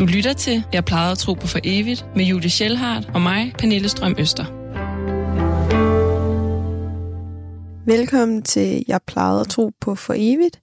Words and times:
Du 0.00 0.06
lytter 0.06 0.32
til 0.32 0.64
Jeg 0.72 0.84
plejede 0.84 1.12
at 1.12 1.18
tro 1.18 1.34
på 1.34 1.46
for 1.46 1.58
evigt 1.64 2.06
med 2.16 2.24
Julie 2.24 2.50
Schellhardt 2.50 3.10
og 3.14 3.22
mig, 3.22 3.54
Pernille 3.58 3.88
Strøm 3.88 4.14
Øster. 4.18 4.44
Velkommen 7.86 8.42
til 8.42 8.84
Jeg 8.88 9.00
plejede 9.06 9.40
at 9.40 9.48
tro 9.48 9.70
på 9.80 9.94
for 9.94 10.14
evigt. 10.16 10.60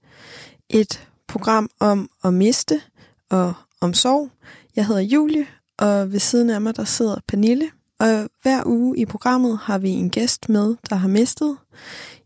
Et 0.69 1.07
program 1.27 1.69
om 1.79 2.09
at 2.23 2.33
miste 2.33 2.81
og 3.29 3.53
om 3.81 3.93
sorg. 3.93 4.29
Jeg 4.75 4.85
hedder 4.85 5.01
Julie, 5.01 5.45
og 5.77 6.11
ved 6.11 6.19
siden 6.19 6.49
af 6.49 6.61
mig 6.61 6.75
der 6.75 6.83
sidder 6.83 7.15
Pernille. 7.27 7.69
Og 7.99 8.29
hver 8.41 8.63
uge 8.65 8.97
i 8.97 9.05
programmet 9.05 9.59
har 9.63 9.77
vi 9.77 9.89
en 9.89 10.09
gæst 10.09 10.49
med, 10.49 10.75
der 10.89 10.95
har 10.95 11.07
mistet. 11.07 11.57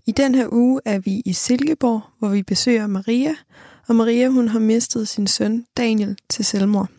I 0.06 0.12
den 0.12 0.36
her 0.36 0.48
uge 0.52 0.82
er 0.86 1.00
vi 1.00 1.22
i 1.26 1.34
Silkeborg, 1.34 2.02
hvor 2.20 2.30
vi 2.30 2.44
besøger 2.44 2.88
Maria. 2.88 3.36
Og 3.88 3.96
Maria 3.96 4.30
hun 4.30 4.48
har 4.48 4.60
mistet 4.60 5.08
sin 5.08 5.28
søn 5.28 5.66
Daniel 5.78 6.18
til 6.30 6.46
selvmord. 6.46 6.90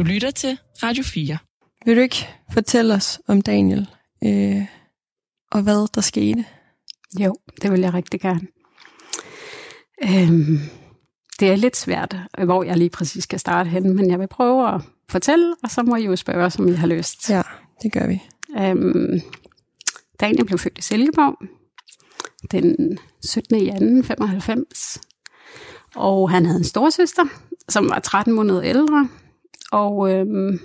Du 0.00 0.04
lytter 0.04 0.30
til 0.30 0.58
Radio 0.82 1.02
4. 1.02 1.38
Vil 1.84 1.96
du 1.96 2.00
ikke 2.00 2.28
fortælle 2.52 2.94
os 2.94 3.20
om 3.28 3.42
Daniel 3.42 3.88
øh, 4.24 4.66
og 5.52 5.62
hvad 5.62 5.88
der 5.94 6.00
skete? 6.00 6.44
Jo, 7.18 7.34
det 7.62 7.72
vil 7.72 7.80
jeg 7.80 7.94
rigtig 7.94 8.20
gerne. 8.20 8.46
Øhm, 10.02 10.58
det 11.40 11.50
er 11.50 11.56
lidt 11.56 11.76
svært, 11.76 12.16
hvor 12.44 12.62
jeg 12.62 12.76
lige 12.76 12.90
præcis 12.90 13.24
skal 13.24 13.40
starte 13.40 13.70
hen, 13.70 13.96
men 13.96 14.10
jeg 14.10 14.20
vil 14.20 14.26
prøve 14.28 14.74
at 14.74 14.80
fortælle, 15.08 15.54
og 15.62 15.70
så 15.70 15.82
må 15.82 15.96
I 15.96 16.04
jo 16.04 16.16
spørge, 16.16 16.50
som 16.50 16.68
I 16.68 16.72
har 16.72 16.86
lyst. 16.86 17.30
Ja, 17.30 17.42
det 17.82 17.92
gør 17.92 18.06
vi. 18.06 18.22
Øhm, 18.58 19.20
Daniel 20.20 20.44
blev 20.44 20.58
født 20.58 20.78
i 20.78 20.82
Silkeborg 20.82 21.38
den 22.50 22.98
17. 23.24 23.56
i 23.56 24.02
95, 24.02 25.00
og 25.94 26.30
han 26.30 26.46
havde 26.46 26.58
en 26.58 26.64
storsøster, 26.64 27.24
som 27.68 27.90
var 27.90 27.98
13 27.98 28.34
måneder 28.34 28.62
ældre, 28.62 29.08
og 29.70 30.12
øhm, 30.12 30.60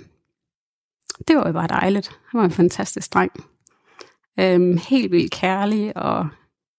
det 1.28 1.36
var 1.36 1.46
jo 1.46 1.52
bare 1.52 1.66
dejligt. 1.66 2.20
Han 2.28 2.38
var 2.38 2.44
en 2.44 2.50
fantastisk 2.50 3.14
dreng. 3.14 3.32
Øhm, 4.40 4.78
helt 4.88 5.12
vildt 5.12 5.32
kærlig 5.32 5.96
og 5.96 6.28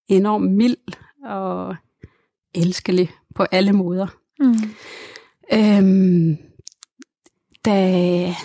enormt 0.08 0.52
mild 0.52 0.78
og 1.26 1.76
elskelig 2.56 3.12
på 3.36 3.46
alle 3.52 3.74
måder. 3.74 4.08
Mm. 4.40 4.56
Øhm, 5.54 6.38
da 7.66 8.36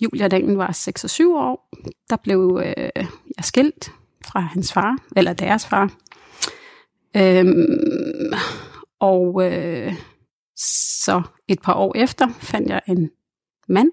Julia 0.00 0.28
Daniel 0.28 0.56
var 0.56 0.72
6 0.72 1.04
og 1.04 1.10
7 1.10 1.34
år, 1.34 1.68
der 2.10 2.16
blev 2.16 2.60
øh, 2.64 3.06
jeg 3.36 3.44
skilt 3.44 3.92
fra 4.26 4.40
hans 4.40 4.72
far, 4.72 4.98
eller 5.16 5.32
deres 5.32 5.66
far. 5.66 5.92
Øhm, 7.16 8.32
og 9.00 9.52
øh, 9.52 9.94
så 11.04 11.22
et 11.48 11.62
par 11.62 11.74
år 11.74 11.96
efter 11.96 12.28
fandt 12.40 12.68
jeg 12.68 12.80
en 12.88 13.10
mand, 13.68 13.90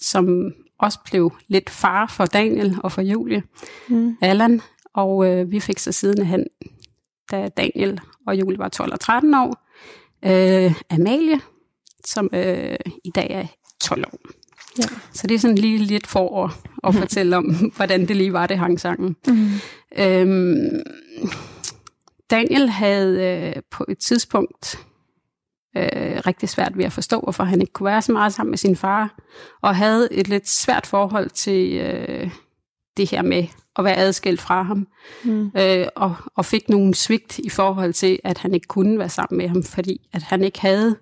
som 0.00 0.52
også 0.78 0.98
blev 1.04 1.32
lidt 1.48 1.70
far 1.70 2.06
for 2.06 2.26
Daniel 2.26 2.76
og 2.84 2.92
for 2.92 3.02
Julie, 3.02 3.42
mm. 3.88 4.16
Allan, 4.20 4.60
og 4.94 5.26
øh, 5.26 5.50
vi 5.50 5.60
fik 5.60 5.78
så 5.78 5.92
siden 5.92 6.26
hen, 6.26 6.46
da 7.30 7.48
Daniel 7.48 8.00
og 8.26 8.40
Julie 8.40 8.58
var 8.58 8.68
12 8.68 8.92
og 8.92 9.00
13 9.00 9.34
år, 9.34 9.68
øh, 10.24 10.74
Amalie, 10.90 11.40
som 12.04 12.30
øh, 12.32 12.76
i 13.04 13.10
dag 13.10 13.30
er 13.30 13.46
12 13.80 14.04
år. 14.12 14.18
Ja. 14.78 14.84
Så 15.12 15.26
det 15.26 15.34
er 15.34 15.38
sådan 15.38 15.58
lige 15.58 15.78
lidt 15.78 16.06
for 16.06 16.44
at, 16.44 16.50
at 16.84 16.94
mm. 16.94 17.00
fortælle 17.00 17.36
om, 17.36 17.44
hvordan 17.76 18.08
det 18.08 18.16
lige 18.16 18.32
var, 18.32 18.46
det 18.46 18.58
hang 18.58 18.80
sangen. 18.80 19.16
Mm. 19.26 19.48
Øhm, 19.98 20.82
Daniel 22.30 22.68
havde 22.68 23.22
øh, 23.56 23.62
på 23.70 23.84
et 23.88 23.98
tidspunkt 23.98 24.87
øh, 25.78 26.20
rigtig 26.26 26.48
svært 26.48 26.78
ved 26.78 26.84
at 26.84 26.92
forstå, 26.92 27.20
hvorfor 27.20 27.44
han 27.44 27.60
ikke 27.60 27.72
kunne 27.72 27.90
være 27.90 28.02
så 28.02 28.12
meget 28.12 28.32
sammen 28.34 28.50
med 28.50 28.58
sin 28.58 28.76
far, 28.76 29.14
og 29.62 29.76
havde 29.76 30.08
et 30.12 30.28
lidt 30.28 30.48
svært 30.48 30.86
forhold 30.86 31.30
til 31.30 31.72
øh, 31.74 32.30
det 32.96 33.10
her 33.10 33.22
med 33.22 33.46
at 33.76 33.84
være 33.84 33.96
adskilt 33.96 34.40
fra 34.40 34.62
ham, 34.62 34.86
mm. 35.24 35.50
øh, 35.56 35.86
og, 35.96 36.14
og 36.36 36.44
fik 36.44 36.68
nogle 36.68 36.94
svigt 36.94 37.38
i 37.38 37.48
forhold 37.48 37.92
til, 37.92 38.18
at 38.24 38.38
han 38.38 38.54
ikke 38.54 38.66
kunne 38.66 38.98
være 38.98 39.08
sammen 39.08 39.38
med 39.38 39.48
ham, 39.48 39.62
fordi 39.62 40.08
at 40.12 40.22
han 40.22 40.44
ikke 40.44 40.60
havde 40.60 40.96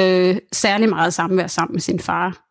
øh, 0.00 0.36
særlig 0.52 0.88
meget 0.88 1.14
samvær 1.14 1.46
sammen 1.46 1.74
med 1.74 1.80
sin 1.80 2.00
far. 2.00 2.46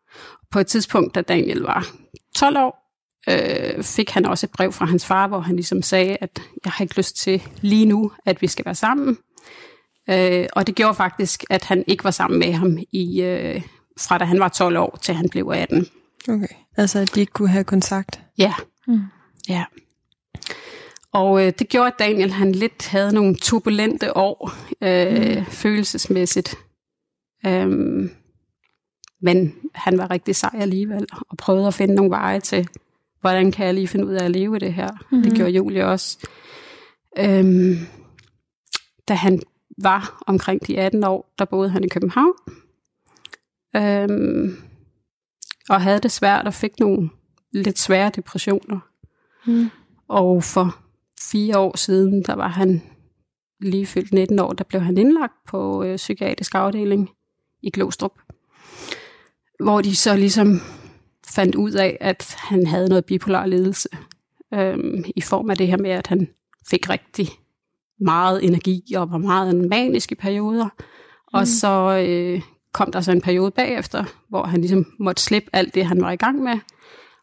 På 0.50 0.58
et 0.58 0.66
tidspunkt, 0.66 1.14
da 1.14 1.20
Daniel 1.20 1.60
var 1.60 1.86
12 2.34 2.56
år, 2.58 2.82
øh, 3.28 3.84
fik 3.84 4.10
han 4.10 4.26
også 4.26 4.46
et 4.46 4.50
brev 4.50 4.72
fra 4.72 4.84
hans 4.84 5.06
far, 5.06 5.26
hvor 5.28 5.40
han 5.40 5.56
ligesom 5.56 5.82
sagde, 5.82 6.16
at 6.20 6.42
jeg 6.64 6.72
har 6.72 6.84
ikke 6.84 6.96
lyst 6.96 7.16
til 7.16 7.42
lige 7.60 7.86
nu, 7.86 8.12
at 8.26 8.42
vi 8.42 8.46
skal 8.46 8.64
være 8.64 8.74
sammen. 8.74 9.18
Øh, 10.10 10.46
og 10.52 10.66
det 10.66 10.74
gjorde 10.74 10.94
faktisk, 10.94 11.44
at 11.50 11.64
han 11.64 11.84
ikke 11.86 12.04
var 12.04 12.10
sammen 12.10 12.38
med 12.38 12.52
ham 12.52 12.78
i 12.92 13.22
øh, 13.22 13.62
fra 14.00 14.18
da 14.18 14.24
han 14.24 14.40
var 14.40 14.48
12 14.48 14.76
år 14.76 14.98
til 15.02 15.14
han 15.14 15.28
blev 15.28 15.48
18. 15.54 15.86
Okay, 16.28 16.54
altså 16.76 16.98
at 16.98 17.14
de 17.14 17.20
ikke 17.20 17.32
kunne 17.32 17.48
have 17.48 17.64
kontakt? 17.64 18.20
Ja, 18.38 18.54
mm. 18.86 19.00
ja. 19.48 19.64
Og 21.12 21.46
øh, 21.46 21.52
det 21.58 21.68
gjorde, 21.68 21.86
at 21.86 21.98
Daniel 21.98 22.32
han 22.32 22.52
lidt 22.52 22.88
havde 22.88 23.12
nogle 23.12 23.34
turbulente 23.34 24.16
år 24.16 24.52
øh, 24.80 25.38
mm. 25.38 25.44
følelsesmæssigt. 25.44 26.54
Øhm, 27.46 28.10
men 29.20 29.54
han 29.74 29.98
var 29.98 30.10
rigtig 30.10 30.36
sej 30.36 30.50
alligevel, 30.54 31.06
og 31.30 31.36
prøvede 31.36 31.66
at 31.66 31.74
finde 31.74 31.94
nogle 31.94 32.10
veje 32.10 32.40
til, 32.40 32.68
hvordan 33.20 33.52
kan 33.52 33.66
jeg 33.66 33.74
lige 33.74 33.88
finde 33.88 34.06
ud 34.06 34.12
af 34.12 34.24
at 34.24 34.30
leve 34.30 34.56
i 34.56 34.58
det 34.58 34.74
her. 34.74 34.90
Mm-hmm. 34.90 35.22
Det 35.22 35.34
gjorde 35.34 35.50
Julie 35.50 35.86
også. 35.86 36.18
Øhm, 37.18 37.78
da 39.08 39.14
han 39.14 39.42
var 39.82 40.22
omkring 40.26 40.66
de 40.66 40.78
18 40.78 41.04
år, 41.04 41.34
der 41.38 41.44
boede 41.44 41.70
han 41.70 41.84
i 41.84 41.88
København. 41.88 42.34
Øhm, 43.76 44.56
og 45.68 45.80
havde 45.80 46.00
det 46.00 46.12
svært 46.12 46.46
og 46.46 46.54
fik 46.54 46.80
nogle 46.80 47.10
lidt 47.52 47.78
svære 47.78 48.10
depressioner. 48.16 48.80
Mm. 49.46 49.70
Og 50.08 50.44
for 50.44 50.78
fire 51.20 51.58
år 51.58 51.76
siden, 51.76 52.22
der 52.22 52.34
var 52.34 52.48
han 52.48 52.82
lige 53.60 53.86
fyldt 53.86 54.12
19 54.12 54.38
år, 54.38 54.52
der 54.52 54.64
blev 54.64 54.80
han 54.80 54.98
indlagt 54.98 55.34
på 55.48 55.84
øh, 55.84 55.96
psykiatrisk 55.96 56.54
afdeling 56.54 57.10
i 57.62 57.70
Glostrup. 57.70 58.12
Hvor 59.60 59.80
de 59.80 59.96
så 59.96 60.16
ligesom 60.16 60.60
fandt 61.34 61.54
ud 61.54 61.72
af, 61.72 61.96
at 62.00 62.34
han 62.38 62.66
havde 62.66 62.88
noget 62.88 63.04
bipolar 63.04 63.46
ledelse. 63.46 63.88
Øhm, 64.54 65.04
I 65.16 65.20
form 65.20 65.50
af 65.50 65.56
det 65.56 65.66
her 65.66 65.76
med, 65.76 65.90
at 65.90 66.06
han 66.06 66.28
fik 66.70 66.90
rigtig 66.90 67.28
meget 68.04 68.44
energi 68.44 68.94
og 68.96 69.10
var 69.10 69.18
meget 69.18 69.68
manisk 69.68 70.12
i 70.12 70.14
perioder. 70.14 70.64
Mm. 70.64 70.84
Og 71.32 71.46
så 71.46 72.04
øh, 72.08 72.42
kom 72.72 72.92
der 72.92 73.00
så 73.00 73.12
en 73.12 73.20
periode 73.20 73.50
bagefter, 73.50 74.04
hvor 74.28 74.44
han 74.44 74.60
ligesom 74.60 74.86
måtte 74.98 75.22
slippe 75.22 75.50
alt 75.52 75.74
det, 75.74 75.86
han 75.86 76.00
var 76.00 76.10
i 76.10 76.16
gang 76.16 76.42
med. 76.42 76.58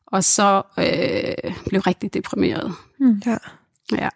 Og 0.08 0.24
så 0.24 0.62
øh, 0.80 1.54
blev 1.66 1.82
rigtig 1.82 2.14
deprimeret. 2.14 2.74
Mm. 3.00 3.22
Ja. 3.26 3.38
ja. 3.92 4.10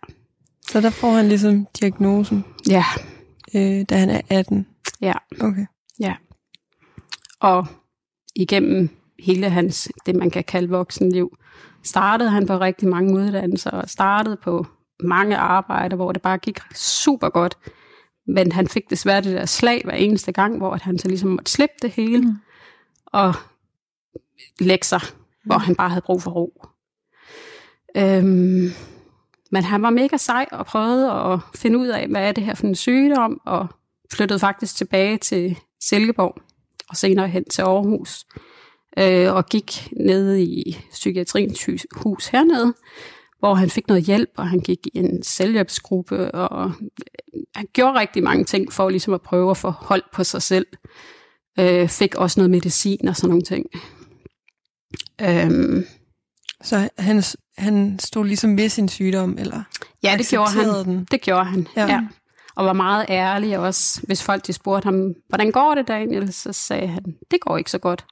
Så 0.69 0.81
der 0.81 0.89
får 0.89 1.11
han 1.11 1.27
ligesom 1.27 1.67
diagnosen? 1.79 2.45
Ja. 2.69 2.85
Øh, 3.55 3.85
da 3.89 3.95
han 3.95 4.09
er 4.09 4.21
18? 4.29 4.67
Ja. 5.01 5.13
Okay. 5.41 5.65
Ja. 5.99 6.15
Og 7.39 7.67
igennem 8.35 8.89
hele 9.19 9.49
hans, 9.49 9.89
det 10.05 10.15
man 10.15 10.29
kan 10.29 10.43
kalde 10.43 10.69
voksenliv, 10.69 11.37
startede 11.83 12.29
han 12.29 12.47
på 12.47 12.57
rigtig 12.57 12.87
mange 12.87 13.13
uddannelser, 13.13 13.71
og 13.71 13.89
startede 13.89 14.37
på 14.43 14.65
mange 15.03 15.37
arbejder, 15.37 15.95
hvor 15.95 16.11
det 16.11 16.21
bare 16.21 16.37
gik 16.37 16.59
super 16.75 17.29
godt. 17.29 17.57
Men 18.27 18.51
han 18.51 18.67
fik 18.67 18.89
desværre 18.89 19.21
det 19.21 19.35
der 19.35 19.45
slag 19.45 19.81
hver 19.83 19.93
eneste 19.93 20.31
gang, 20.31 20.57
hvor 20.57 20.77
han 20.81 20.99
så 20.99 21.07
ligesom 21.07 21.29
måtte 21.29 21.51
slippe 21.51 21.75
det 21.81 21.91
hele, 21.91 22.21
mm. 22.21 22.35
og 23.05 23.33
lægge 24.59 24.85
sig, 24.85 25.01
hvor 25.45 25.57
han 25.57 25.75
bare 25.75 25.89
havde 25.89 26.01
brug 26.05 26.21
for 26.21 26.31
ro. 26.31 26.65
Øhm, 27.97 28.71
men 29.51 29.63
han 29.63 29.81
var 29.81 29.89
mega 29.89 30.17
sej 30.17 30.45
og 30.51 30.65
prøvede 30.65 31.11
at 31.11 31.39
finde 31.55 31.77
ud 31.77 31.87
af, 31.87 32.07
hvad 32.07 32.27
er 32.27 32.31
det 32.31 32.43
her 32.43 32.55
for 32.55 32.67
en 32.67 32.75
sygdom, 32.75 33.41
og 33.45 33.67
flyttede 34.13 34.39
faktisk 34.39 34.75
tilbage 34.75 35.17
til 35.17 35.57
Silkeborg, 35.81 36.37
og 36.89 36.97
senere 36.97 37.27
hen 37.27 37.45
til 37.45 37.61
Aarhus, 37.61 38.25
øh, 38.97 39.33
og 39.33 39.45
gik 39.45 39.89
ned 39.91 40.37
i 40.37 40.77
psykiatriens 40.91 41.69
hus 41.91 42.27
hernede, 42.27 42.73
hvor 43.43 43.53
han 43.53 43.69
fik 43.69 43.87
noget 43.87 44.03
hjælp, 44.03 44.29
og 44.37 44.49
han 44.49 44.59
gik 44.59 44.87
i 44.93 44.97
en 44.97 45.23
selvhjælpsgruppe, 45.23 46.31
og 46.31 46.71
han 47.55 47.67
gjorde 47.73 47.99
rigtig 47.99 48.23
mange 48.23 48.43
ting 48.43 48.73
for 48.73 48.89
ligesom 48.89 49.13
at 49.13 49.21
prøve 49.21 49.51
at 49.51 49.57
få 49.57 49.69
hold 49.69 50.03
på 50.13 50.23
sig 50.23 50.41
selv. 50.41 50.65
Øh, 51.59 51.89
fik 51.89 52.15
også 52.15 52.39
noget 52.39 52.49
medicin 52.51 53.07
og 53.07 53.15
sådan 53.15 53.29
nogle 53.29 53.43
ting. 53.43 53.65
Øhm, 55.21 55.85
så 56.61 56.89
han, 56.97 57.23
han 57.57 57.99
stod 57.99 58.25
ligesom 58.25 58.57
ved 58.57 58.69
sin 58.69 58.89
sygdom, 58.89 59.37
eller 59.39 59.63
Ja, 60.03 60.15
det 60.17 60.27
gjorde 60.27 60.51
han. 60.51 60.85
Den. 60.85 61.07
Det 61.11 61.21
gjorde 61.21 61.45
han, 61.45 61.67
ja. 61.75 61.85
ja. 61.85 62.07
Og 62.55 62.65
var 62.65 62.73
meget 62.73 63.05
ærlig 63.09 63.59
også. 63.59 64.01
Hvis 64.03 64.23
folk 64.23 64.47
de 64.47 64.53
spurgte 64.53 64.85
ham, 64.85 65.13
hvordan 65.29 65.51
går 65.51 65.75
det, 65.75 65.87
Daniel? 65.87 66.33
Så 66.33 66.53
sagde 66.53 66.87
han, 66.87 67.03
det 67.31 67.39
går 67.41 67.57
ikke 67.57 67.71
så 67.71 67.79
godt. 67.79 68.05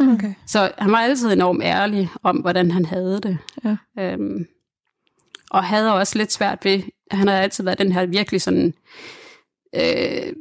Okay. 0.00 0.34
Så 0.46 0.72
han 0.78 0.92
var 0.92 0.98
altid 0.98 1.32
enormt 1.32 1.62
ærlig 1.62 2.10
om, 2.22 2.36
hvordan 2.36 2.70
han 2.70 2.84
havde 2.84 3.20
det. 3.20 3.38
Ja. 3.64 3.76
Øhm, 3.98 4.46
og 5.50 5.64
havde 5.64 5.94
også 5.94 6.18
lidt 6.18 6.32
svært 6.32 6.64
ved, 6.64 6.82
han 7.10 7.28
har 7.28 7.34
altid 7.34 7.64
været 7.64 7.78
den 7.78 7.92
her 7.92 8.06
virkelig 8.06 8.42
sådan, 8.42 8.74
øh, 9.76 10.32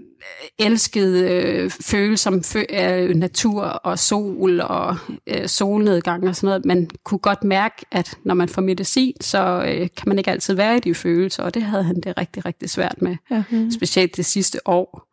elskede 0.59 1.31
øh, 1.31 1.69
følelser 1.69 2.31
som 2.31 2.43
fø, 2.43 2.63
øh, 2.69 3.15
natur 3.15 3.63
og 3.63 3.99
sol 3.99 4.61
og 4.61 4.97
øh, 5.27 5.47
solnedgang 5.47 6.27
og 6.27 6.35
sådan 6.35 6.47
noget. 6.47 6.65
Man 6.65 6.89
kunne 7.03 7.19
godt 7.19 7.43
mærke, 7.43 7.85
at 7.91 8.17
når 8.23 8.33
man 8.33 8.49
får 8.49 8.61
medicin, 8.61 9.13
så 9.21 9.65
øh, 9.67 9.79
kan 9.79 10.03
man 10.07 10.17
ikke 10.17 10.31
altid 10.31 10.53
være 10.53 10.77
i 10.77 10.79
de 10.79 10.95
følelser, 10.95 11.43
og 11.43 11.53
det 11.53 11.61
havde 11.63 11.83
han 11.83 11.95
det 11.95 12.17
rigtig, 12.17 12.45
rigtig 12.45 12.69
svært 12.69 13.01
med. 13.01 13.15
Ja. 13.31 13.43
Mm. 13.51 13.71
Specielt 13.71 14.17
det 14.17 14.25
sidste 14.25 14.67
år. 14.67 15.07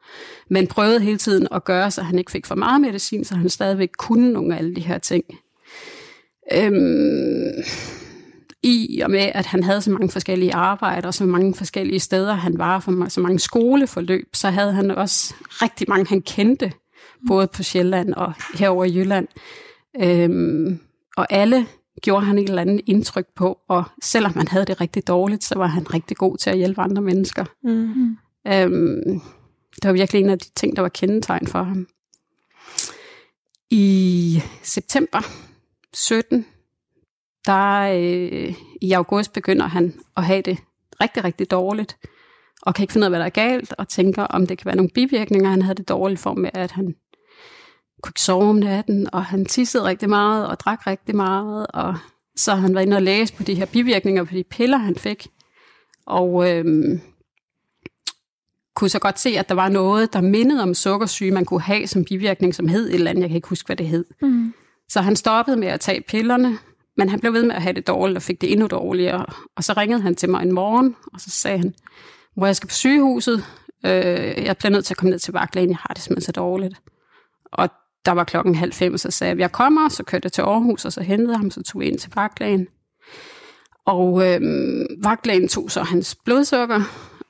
Men 0.50 0.67
prøvede 0.67 1.00
hele 1.00 1.19
tiden 1.19 1.49
at 1.52 1.64
gøre, 1.64 1.90
så 1.90 2.02
han 2.02 2.19
ikke 2.19 2.31
fik 2.31 2.47
for 2.47 2.55
meget 2.55 2.81
medicin, 2.81 3.25
så 3.25 3.35
han 3.35 3.49
stadigvæk 3.49 3.90
kunne 3.99 4.32
nogle 4.32 4.55
af 4.55 4.58
alle 4.58 4.75
de 4.75 4.81
her 4.81 4.99
ting. 4.99 5.25
Øhm, 6.52 7.52
i 8.64 9.00
og 9.05 9.11
med, 9.11 9.31
at 9.34 9.46
han 9.46 9.62
havde 9.62 9.81
så 9.81 9.90
mange 9.90 10.11
forskellige 10.11 10.55
arbejder 10.55 11.08
og 11.08 11.14
så 11.14 11.26
mange 11.26 11.55
forskellige 11.55 12.00
steder, 12.00 12.34
han 12.34 12.58
var 12.58 12.81
for 12.81 13.08
så 13.08 13.20
mange 13.20 13.38
skoleforløb, 13.38 14.28
så 14.32 14.50
havde 14.50 14.72
han 14.72 14.90
også 14.90 15.34
rigtig 15.40 15.87
mange, 15.88 16.06
han 16.08 16.22
kendte, 16.22 16.72
både 17.28 17.46
på 17.46 17.62
Sjælland 17.62 18.14
og 18.14 18.32
herover 18.55 18.84
i 18.84 18.96
Jylland. 18.96 19.28
Øhm, 20.02 20.81
og 21.16 21.32
alle 21.32 21.66
gjorde 22.02 22.26
han 22.26 22.38
et 22.38 22.49
eller 22.49 22.62
andet 22.62 22.81
indtryk 22.87 23.26
på, 23.37 23.58
og 23.69 23.84
selvom 24.02 24.32
han 24.32 24.49
havde 24.49 24.64
det 24.64 24.81
rigtig 24.81 25.08
dårligt, 25.08 25.44
så 25.44 25.58
var 25.58 25.66
han 25.66 25.94
rigtig 25.94 26.16
god 26.16 26.37
til 26.37 26.50
at 26.50 26.56
hjælpe 26.56 26.81
andre 26.81 27.02
mennesker. 27.02 27.44
Mm. 27.62 28.16
Øhm, 28.46 29.20
det 29.82 29.88
var 29.88 29.93
virkelig 29.93 30.20
en 30.20 30.31
af 30.31 30.38
de 30.38 30.50
ting, 30.56 30.76
der 30.76 30.82
var 30.82 30.88
kendetegn 30.88 31.46
for 31.46 31.62
ham. 31.62 31.87
I 33.70 34.43
september 34.62 35.20
17 35.94 36.46
der 37.46 37.81
øh, 37.81 38.55
i 38.81 38.93
august 38.93 39.32
begynder 39.32 39.67
han 39.67 39.94
at 40.17 40.25
have 40.25 40.43
det 40.43 40.58
rigtig, 41.00 41.25
rigtig 41.25 41.50
dårligt, 41.50 41.96
og 42.62 42.75
kan 42.75 42.82
ikke 42.82 42.93
finde 42.93 43.05
ud 43.05 43.06
af, 43.06 43.11
hvad 43.11 43.20
der 43.20 43.26
er 43.26 43.31
galt, 43.31 43.75
og 43.79 43.88
tænker, 43.88 44.23
om 44.23 44.46
det 44.46 44.58
kan 44.58 44.67
være 44.67 44.76
nogle 44.76 44.91
bivirkninger. 44.94 45.50
Han 45.50 45.62
havde 45.62 45.76
det 45.76 45.88
dårligt 45.88 46.20
for 46.20 46.35
med, 46.35 46.50
at 46.55 46.70
han 46.70 46.94
kunne 48.02 48.11
ikke 48.11 48.20
sove 48.20 48.50
om 48.50 48.56
natten, 48.56 49.14
og 49.14 49.25
han 49.25 49.44
tissede 49.44 49.85
rigtig 49.85 50.08
meget, 50.08 50.46
og 50.46 50.61
drak 50.61 50.87
rigtig 50.87 51.17
meget, 51.17 51.67
og 51.67 51.94
så 52.37 52.55
han 52.55 52.75
var 52.75 52.81
inde 52.81 52.96
og 52.96 53.02
læse 53.02 53.35
på 53.35 53.43
de 53.43 53.55
her 53.55 53.67
bivirkninger 53.67 54.25
på 54.25 54.35
de 54.35 54.44
piller, 54.44 54.79
han 54.79 54.97
fik, 54.97 55.26
og 56.06 56.50
øh, 56.50 56.64
kunne 58.75 58.90
så 58.90 58.99
godt 58.99 59.19
se, 59.19 59.31
at 59.38 59.49
der 59.49 59.55
var 59.55 59.69
noget, 59.69 60.12
der 60.12 60.20
mindede 60.20 60.62
om 60.62 60.75
sukkersyge, 60.75 61.31
man 61.31 61.44
kunne 61.44 61.61
have 61.61 61.87
som 61.87 62.05
bivirkning, 62.05 62.55
som 62.55 62.69
hed 62.69 62.88
et 62.88 62.94
eller 62.94 63.11
andet, 63.11 63.23
jeg 63.23 63.29
kan 63.31 63.37
ikke 63.37 63.49
huske, 63.49 63.67
hvad 63.67 63.76
det 63.76 63.87
hed. 63.87 64.05
Mm. 64.23 64.55
Så 64.88 65.00
han 65.00 65.17
stoppede 65.17 65.56
med 65.56 65.69
at 65.69 65.81
tage 65.81 66.00
pillerne, 66.00 66.58
men 66.96 67.08
han 67.08 67.20
blev 67.20 67.32
ved 67.32 67.43
med 67.43 67.55
at 67.55 67.62
have 67.62 67.73
det 67.73 67.87
dårligt 67.87 68.17
og 68.17 68.23
fik 68.23 68.41
det 68.41 68.52
endnu 68.52 68.67
dårligere. 68.67 69.26
Og 69.56 69.64
så 69.64 69.73
ringede 69.73 70.02
han 70.02 70.14
til 70.14 70.31
mig 70.31 70.43
en 70.43 70.52
morgen, 70.52 70.96
og 71.12 71.20
så 71.20 71.31
sagde 71.31 71.58
han, 71.58 71.75
hvor 72.37 72.46
jeg 72.46 72.56
skal 72.56 72.69
på 72.69 72.75
sygehuset. 72.75 73.44
Øh, 73.87 74.44
jeg 74.44 74.56
bliver 74.58 74.70
nødt 74.70 74.85
til 74.85 74.94
at 74.94 74.99
komme 74.99 75.11
ned 75.11 75.19
til 75.19 75.32
vagtlægen, 75.32 75.70
jeg 75.70 75.79
har 75.81 75.94
det 75.94 76.02
simpelthen 76.02 76.26
så 76.26 76.32
dårligt. 76.32 76.81
Og 77.52 77.69
der 78.05 78.12
var 78.12 78.25
klokken 78.25 78.55
halv 78.55 78.73
fem, 78.73 78.99
så 78.99 79.11
sagde 79.11 79.31
jeg, 79.31 79.38
jeg 79.38 79.52
kommer, 79.52 79.88
så 79.88 80.02
kørte 80.02 80.26
jeg 80.26 80.32
til 80.32 80.43
Aarhus, 80.43 80.85
og 80.85 80.93
så 80.93 81.02
hentede 81.02 81.37
ham, 81.37 81.50
så 81.50 81.62
tog 81.62 81.81
vi 81.81 81.87
ind 81.87 81.99
til 81.99 82.12
vagtlægen. 82.14 82.69
Og 83.87 84.26
øh, 84.26 84.40
vagtlægen 85.05 85.49
tog 85.49 85.70
så 85.70 85.82
hans 85.82 86.17
blodsukker, 86.25 86.81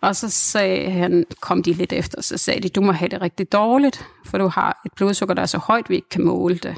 og 0.00 0.17
så 0.17 0.31
sagde 0.31 0.90
han, 0.90 1.25
kom 1.40 1.62
de 1.62 1.72
lidt 1.72 1.93
efter, 1.93 2.22
så 2.22 2.38
sagde 2.38 2.60
de, 2.60 2.69
du 2.69 2.81
må 2.81 2.93
have 2.93 3.08
det 3.08 3.20
rigtig 3.20 3.52
dårligt, 3.52 4.06
for 4.26 4.38
du 4.38 4.46
har 4.46 4.81
et 4.87 4.93
blodsukker, 4.96 5.34
der 5.34 5.43
er 5.43 5.46
så 5.46 5.58
højt, 5.58 5.90
vi 5.90 5.94
ikke 5.94 6.08
kan 6.08 6.25
måle 6.25 6.58
det. 6.58 6.76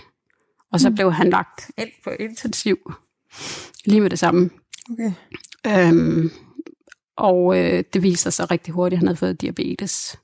Og 0.76 0.80
så 0.80 0.88
mm. 0.88 0.94
blev 0.94 1.12
han 1.12 1.30
lagt 1.30 1.70
ind 1.78 1.88
på 2.04 2.10
intensiv 2.20 2.76
lige 3.84 4.00
med 4.00 4.10
det 4.10 4.18
samme. 4.18 4.50
Okay. 4.90 5.12
Øhm, 5.66 6.30
og 7.16 7.58
øh, 7.58 7.84
det 7.92 8.02
viser 8.02 8.30
sig 8.30 8.50
rigtig 8.50 8.74
hurtigt, 8.74 8.96
at 8.96 8.98
han 8.98 9.06
havde 9.06 9.16
fået 9.16 9.40
diabetes. 9.40 10.18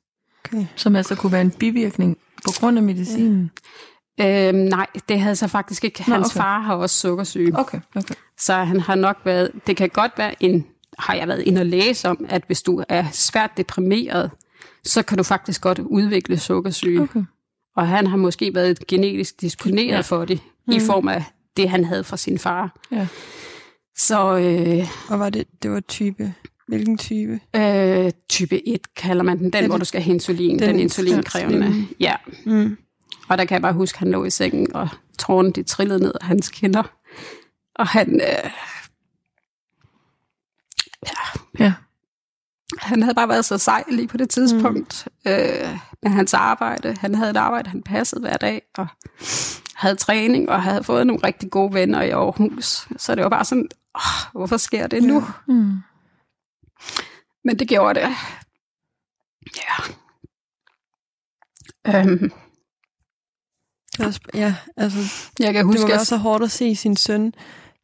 Okay. 0.45 0.67
Som 0.77 0.97
altså 0.97 1.15
kunne 1.15 1.33
være 1.33 1.41
en 1.41 1.51
bivirkning 1.51 2.17
på 2.45 2.51
grund 2.61 2.79
af 2.79 2.83
medicinen? 2.85 3.51
Ja. 4.19 4.49
Øhm, 4.49 4.59
nej, 4.59 4.87
det 5.09 5.21
havde 5.21 5.37
så 5.37 5.49
faktisk 5.49 5.85
ikke. 5.85 6.03
Hans 6.03 6.27
okay. 6.27 6.41
far 6.41 6.61
har 6.61 6.75
også 6.75 7.01
sukkersyge. 7.01 7.59
Okay, 7.59 7.81
okay. 7.95 8.15
Så 8.39 8.55
han 8.55 8.81
har 8.81 8.95
nok 8.95 9.17
været, 9.25 9.51
det 9.67 9.77
kan 9.77 9.89
godt 9.89 10.13
være 10.17 10.43
en, 10.43 10.67
har 10.99 11.15
jeg 11.15 11.29
været 11.29 11.43
inde 11.43 11.61
og 11.61 11.67
læse 11.67 12.09
om, 12.09 12.25
at 12.29 12.43
hvis 12.47 12.63
du 12.63 12.85
er 12.89 13.05
svært 13.13 13.51
deprimeret, 13.57 14.31
så 14.85 15.03
kan 15.03 15.19
du 15.19 15.25
faktisk 15.25 15.61
godt 15.61 15.79
udvikle 15.79 16.39
sukkersyge. 16.39 17.03
Okay. 17.03 17.23
Og 17.77 17.89
han 17.89 18.07
har 18.07 18.17
måske 18.17 18.55
været 18.55 18.87
genetisk 18.87 19.41
disponeret 19.41 19.97
ja. 19.97 20.01
for 20.01 20.25
det, 20.25 20.41
mm. 20.67 20.73
i 20.73 20.81
form 20.81 21.09
af 21.09 21.25
det, 21.57 21.71
han 21.71 21.85
havde 21.85 22.05
fra 22.05 22.17
sin 22.17 22.39
far. 22.39 22.77
Ja. 22.93 23.07
Så, 23.97 24.39
øh, 24.39 24.87
og 25.09 25.19
var 25.19 25.31
det, 25.31 25.47
det 25.63 25.71
var 25.71 25.81
type, 25.81 26.35
hvilken 26.69 26.99
type? 26.99 27.41
Øh, 27.57 28.13
type 28.29 28.69
1 28.69 28.95
kalder 28.95 29.23
man 29.23 29.39
den, 29.39 29.53
den 29.53 29.67
hvor 29.67 29.79
du 29.79 29.85
skal 29.85 30.03
have 30.03 30.15
insulin, 30.15 30.59
den, 30.59 30.69
den 30.69 30.81
insulinkrævende. 30.81 31.87
Ja. 32.01 32.15
Mm. 32.47 32.77
Og 33.29 33.39
der 33.39 33.45
kan 33.45 33.55
jeg 33.55 33.63
bare 33.63 33.73
huske, 33.73 33.97
at 33.97 33.99
han 33.99 34.11
lå 34.11 34.25
i 34.25 34.31
sengen, 34.31 34.73
og 34.75 34.89
tårnen 35.19 35.53
de 35.53 35.63
trillede 35.63 36.01
ned 36.01 36.13
af 36.21 36.27
hans 36.27 36.49
kinder. 36.49 36.83
Og 37.75 37.87
han... 37.87 38.21
Øh, 38.21 38.51
ja. 41.07 41.65
ja 41.65 41.73
han 42.82 43.02
havde 43.02 43.14
bare 43.14 43.29
været 43.29 43.44
så 43.44 43.58
sej 43.58 43.84
lige 43.88 44.08
på 44.08 44.17
det 44.17 44.31
tidspunkt 44.31 45.08
mm. 45.25 45.31
øh, 45.31 45.79
med 46.02 46.11
hans 46.11 46.34
arbejde. 46.34 46.96
Han 47.00 47.14
havde 47.14 47.31
et 47.31 47.37
arbejde, 47.37 47.70
han 47.70 47.82
passede 47.82 48.20
hver 48.20 48.37
dag, 48.37 48.62
og 48.79 48.87
havde 49.75 49.96
træning, 49.96 50.49
og 50.49 50.62
havde 50.62 50.84
fået 50.84 51.06
nogle 51.06 51.26
rigtig 51.26 51.50
gode 51.50 51.75
venner 51.75 52.02
i 52.02 52.11
Aarhus. 52.11 52.88
Så 52.96 53.14
det 53.14 53.23
var 53.23 53.31
bare 53.31 53.44
sådan, 53.44 53.69
åh, 53.94 54.32
hvorfor 54.32 54.56
sker 54.56 54.87
det 54.87 55.02
nu? 55.02 55.14
Ja. 55.14 55.52
Mm. 55.55 55.79
Men 57.44 57.58
det 57.58 57.69
gjorde 57.69 58.00
det. 58.00 58.08
Ja. 59.56 59.75
Øhm. 62.00 62.32
Ja, 64.34 64.55
altså, 64.76 64.99
jeg 65.38 65.52
kan 65.52 65.64
huske, 65.64 65.82
det 65.82 65.88
var 65.88 65.94
også 65.94 66.06
så 66.06 66.17
hårdt 66.17 66.44
at 66.44 66.50
se 66.50 66.76
sin 66.76 66.96
søn 66.96 67.32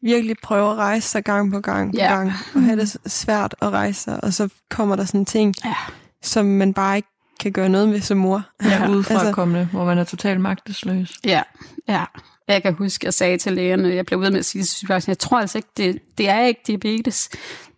virkelig 0.02 0.36
prøve 0.42 0.70
at 0.70 0.76
rejse 0.76 1.08
sig 1.08 1.24
gang 1.24 1.52
på 1.52 1.60
gang 1.60 1.92
på 1.92 1.98
ja. 1.98 2.14
gang, 2.14 2.32
og 2.54 2.62
have 2.62 2.80
det 2.80 2.96
svært 3.06 3.54
at 3.62 3.70
rejse 3.70 4.00
sig, 4.00 4.24
og 4.24 4.32
så 4.32 4.48
kommer 4.70 4.96
der 4.96 5.04
sådan 5.04 5.24
ting, 5.24 5.54
ja. 5.64 5.74
som 6.22 6.46
man 6.46 6.74
bare 6.74 6.96
ikke 6.96 7.08
kan 7.40 7.52
gøre 7.52 7.68
noget 7.68 7.88
med 7.88 8.00
som 8.00 8.16
mor. 8.16 8.42
Ja, 8.64 8.88
udefra 8.90 9.14
altså, 9.14 9.32
kommende, 9.32 9.68
hvor 9.72 9.84
man 9.84 9.98
er 9.98 10.04
totalt 10.04 10.40
magtesløs. 10.40 11.12
Ja, 11.24 11.42
ja. 11.88 12.04
Jeg 12.48 12.62
kan 12.62 12.74
huske, 12.74 13.06
jeg 13.06 13.14
sagde 13.14 13.38
til 13.38 13.52
lægerne, 13.52 13.94
jeg 13.94 14.06
blev 14.06 14.20
ved 14.20 14.30
med 14.30 14.38
at 14.38 14.44
sige 14.44 14.64
til 14.64 15.04
jeg 15.06 15.18
tror 15.18 15.40
altså 15.40 15.58
ikke, 15.58 15.68
det, 15.76 15.98
det 16.18 16.28
er 16.28 16.40
ikke 16.40 16.60
diabetes. 16.66 17.30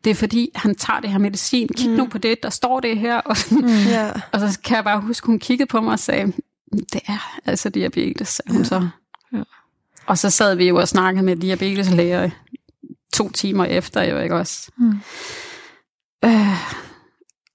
Det 0.05 0.11
er 0.11 0.15
fordi, 0.15 0.51
han 0.55 0.75
tager 0.75 1.01
det 1.01 1.11
her 1.11 1.19
medicin. 1.19 1.69
Kig 1.77 1.91
mm. 1.91 1.97
nu 1.97 2.07
på 2.07 2.19
det, 2.19 2.43
der 2.43 2.51
står 2.51 2.81
det 2.81 2.99
her. 2.99 3.17
Og, 3.31 3.37
mm. 3.51 3.67
ja. 3.67 4.11
og 4.33 4.41
så 4.41 4.61
kan 4.65 4.77
jeg 4.77 4.85
bare 4.85 5.01
huske, 5.01 5.27
hun 5.27 5.39
kiggede 5.39 5.67
på 5.67 5.81
mig 5.81 5.93
og 5.93 5.99
sagde, 5.99 6.33
det 6.93 7.01
er 7.07 7.39
altså 7.47 7.69
diabetes, 7.69 8.29
sagde 8.29 8.53
hun 8.53 8.63
ja. 8.63 8.69
så. 8.69 8.89
Og 10.11 10.19
så 10.19 10.31
sad 10.31 10.55
vi 10.55 10.69
jo 10.69 10.77
og 10.77 10.89
snakkede 10.89 11.25
med 11.25 11.37
diabeteslæger 11.37 12.31
to 13.15 13.31
timer 13.31 13.65
efter, 13.65 14.03
jo 14.03 14.19
ikke 14.19 14.35
også. 14.35 14.71
Mm. 14.79 15.01
Øh, 16.25 16.57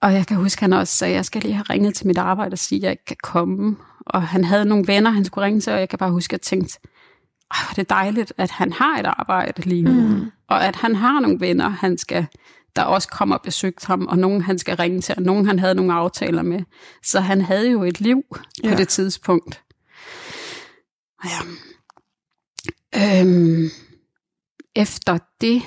og 0.02 0.14
jeg 0.14 0.28
kan 0.28 0.38
huske, 0.38 0.60
at 0.60 0.62
han 0.62 0.74
også 0.74 0.96
sagde, 0.96 1.14
at 1.14 1.16
jeg 1.16 1.26
skal 1.26 1.42
lige 1.42 1.54
have 1.54 1.66
ringet 1.70 1.96
til 1.96 2.08
mit 2.08 2.18
arbejde 2.18 2.54
og 2.54 2.60
sige, 2.60 2.80
at 2.80 2.84
jeg 2.84 2.92
ikke 2.92 3.06
kan 3.06 3.18
komme. 3.24 3.76
Og 4.00 4.22
han 4.22 4.44
havde 4.44 4.66
nogle 4.66 4.88
venner, 4.88 5.12
han 5.12 5.26
skulle 5.26 5.46
ringe 5.46 5.62
til, 5.62 5.74
og 5.74 5.80
jeg 5.80 5.90
kan 5.90 6.00
bare 6.00 6.12
huske, 6.12 6.30
at 6.30 6.34
jeg 6.34 6.42
tænkte, 6.42 6.80
hvor 7.48 7.74
det 7.76 7.80
er 7.80 7.96
dejligt, 7.96 8.34
at 8.38 8.52
han 8.52 8.74
har 8.74 9.00
et 9.00 9.06
arbejde 9.06 9.62
lige 9.62 9.84
nu. 9.84 9.92
Mm. 9.92 10.32
Og 10.50 10.66
at 10.66 10.76
han 10.76 10.96
har 10.96 11.20
nogle 11.20 11.40
venner, 11.40 11.70
han 11.70 11.98
skal, 11.98 12.26
der 12.76 12.84
også 12.84 13.08
kommer 13.08 13.36
og 13.36 13.42
besøgt 13.42 13.86
ham, 13.86 14.06
og 14.06 14.18
nogen 14.18 14.42
han 14.42 14.60
skal 14.60 14.76
ringe 14.76 15.02
til, 15.02 15.16
og 15.18 15.24
nogen 15.24 15.46
han 15.46 15.60
havde 15.60 15.76
nogle 15.76 15.94
aftaler 15.94 16.42
med. 16.42 16.62
Så 17.04 17.20
han 17.20 17.42
havde 17.42 17.72
jo 17.72 17.84
et 17.84 18.02
liv 18.02 18.24
ja. 18.64 18.70
på 18.70 18.76
det 18.76 18.88
tidspunkt. 18.88 19.62
Ja. 21.26 21.40
Øhm, 22.96 23.70
efter 24.76 25.18
det 25.42 25.62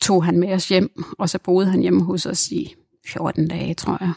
tog 0.00 0.24
han 0.24 0.38
med 0.38 0.52
os 0.52 0.68
hjem, 0.68 1.04
og 1.18 1.28
så 1.28 1.38
boede 1.38 1.70
han 1.70 1.80
hjemme 1.80 2.04
hos 2.04 2.26
os 2.26 2.48
i 2.50 2.74
14 3.06 3.48
dage, 3.48 3.74
tror 3.74 3.96
jeg, 4.00 4.12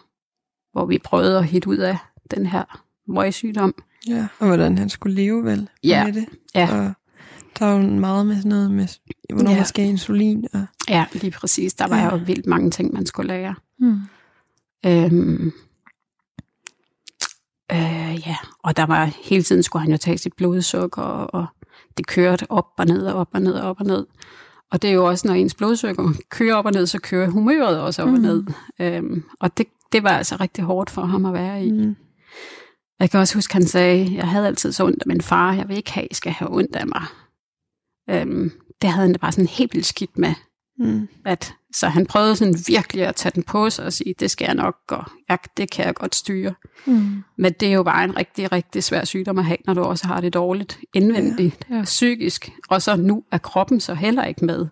hvor 0.72 0.86
vi 0.86 0.98
prøvede 0.98 1.38
at 1.38 1.46
hitte 1.46 1.70
ud 1.70 1.78
af 1.78 1.98
den 2.32 2.46
her 2.46 2.82
møgsygdom. 3.08 3.76
Ja, 4.08 4.28
og 4.40 4.48
hvordan 4.48 4.78
han 4.78 4.90
skulle 4.90 5.16
leve 5.16 5.44
vel 5.44 5.70
ja. 5.84 6.06
med 6.06 6.14
det. 6.14 6.26
Ja. 6.56 6.78
Og 6.78 6.94
der 7.60 7.66
var 7.66 7.74
jo 7.74 7.82
meget 7.82 8.28
med 8.28 8.36
sådan 8.36 8.50
noget 8.50 8.72
med, 8.72 8.88
hvornår 9.34 9.52
ja. 9.52 9.58
man 9.58 9.66
skal 9.66 9.86
insulin. 9.86 10.46
Og... 10.54 10.66
Ja, 10.90 11.06
lige 11.14 11.32
præcis. 11.32 11.74
Der 11.74 11.88
var 11.88 11.98
ja. 11.98 12.12
jo 12.12 12.22
vildt 12.26 12.46
mange 12.46 12.72
ting, 12.72 12.94
man 12.94 13.06
skulle 13.06 13.28
lære. 13.28 13.56
Hmm. 13.80 14.02
Øhm, 14.86 15.52
øh, 17.72 18.28
ja, 18.28 18.36
og 18.64 18.78
der 18.78 18.86
var 18.86 19.06
hele 19.06 19.44
tiden 19.44 19.64
skulle 19.64 19.82
han 19.82 19.92
jo 19.92 19.98
tage 19.98 20.18
sit 20.18 20.34
blodsukker, 20.34 21.02
og, 21.02 21.34
og 21.34 21.48
det 21.98 22.08
kørte 22.08 22.52
op 22.52 22.68
og 22.78 22.86
ned 22.86 23.06
og 23.06 23.14
op 23.14 23.30
og 23.34 23.42
ned 23.42 23.54
og 23.54 23.70
op 23.70 23.80
og 23.80 23.86
ned. 23.86 24.06
Og 24.72 24.82
det 24.82 24.90
er 24.90 24.94
jo 24.94 25.06
også, 25.06 25.28
når 25.28 25.34
ens 25.34 25.56
blodsukker 25.56 26.14
kører 26.30 26.56
op 26.56 26.66
og 26.66 26.72
ned, 26.72 26.88
så 26.88 27.00
kører 27.00 27.30
humøret 27.30 27.82
også 27.82 28.02
op 28.02 28.08
mm. 28.08 28.14
og 28.14 28.20
ned. 28.20 28.44
Øhm, 28.82 29.24
og 29.40 29.58
det, 29.58 29.68
det 29.92 30.04
var 30.04 30.10
altså 30.10 30.36
rigtig 30.36 30.64
hårdt 30.64 30.90
for 30.90 31.02
ham 31.02 31.26
at 31.26 31.34
være 31.34 31.66
i. 31.66 31.72
Mm. 31.72 31.96
Jeg 33.00 33.12
kan 33.12 33.20
også 33.20 33.36
huske, 33.36 33.54
han 33.54 33.66
sagde, 33.68 34.16
jeg 34.16 34.28
havde 34.28 34.48
altid 34.48 34.72
så 34.72 34.86
ondt 34.86 35.02
af 35.02 35.08
min 35.08 35.22
far, 35.22 35.54
jeg 35.54 35.68
vil 35.68 35.78
ikke 35.78 35.92
have, 35.92 36.06
at 36.06 36.12
I 36.12 36.14
skal 36.14 36.32
have 36.32 36.54
ondt 36.54 36.76
af 36.76 36.88
mig. 36.88 37.06
Øhm, 38.10 38.52
det 38.82 38.90
havde 38.90 39.06
han 39.06 39.12
da 39.12 39.18
bare 39.18 39.32
sådan 39.32 39.48
helt 39.48 39.74
vildt 39.74 39.86
skidt 39.86 40.18
med. 40.18 40.34
Mm. 40.80 41.08
At, 41.26 41.54
så 41.74 41.88
han 41.88 42.06
prøvede 42.06 42.36
sådan 42.36 42.56
virkelig 42.68 43.06
at 43.08 43.16
tage 43.16 43.32
den 43.36 43.44
på 43.44 43.70
sig 43.70 43.86
og 43.86 43.94
sige, 43.94 44.16
det 44.20 44.32
skal 44.32 44.46
jeg 44.46 44.56
nok, 44.56 44.76
og 44.88 45.04
jeg, 45.30 45.38
det 45.58 45.72
kan 45.72 45.86
jeg 45.86 45.96
godt 45.96 46.16
styre. 46.16 46.54
Mm. 46.86 47.24
Men 47.38 47.54
det 47.60 47.68
er 47.68 47.74
jo 47.74 47.84
bare 47.84 48.04
en 48.04 48.18
rigtig, 48.18 48.52
rigtig 48.52 48.84
svær 48.84 49.06
sygdom 49.06 49.38
at 49.40 49.46
have, 49.46 49.58
når 49.66 49.74
du 49.74 49.82
også 49.82 50.08
har 50.08 50.22
det 50.22 50.34
dårligt 50.34 50.80
indvendigt, 50.94 51.68
Ja, 51.70 51.76
ja, 51.76 51.84
psykisk. 51.84 52.52
Og 52.70 52.82
så 52.82 52.96
nu 52.96 53.24
er 53.32 53.38
kroppen 53.38 53.80
så 53.80 53.94
heller 53.94 54.24
ikke 54.24 54.46
med. 54.46 54.68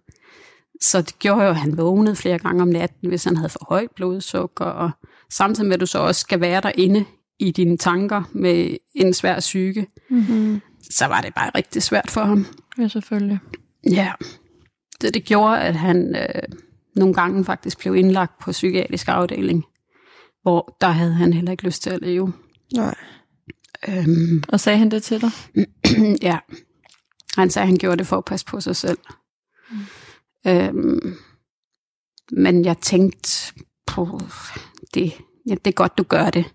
Så 0.81 1.01
det 1.01 1.19
gjorde 1.19 1.43
jo, 1.43 1.49
at 1.49 1.55
han 1.55 1.77
vågnede 1.77 2.15
flere 2.15 2.39
gange 2.39 2.61
om 2.61 2.67
natten, 2.67 3.09
hvis 3.09 3.23
han 3.23 3.37
havde 3.37 3.49
for 3.49 3.65
højt 3.69 3.91
blodsukker. 3.95 4.65
Og 4.65 4.91
samtidig 5.31 5.67
med, 5.67 5.73
at 5.73 5.81
du 5.81 5.85
så 5.85 5.99
også 5.99 6.21
skal 6.21 6.41
være 6.41 6.61
derinde 6.61 7.05
i 7.39 7.51
dine 7.51 7.77
tanker 7.77 8.23
med 8.31 8.77
en 8.95 9.13
svær 9.13 9.39
syge, 9.39 9.87
Mm. 10.09 10.61
så 10.91 11.05
var 11.05 11.21
det 11.21 11.33
bare 11.33 11.51
rigtig 11.55 11.83
svært 11.83 12.11
for 12.11 12.21
ham. 12.23 12.45
Ja, 12.79 12.87
selvfølgelig. 12.87 13.39
Ja, 13.91 14.11
det, 15.03 15.13
det 15.13 15.25
gjorde, 15.25 15.61
at 15.61 15.75
han 15.75 16.15
øh, 16.15 16.41
nogle 16.95 17.13
gange 17.13 17.45
faktisk 17.45 17.79
blev 17.79 17.95
indlagt 17.95 18.39
på 18.39 18.51
psykiatrisk 18.51 19.07
afdeling, 19.07 19.65
hvor 20.41 20.77
der 20.81 20.87
havde 20.87 21.13
han 21.13 21.33
heller 21.33 21.51
ikke 21.51 21.63
lyst 21.63 21.83
til 21.83 21.89
at 21.89 22.01
leve. 22.01 22.33
Nej. 22.73 22.95
Øhm, 23.87 24.43
Og 24.47 24.59
sagde 24.59 24.77
han 24.77 24.91
det 24.91 25.03
til 25.03 25.21
dig? 25.21 25.31
ja, 26.29 26.37
han 27.35 27.49
sagde, 27.49 27.63
at 27.63 27.67
han 27.67 27.77
gjorde 27.77 27.97
det 27.97 28.07
for 28.07 28.17
at 28.17 28.25
passe 28.25 28.45
på 28.45 28.61
sig 28.61 28.75
selv. 28.75 28.97
Mm. 29.71 29.77
Øhm, 30.51 31.15
men 32.31 32.65
jeg 32.65 32.77
tænkte 32.77 33.53
på, 33.87 34.19
det, 34.93 35.13
ja, 35.49 35.55
det 35.55 35.67
er 35.67 35.75
godt, 35.75 35.97
du 35.97 36.03
gør 36.03 36.29
det. 36.29 36.45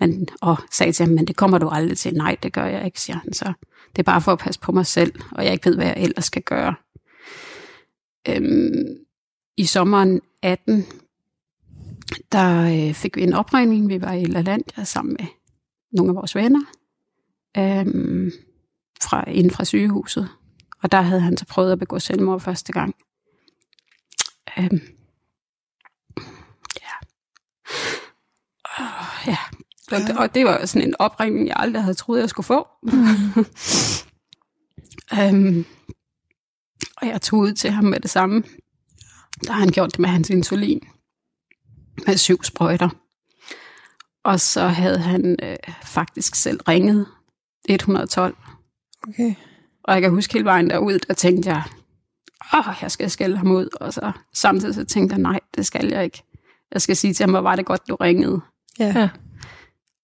Men, 0.00 0.28
og 0.40 0.56
sagde 0.72 0.92
til 0.92 1.06
ham, 1.06 1.14
men 1.14 1.26
det 1.26 1.36
kommer 1.36 1.58
du 1.58 1.68
aldrig 1.68 1.98
til. 1.98 2.14
Nej, 2.14 2.36
det 2.42 2.52
gør 2.52 2.64
jeg 2.64 2.84
ikke, 2.84 3.00
siger 3.00 3.16
han 3.16 3.32
så. 3.32 3.52
Det 3.90 3.98
er 3.98 4.02
bare 4.02 4.20
for 4.20 4.32
at 4.32 4.38
passe 4.38 4.60
på 4.60 4.72
mig 4.72 4.86
selv, 4.86 5.12
og 5.32 5.44
jeg 5.44 5.52
ikke 5.52 5.66
ved, 5.66 5.76
hvad 5.76 5.86
jeg 5.86 5.96
ellers 5.98 6.24
skal 6.24 6.42
gøre. 6.42 6.74
Øhm, 8.36 8.96
I 9.56 9.64
sommeren 9.64 10.20
18, 10.42 10.84
der 12.32 12.62
øh, 12.88 12.94
fik 12.94 13.16
vi 13.16 13.22
en 13.22 13.32
opregning. 13.32 13.88
Vi 13.88 14.00
var 14.00 14.12
i 14.12 14.24
LaLandia 14.24 14.84
sammen 14.84 15.16
med 15.20 15.26
nogle 15.92 16.10
af 16.10 16.14
vores 16.14 16.34
venner 16.34 16.60
øhm, 17.56 18.32
fra, 19.02 19.30
inden 19.30 19.50
fra 19.50 19.64
sygehuset. 19.64 20.28
Og 20.82 20.92
der 20.92 21.00
havde 21.00 21.20
han 21.20 21.36
så 21.36 21.46
prøvet 21.46 21.72
at 21.72 21.78
begå 21.78 21.98
selvmord 21.98 22.40
første 22.40 22.72
gang. 22.72 22.94
Øhm, 24.58 24.80
ja. 26.80 26.94
Oh, 28.78 29.26
ja. 29.26 29.38
Og, 29.92 29.98
det, 30.08 30.18
og 30.18 30.34
det 30.34 30.44
var 30.44 30.66
sådan 30.66 30.88
en 30.88 30.94
opringning, 30.98 31.48
jeg 31.48 31.56
aldrig 31.58 31.82
havde 31.82 31.94
troet, 31.94 32.20
jeg 32.20 32.28
skulle 32.28 32.46
få. 32.46 32.68
øhm, 35.18 35.64
og 37.02 37.06
jeg 37.06 37.22
tog 37.22 37.38
ud 37.38 37.52
til 37.52 37.70
ham 37.70 37.84
med 37.84 38.00
det 38.00 38.10
samme. 38.10 38.42
Der 39.46 39.52
har 39.52 39.60
han 39.60 39.68
gjort 39.68 39.92
det 39.92 39.98
med 39.98 40.08
hans 40.08 40.30
insulin. 40.30 40.80
Med 42.06 42.16
syv 42.16 42.42
sprøjter. 42.44 42.88
Og 44.24 44.40
så 44.40 44.66
havde 44.66 44.98
han 44.98 45.36
øh, 45.42 45.56
faktisk 45.84 46.34
selv 46.34 46.60
ringet 46.68 47.06
112. 47.68 48.36
Okay. 49.08 49.34
Og 49.84 49.94
jeg 49.94 50.02
kan 50.02 50.10
huske 50.10 50.32
hele 50.32 50.44
vejen 50.44 50.70
derud, 50.70 50.98
der 50.98 51.14
tænkte 51.14 51.50
jeg, 51.50 51.62
åh, 52.54 52.74
jeg 52.82 52.90
skal 52.90 53.10
skælde 53.10 53.36
ham 53.36 53.50
ud. 53.50 53.68
Og 53.80 53.92
så 53.92 54.12
samtidig 54.34 54.74
så 54.74 54.84
tænkte 54.84 55.14
jeg, 55.14 55.22
nej, 55.22 55.40
det 55.56 55.66
skal 55.66 55.88
jeg 55.88 56.04
ikke. 56.04 56.22
Jeg 56.72 56.82
skal 56.82 56.96
sige 56.96 57.14
til 57.14 57.24
ham, 57.24 57.30
hvor 57.30 57.40
var 57.40 57.56
det 57.56 57.66
godt, 57.66 57.88
du 57.88 57.94
ringede. 57.94 58.40
Ja. 58.78 58.92
Ja. 58.96 59.08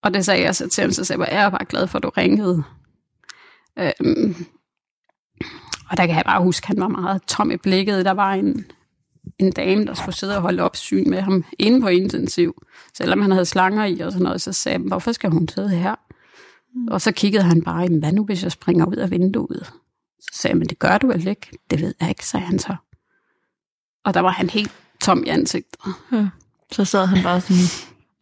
Og 0.03 0.15
det 0.15 0.25
sagde 0.25 0.43
jeg 0.43 0.57
så 0.57 0.69
til 0.69 0.83
ham, 0.83 0.93
så 0.93 1.05
sagde 1.05 1.23
jeg, 1.23 1.33
jeg 1.33 1.45
er 1.45 1.51
bare 1.51 1.65
glad 1.65 1.87
for, 1.87 1.99
at 1.99 2.03
du 2.03 2.09
ringede. 2.09 2.63
Øhm, 3.79 4.47
og 5.91 5.97
der 5.97 6.07
kan 6.07 6.17
jeg 6.17 6.25
bare 6.27 6.43
huske, 6.43 6.67
han 6.67 6.81
var 6.81 6.89
meget 6.89 7.23
tom 7.23 7.51
i 7.51 7.57
blikket. 7.57 8.05
Der 8.05 8.11
var 8.11 8.33
en, 8.33 8.65
en 9.39 9.53
dame, 9.53 9.85
der 9.87 9.95
skulle 9.95 10.15
sidde 10.15 10.37
og 10.37 10.43
holde 10.43 10.63
opsyn 10.63 11.11
med 11.11 11.21
ham 11.21 11.45
inde 11.59 11.81
på 11.81 11.89
intensiv. 11.89 12.63
Selvom 12.95 13.23
han 13.23 13.31
havde 13.31 13.45
slanger 13.45 13.85
i 13.85 14.01
og 14.01 14.13
sådan 14.13 14.25
noget, 14.25 14.41
så 14.41 14.53
sagde 14.53 14.79
jeg, 14.79 14.89
hvorfor 14.89 15.13
skal 15.13 15.31
hun 15.31 15.49
sidde 15.49 15.69
her? 15.69 15.95
Mm. 16.75 16.89
Og 16.89 17.01
så 17.01 17.13
kiggede 17.13 17.45
han 17.45 17.63
bare, 17.63 17.89
hvad 17.89 18.13
nu 18.13 18.25
hvis 18.25 18.43
jeg 18.43 18.53
springer 18.53 18.87
ud 18.87 18.97
af 18.97 19.11
vinduet? 19.11 19.73
Så 20.21 20.29
sagde 20.33 20.53
jeg, 20.53 20.59
men 20.59 20.69
det 20.69 20.79
gør 20.79 20.99
du 20.99 21.07
vel 21.07 21.27
ikke? 21.27 21.59
Det 21.71 21.81
ved 21.81 21.95
jeg 22.01 22.09
ikke, 22.09 22.27
sagde 22.27 22.47
han 22.47 22.59
så. 22.59 22.77
Og 24.05 24.15
der 24.15 24.21
var 24.21 24.31
han 24.31 24.51
helt 24.51 24.73
tom 25.01 25.25
i 25.27 25.29
ansigtet. 25.29 25.81
ja. 26.13 26.29
Så 26.73 26.85
sad 26.85 27.07
han 27.07 27.23
bare 27.23 27.41
sådan, 27.41 27.63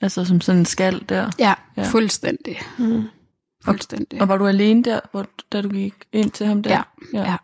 altså 0.01 0.25
som 0.25 0.41
sådan 0.41 0.59
en 0.59 0.67
skal 0.67 1.05
der. 1.09 1.31
Ja. 1.39 1.55
ja. 1.77 1.83
fuldstændig. 1.83 2.59
Mm. 2.79 3.05
Fuldstændig. 3.65 4.21
Og 4.21 4.29
var 4.29 4.37
du 4.37 4.47
alene 4.47 4.83
der, 4.83 5.01
hvor, 5.11 5.27
da 5.53 5.63
du 5.63 5.69
gik 5.69 5.95
ind 6.13 6.31
til 6.31 6.47
ham 6.47 6.63
der? 6.63 6.71
Ja, 7.13 7.21
ja. 7.21 7.37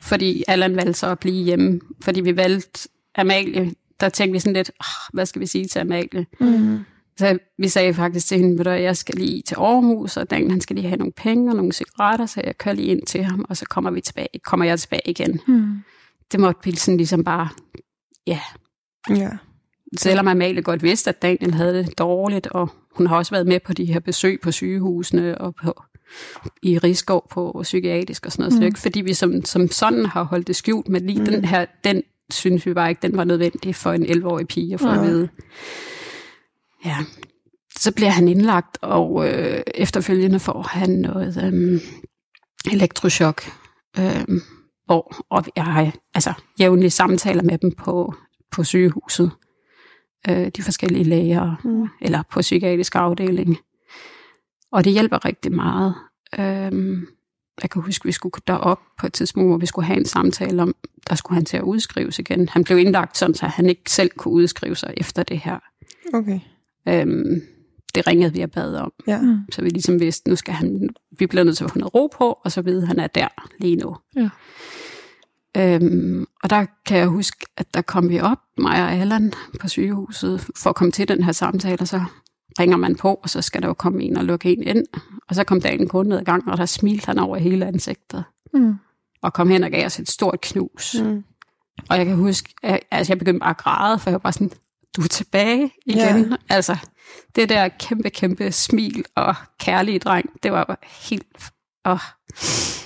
Fordi 0.00 0.44
Allan 0.48 0.76
valgte 0.76 0.94
så 0.94 1.06
at 1.06 1.18
blive 1.18 1.44
hjemme. 1.44 1.80
Fordi 2.02 2.20
vi 2.20 2.36
valgte 2.36 2.88
Amalie. 3.14 3.74
Der 4.00 4.08
tænkte 4.08 4.32
vi 4.32 4.38
sådan 4.38 4.52
lidt, 4.52 4.70
oh, 4.80 5.14
hvad 5.14 5.26
skal 5.26 5.40
vi 5.40 5.46
sige 5.46 5.66
til 5.66 5.78
Amalie? 5.78 6.26
Mm. 6.40 6.78
Så 7.16 7.38
vi 7.58 7.68
sagde 7.68 7.94
faktisk 7.94 8.26
til 8.26 8.38
hende, 8.38 8.70
at 8.70 8.82
jeg 8.82 8.96
skal 8.96 9.14
lige 9.14 9.42
til 9.42 9.54
Aarhus, 9.54 10.16
og 10.16 10.30
Dan, 10.30 10.50
han 10.50 10.60
skal 10.60 10.76
lige 10.76 10.88
have 10.88 10.98
nogle 10.98 11.12
penge 11.12 11.50
og 11.50 11.56
nogle 11.56 11.72
cigaretter, 11.72 12.26
så 12.26 12.40
jeg 12.44 12.58
kører 12.58 12.74
lige 12.74 12.88
ind 12.88 13.06
til 13.06 13.24
ham, 13.24 13.44
og 13.48 13.56
så 13.56 13.64
kommer, 13.64 13.90
vi 13.90 14.00
tilbage, 14.00 14.28
kommer 14.44 14.66
jeg 14.66 14.80
tilbage 14.80 15.10
igen. 15.10 15.40
Hmm. 15.46 15.82
Det 16.32 16.40
måtte 16.40 16.60
vi 16.64 16.76
sådan 16.76 16.96
ligesom 16.96 17.24
bare, 17.24 17.48
ja. 18.26 18.40
Ja. 19.10 19.30
Selvom 19.98 20.28
Amalie 20.28 20.62
godt 20.62 20.82
vidste, 20.82 21.10
at 21.10 21.22
Daniel 21.22 21.54
havde 21.54 21.74
det 21.74 21.98
dårligt, 21.98 22.46
og 22.46 22.70
hun 22.96 23.06
har 23.06 23.16
også 23.16 23.30
været 23.30 23.46
med 23.46 23.60
på 23.60 23.72
de 23.72 23.84
her 23.84 24.00
besøg 24.00 24.40
på 24.40 24.52
sygehusene 24.52 25.38
og 25.38 25.54
på, 25.54 25.82
i 26.62 26.78
Rigskov 26.78 27.28
på 27.30 27.60
psykiatrisk 27.62 28.26
og 28.26 28.32
sådan 28.32 28.42
noget. 28.42 28.52
Mm. 28.52 28.56
Så 28.56 28.60
det 28.60 28.64
er 28.64 28.66
ikke, 28.66 28.78
fordi 28.78 29.00
vi 29.00 29.14
som, 29.14 29.44
som 29.44 29.68
sådan 29.68 30.06
har 30.06 30.22
holdt 30.22 30.46
det 30.46 30.56
skjult, 30.56 30.88
men 30.88 31.06
lige 31.06 31.18
mm. 31.18 31.26
den 31.26 31.44
her, 31.44 31.66
den 31.84 32.02
synes 32.30 32.66
vi 32.66 32.74
bare 32.74 32.88
ikke, 32.88 33.02
den 33.02 33.16
var 33.16 33.24
nødvendig 33.24 33.74
for 33.74 33.92
en 33.92 34.04
11-årig 34.04 34.48
pige 34.48 34.74
at 34.74 34.80
få 34.80 34.88
at 34.88 34.96
Nej. 34.96 35.06
vide. 35.06 35.28
Ja. 36.84 36.96
Så 37.78 37.92
bliver 37.92 38.10
han 38.10 38.28
indlagt, 38.28 38.78
og 38.82 39.28
øh, 39.28 39.60
efterfølgende 39.74 40.40
får 40.40 40.62
han 40.62 40.90
noget 40.90 41.52
øh, 41.52 41.80
elektrochok. 42.72 43.42
Øh, 43.98 44.24
hvor, 44.86 45.24
og 45.30 45.44
jeg 45.56 45.64
har 45.64 45.92
altså, 46.14 46.32
jævnlige 46.60 46.90
samtaler 46.90 47.42
med 47.42 47.58
dem 47.58 47.72
på, 47.72 48.14
på 48.50 48.64
sygehuset. 48.64 49.30
Øh, 50.28 50.48
de 50.56 50.62
forskellige 50.62 51.04
læger, 51.04 51.60
Mm. 51.64 51.88
eller 52.02 52.22
på 52.32 52.40
psykiatrisk 52.40 52.94
afdeling. 52.94 53.58
Og 54.72 54.84
det 54.84 54.92
hjælper 54.92 55.24
rigtig 55.24 55.52
meget. 55.52 55.94
Øhm, 56.38 57.06
jeg 57.62 57.70
kan 57.70 57.82
huske, 57.82 58.02
at 58.02 58.06
vi 58.06 58.12
skulle 58.12 58.32
derop 58.46 58.80
på 58.98 59.06
et 59.06 59.12
tidspunkt, 59.12 59.48
hvor 59.50 59.58
vi 59.58 59.66
skulle 59.66 59.86
have 59.86 59.98
en 59.98 60.04
samtale 60.04 60.62
om, 60.62 60.74
der 61.08 61.14
skulle 61.14 61.36
han 61.36 61.44
til 61.44 61.56
at 61.56 61.62
udskrives 61.62 62.18
igen. 62.18 62.48
Han 62.48 62.64
blev 62.64 62.78
indlagt 62.78 63.16
sådan, 63.16 63.34
så 63.34 63.46
han 63.46 63.66
ikke 63.66 63.90
selv 63.90 64.10
kunne 64.16 64.34
udskrive 64.34 64.76
sig 64.76 64.94
efter 64.96 65.22
det 65.22 65.38
her. 65.38 65.58
Okay. 66.14 66.40
Øhm, 66.88 67.40
det 67.94 68.06
ringede 68.06 68.32
vi 68.32 68.40
og 68.40 68.50
bad 68.50 68.74
om, 68.74 68.92
Ja. 69.06 69.20
Mm. 69.20 69.38
så 69.52 69.62
vi 69.62 69.68
ligesom 69.68 70.00
vidste, 70.00 70.28
nu 70.30 70.36
skal 70.36 70.54
han, 70.54 70.88
vi 71.18 71.26
bliver 71.26 71.44
nødt 71.44 71.56
til 71.56 71.64
at 71.64 71.70
få 71.70 71.78
noget 71.78 71.94
ro 71.94 72.06
på, 72.18 72.38
og 72.44 72.52
så 72.52 72.60
at 72.60 72.86
han 72.88 72.98
er 72.98 73.06
der 73.06 73.28
lige 73.60 73.76
nu. 73.76 73.96
Ja. 74.16 74.28
Øhm, 75.56 76.26
og 76.42 76.50
der 76.50 76.66
kan 76.86 76.98
jeg 76.98 77.06
huske, 77.06 77.46
at 77.56 77.74
der 77.74 77.82
kom 77.82 78.08
vi 78.08 78.20
op, 78.20 78.38
mig 78.58 78.82
og 78.84 78.92
Allan 78.92 79.32
på 79.60 79.68
sygehuset, 79.68 80.46
for 80.56 80.70
at 80.70 80.76
komme 80.76 80.92
til 80.92 81.08
den 81.08 81.22
her 81.24 81.32
samtale, 81.32 81.80
og 81.80 81.88
så 81.88 82.00
ringer 82.60 82.76
man 82.76 82.96
på, 82.96 83.14
og 83.22 83.30
så 83.30 83.42
skal 83.42 83.62
der 83.62 83.68
jo 83.68 83.74
komme 83.74 84.02
en 84.02 84.16
og 84.16 84.24
lukke 84.24 84.52
en 84.52 84.62
ind. 84.62 84.86
Og 85.28 85.34
så 85.34 85.44
kom 85.44 85.60
en 85.64 85.88
kunde 85.88 86.08
ned 86.08 86.18
ad 86.18 86.24
gangen, 86.24 86.50
og 86.50 86.58
der 86.58 86.66
smilte 86.66 87.06
han 87.06 87.18
over 87.18 87.36
hele 87.36 87.66
ansigtet, 87.66 88.24
Mm. 88.54 88.74
og 89.22 89.32
kom 89.32 89.48
hen 89.50 89.64
og 89.64 89.70
gav 89.70 89.86
os 89.86 89.98
et 89.98 90.10
stort 90.10 90.40
knus. 90.40 90.96
Mm. 91.04 91.24
Og 91.88 91.96
jeg 91.96 92.06
kan 92.06 92.16
huske, 92.16 92.54
at 92.62 92.80
altså, 92.90 93.10
jeg 93.12 93.18
begyndte 93.18 93.40
bare 93.40 93.50
at 93.50 93.56
græde, 93.56 93.98
for 93.98 94.10
jeg 94.10 94.12
var 94.14 94.18
bare 94.18 94.32
sådan, 94.32 94.50
du 94.96 95.02
er 95.02 95.06
tilbage 95.08 95.70
igen. 95.86 96.30
Ja. 96.30 96.36
Altså, 96.48 96.76
det 97.36 97.48
der 97.48 97.68
kæmpe, 97.68 98.10
kæmpe 98.10 98.52
smil 98.52 99.04
og 99.16 99.34
kærlige 99.60 99.98
dreng, 99.98 100.30
det 100.42 100.52
var 100.52 100.64
bare 100.64 100.76
helt... 101.10 101.26
Åh, 101.86 101.98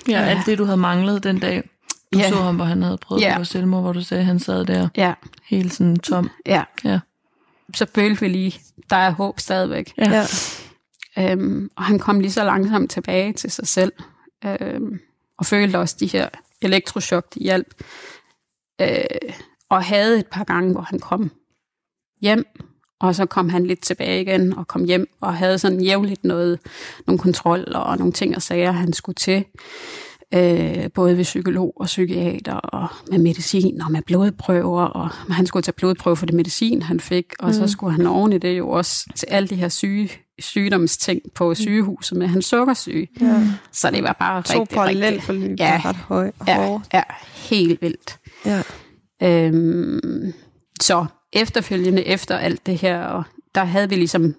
Ja, 0.08 0.20
alt 0.20 0.46
det, 0.46 0.58
du 0.58 0.64
havde 0.64 0.76
manglet 0.76 1.24
den 1.24 1.38
dag, 1.38 1.70
du 2.14 2.18
Ja. 2.18 2.28
så 2.28 2.34
ham, 2.36 2.56
hvor 2.56 2.64
han 2.64 2.82
havde 2.82 2.98
prøvet 2.98 3.22
Ja. 3.22 3.28
at 3.28 3.34
begå 3.34 3.44
selvmord, 3.44 3.82
hvor 3.82 3.92
du 3.92 4.00
sagde, 4.02 4.20
at 4.20 4.26
han 4.26 4.38
sad 4.38 4.64
der 4.64 4.88
ja, 4.96 5.14
helt 5.44 5.74
sådan 5.74 5.96
tom. 5.96 6.30
ja. 6.46 6.64
Ja. 6.84 7.00
Så 7.74 7.86
følte 7.94 8.20
vi 8.20 8.28
lige, 8.28 8.60
der 8.90 8.96
er 8.96 9.10
håb 9.10 9.40
stadigvæk. 9.40 9.92
Ja. 9.98 10.24
Ja. 11.16 11.32
Øhm, 11.32 11.70
og 11.76 11.84
han 11.84 11.98
kom 11.98 12.20
lige 12.20 12.32
så 12.32 12.44
langsomt 12.44 12.90
tilbage 12.90 13.32
til 13.32 13.50
sig 13.50 13.68
selv. 13.68 13.92
Øhm, 14.44 14.98
og 15.38 15.46
følte 15.46 15.76
også 15.78 15.96
de 16.00 16.06
her 16.06 16.28
elektrochok, 16.62 17.34
de 17.34 17.40
hjalp. 17.40 17.74
Øh, 18.80 18.88
og 19.68 19.84
havde 19.84 20.18
et 20.18 20.26
par 20.26 20.44
gange, 20.44 20.72
hvor 20.72 20.80
han 20.80 20.98
kom 20.98 21.30
hjem, 22.20 22.44
og 23.00 23.14
så 23.14 23.26
kom 23.26 23.48
han 23.48 23.66
lidt 23.66 23.80
tilbage 23.82 24.20
igen 24.22 24.52
og 24.58 24.68
kom 24.68 24.84
hjem 24.84 25.06
og 25.20 25.36
havde 25.36 25.58
sådan 25.58 25.80
jævnligt 25.80 26.24
noget, 26.24 26.58
nogle 27.06 27.18
kontroller 27.18 27.78
og 27.78 27.98
nogle 27.98 28.12
ting 28.12 28.36
og 28.36 28.42
sager, 28.42 28.72
han 28.72 28.92
skulle 28.92 29.14
til. 29.16 29.44
Øh, 30.34 30.90
både 30.94 31.16
ved 31.16 31.24
psykolog 31.24 31.72
og 31.76 31.86
psykiater 31.86 32.54
og 32.54 32.88
med 33.10 33.18
medicin 33.18 33.80
og 33.82 33.92
med 33.92 34.02
blodprøver. 34.02 34.82
Og 34.84 35.10
han 35.34 35.46
skulle 35.46 35.62
tage 35.62 35.74
blodprøver 35.76 36.14
for 36.14 36.26
det 36.26 36.34
medicin, 36.34 36.82
han 36.82 37.00
fik, 37.00 37.24
og 37.38 37.46
mm. 37.46 37.52
så 37.52 37.68
skulle 37.68 37.92
han 37.96 38.06
oven 38.06 38.32
i 38.32 38.38
det 38.38 38.58
jo 38.58 38.68
også 38.68 39.06
til 39.14 39.26
alle 39.30 39.48
de 39.48 39.54
her 39.54 39.68
syge, 39.68 40.10
sygdomsting 40.38 41.20
på 41.34 41.54
sygehuset 41.54 42.18
med 42.18 42.26
hans 42.26 42.46
sukkersyge. 42.46 43.08
ja. 43.20 43.42
Så 43.72 43.90
det 43.90 44.02
var 44.02 44.16
bare 44.18 44.42
To 44.42 44.60
rigtig, 44.60 44.74
parallelt 44.76 45.22
forløb, 45.22 45.58
Ja. 45.58 45.80
ret 45.84 45.96
høj 45.96 46.30
ja, 46.48 46.78
ja, 46.94 47.02
helt 47.34 47.82
vildt. 47.82 48.18
Ja. 48.46 48.62
Øhm, 49.22 50.32
så 50.80 51.06
efterfølgende 51.32 52.04
efter 52.06 52.36
alt 52.36 52.66
det 52.66 52.78
her, 52.78 53.02
og 53.02 53.22
der 53.54 53.64
havde 53.64 53.88
vi 53.88 53.94
ligesom, 53.94 54.34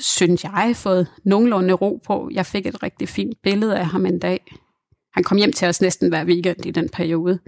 synes 0.00 0.44
jeg, 0.44 0.72
fået 0.76 1.06
nogenlunde 1.24 1.74
ro 1.74 2.00
på. 2.06 2.30
Jeg 2.32 2.46
fik 2.46 2.66
et 2.66 2.82
rigtig 2.82 3.08
fint 3.08 3.34
billede 3.42 3.78
af 3.78 3.86
ham 3.86 4.06
en 4.06 4.18
dag. 4.18 4.54
Han 5.14 5.24
kom 5.24 5.38
hjem 5.38 5.52
til 5.52 5.68
os 5.68 5.80
næsten 5.80 6.08
hver 6.08 6.24
weekend 6.24 6.66
i 6.66 6.70
den 6.70 6.88
periode, 6.88 7.38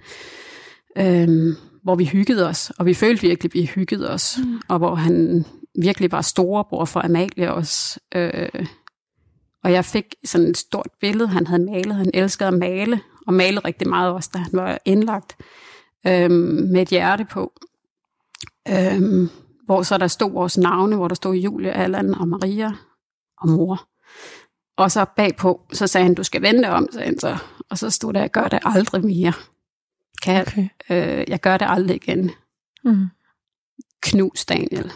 øhm, 0.98 1.54
hvor 1.82 1.94
vi 1.94 2.04
hyggede 2.04 2.48
os, 2.48 2.72
og 2.78 2.86
vi 2.86 2.94
følte 2.94 3.22
virkelig, 3.22 3.50
at 3.50 3.54
vi 3.54 3.64
hyggede 3.74 4.10
os, 4.10 4.38
mm. 4.38 4.60
og 4.68 4.78
hvor 4.78 4.94
han 4.94 5.44
virkelig 5.78 6.12
var 6.12 6.20
storebror 6.20 6.84
for 6.84 7.00
Amalie 7.04 7.54
også. 7.54 8.00
Øh, 8.14 8.66
og 9.64 9.72
jeg 9.72 9.84
fik 9.84 10.14
sådan 10.24 10.46
et 10.46 10.56
stort 10.56 10.90
billede, 11.00 11.28
han 11.28 11.46
havde 11.46 11.64
malet. 11.64 11.94
Han 11.94 12.10
elskede 12.14 12.48
at 12.48 12.54
male, 12.54 13.00
og 13.26 13.34
malede 13.34 13.60
rigtig 13.60 13.88
meget 13.88 14.12
også, 14.12 14.30
da 14.34 14.38
han 14.38 14.50
var 14.52 14.78
indlagt, 14.84 15.36
øh, 16.06 16.30
med 16.30 16.82
et 16.82 16.88
hjerte 16.88 17.24
på. 17.24 17.52
Øh, 18.68 19.28
hvor 19.66 19.82
så 19.82 19.98
der 19.98 20.06
stod 20.06 20.32
vores 20.32 20.58
navne, 20.58 20.96
hvor 20.96 21.08
der 21.08 21.14
stod 21.14 21.34
Julie, 21.34 21.72
Allan 21.72 22.14
og 22.14 22.28
Maria 22.28 22.72
og 23.38 23.48
mor. 23.48 23.88
Og 24.76 24.90
så 24.90 25.04
bagpå, 25.16 25.66
så 25.72 25.86
sagde 25.86 26.04
han, 26.04 26.14
du 26.14 26.22
skal 26.22 26.42
vente 26.42 26.70
om, 26.70 26.88
sagde 26.92 27.06
han 27.06 27.18
så. 27.18 27.38
Og 27.70 27.78
så 27.78 27.90
stod 27.90 28.12
der, 28.12 28.20
jeg 28.20 28.30
gør 28.30 28.48
det 28.48 28.58
aldrig 28.64 29.04
mere. 29.04 29.32
Kan 30.22 30.46
okay. 30.46 30.68
øh, 30.90 31.24
jeg 31.28 31.40
gør 31.40 31.56
det 31.56 31.66
aldrig 31.70 31.96
igen. 31.96 32.30
Mm. 32.84 33.06
Knus 34.02 34.44
Daniel. 34.44 34.92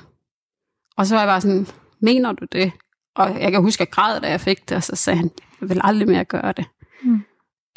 Og 0.97 1.07
så 1.07 1.15
var 1.15 1.23
jeg 1.23 1.29
bare 1.29 1.41
sådan, 1.41 1.67
mener 2.01 2.33
du 2.33 2.47
det? 2.53 2.73
Og 3.15 3.41
jeg 3.41 3.53
kan 3.53 3.63
huske, 3.63 3.83
at 3.83 3.87
jeg 3.87 3.93
græd, 3.93 4.21
da 4.21 4.31
jeg 4.31 4.41
fik 4.41 4.69
det, 4.69 4.77
og 4.77 4.83
så 4.83 4.97
sagde 4.97 5.17
han, 5.17 5.31
jeg 5.61 5.69
vil 5.69 5.81
aldrig 5.85 6.09
mere 6.09 6.25
gøre 6.25 6.53
det. 6.53 6.65
Mm. 7.03 7.25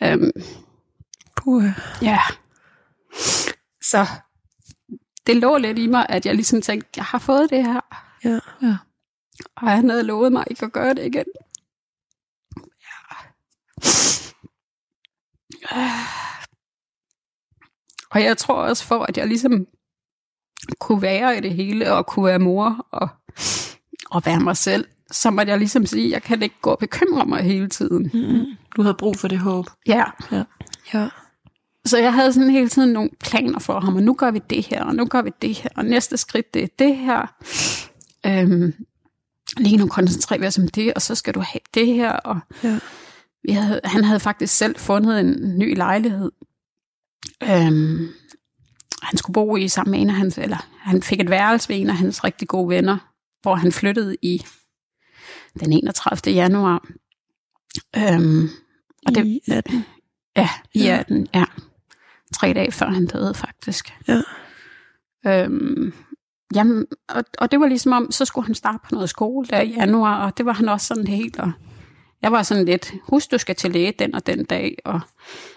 Øhm, 0.03 0.31
Puh. 1.37 1.63
Ja. 2.01 2.19
Så 3.81 4.05
det 5.27 5.35
lå 5.35 5.57
lidt 5.57 5.79
i 5.79 5.87
mig, 5.87 6.05
at 6.09 6.25
jeg 6.25 6.35
ligesom 6.35 6.61
tænkte, 6.61 6.89
jeg 6.95 7.05
har 7.05 7.19
fået 7.19 7.49
det 7.49 7.65
her. 7.65 7.81
Ja. 8.23 8.39
ja. 8.61 8.77
Og 9.55 9.71
han 9.71 9.89
havde 9.89 10.03
lovet 10.03 10.31
mig 10.31 10.43
ikke 10.49 10.65
at 10.65 10.71
gøre 10.71 10.93
det 10.93 11.05
igen. 11.05 11.25
Ja. 15.71 15.91
Og 18.11 18.23
jeg 18.23 18.37
tror 18.37 18.55
også 18.55 18.83
for, 18.83 18.99
at 19.03 19.17
jeg 19.17 19.27
ligesom 19.27 19.67
kunne 20.79 21.01
være 21.01 21.37
i 21.37 21.41
det 21.41 21.53
hele, 21.53 21.93
og 21.93 22.05
kunne 22.05 22.25
være 22.25 22.39
mor, 22.39 22.87
og, 22.91 23.09
og 24.11 24.25
være 24.25 24.39
mig 24.39 24.57
selv, 24.57 24.85
så 25.11 25.31
måtte 25.31 25.49
jeg 25.49 25.59
ligesom 25.59 25.85
sige, 25.85 26.11
jeg 26.11 26.23
kan 26.23 26.41
ikke 26.41 26.55
gå 26.61 26.69
og 26.69 26.79
bekymre 26.79 27.25
mig 27.25 27.43
hele 27.43 27.69
tiden. 27.69 28.11
Mm. 28.13 28.45
Du 28.75 28.81
havde 28.81 28.95
brug 28.95 29.17
for 29.17 29.27
det 29.27 29.39
håb. 29.39 29.65
Ja. 29.87 30.03
ja. 30.31 30.43
ja. 30.93 31.09
Så 31.85 31.97
jeg 31.97 32.13
havde 32.13 32.33
sådan 32.33 32.49
hele 32.49 32.69
tiden 32.69 32.89
nogle 32.89 33.09
planer 33.19 33.59
for 33.59 33.79
ham, 33.79 33.95
og 33.95 34.03
nu 34.03 34.13
gør 34.13 34.31
vi 34.31 34.41
det 34.49 34.67
her, 34.67 34.83
og 34.83 34.95
nu 34.95 35.05
gør 35.05 35.21
vi 35.21 35.31
det 35.41 35.55
her, 35.55 35.69
og 35.75 35.85
næste 35.85 36.17
skridt, 36.17 36.53
det 36.53 36.63
er 36.63 36.67
det 36.79 36.95
her. 36.97 37.35
Øhm, 38.25 38.73
lige 39.57 39.77
nu 39.77 39.87
koncentrerer 39.87 40.39
vi 40.39 40.47
os 40.47 40.57
om 40.57 40.67
det, 40.67 40.93
og 40.93 41.01
så 41.01 41.15
skal 41.15 41.33
du 41.33 41.39
have 41.39 41.59
det 41.73 41.87
her. 41.87 42.11
Og 42.11 42.39
ja. 42.63 42.79
vi 43.43 43.51
havde, 43.51 43.81
han 43.83 44.03
havde 44.03 44.19
faktisk 44.19 44.57
selv 44.57 44.79
fundet 44.79 45.19
en 45.19 45.59
ny 45.59 45.77
lejlighed. 45.77 46.31
Øhm, 47.43 48.07
han 49.01 49.17
skulle 49.17 49.33
bo 49.33 49.55
i 49.55 49.67
sammen 49.67 49.91
med 49.91 50.01
en 50.01 50.09
af 50.09 50.15
hans, 50.15 50.37
eller 50.37 50.67
han 50.79 51.03
fik 51.03 51.19
et 51.19 51.29
værelse 51.29 51.69
ved 51.69 51.75
en 51.75 51.89
af 51.89 51.95
hans 51.95 52.23
rigtig 52.23 52.47
gode 52.47 52.69
venner, 52.69 52.97
hvor 53.41 53.55
han 53.55 53.71
flyttede 53.71 54.15
i 54.21 54.45
den 55.59 55.73
31. 55.73 56.33
januar. 56.33 56.87
Øhm, 57.97 58.49
og 59.07 59.15
det, 59.15 59.25
I 59.25 59.41
18? 59.51 59.85
Ja, 60.35 60.49
i 60.73 60.83
ja. 60.83 60.99
18, 60.99 61.27
ja. 61.33 61.45
Tre 62.33 62.53
dage 62.53 62.71
før 62.71 62.89
han 62.89 63.05
døde, 63.05 63.33
faktisk. 63.33 63.93
Ja. 64.07 64.21
Øhm, 65.27 65.93
jamen, 66.55 66.85
og, 67.09 67.23
og 67.37 67.51
det 67.51 67.59
var 67.59 67.67
ligesom 67.67 67.91
om, 67.91 68.11
så 68.11 68.25
skulle 68.25 68.45
han 68.45 68.55
starte 68.55 68.79
på 68.83 68.89
noget 68.91 69.09
skole 69.09 69.47
der 69.47 69.61
i 69.61 69.73
januar, 69.73 70.25
og 70.25 70.37
det 70.37 70.45
var 70.45 70.53
han 70.53 70.69
også 70.69 70.87
sådan 70.87 71.07
helt, 71.07 71.39
og 71.39 71.51
jeg 72.21 72.31
var 72.31 72.43
sådan 72.43 72.65
lidt, 72.65 72.93
husk 73.03 73.31
du 73.31 73.37
skal 73.37 73.55
til 73.55 73.71
læge 73.71 73.93
den 73.99 74.15
og 74.15 74.27
den 74.27 74.45
dag, 74.45 74.77
og 74.85 74.99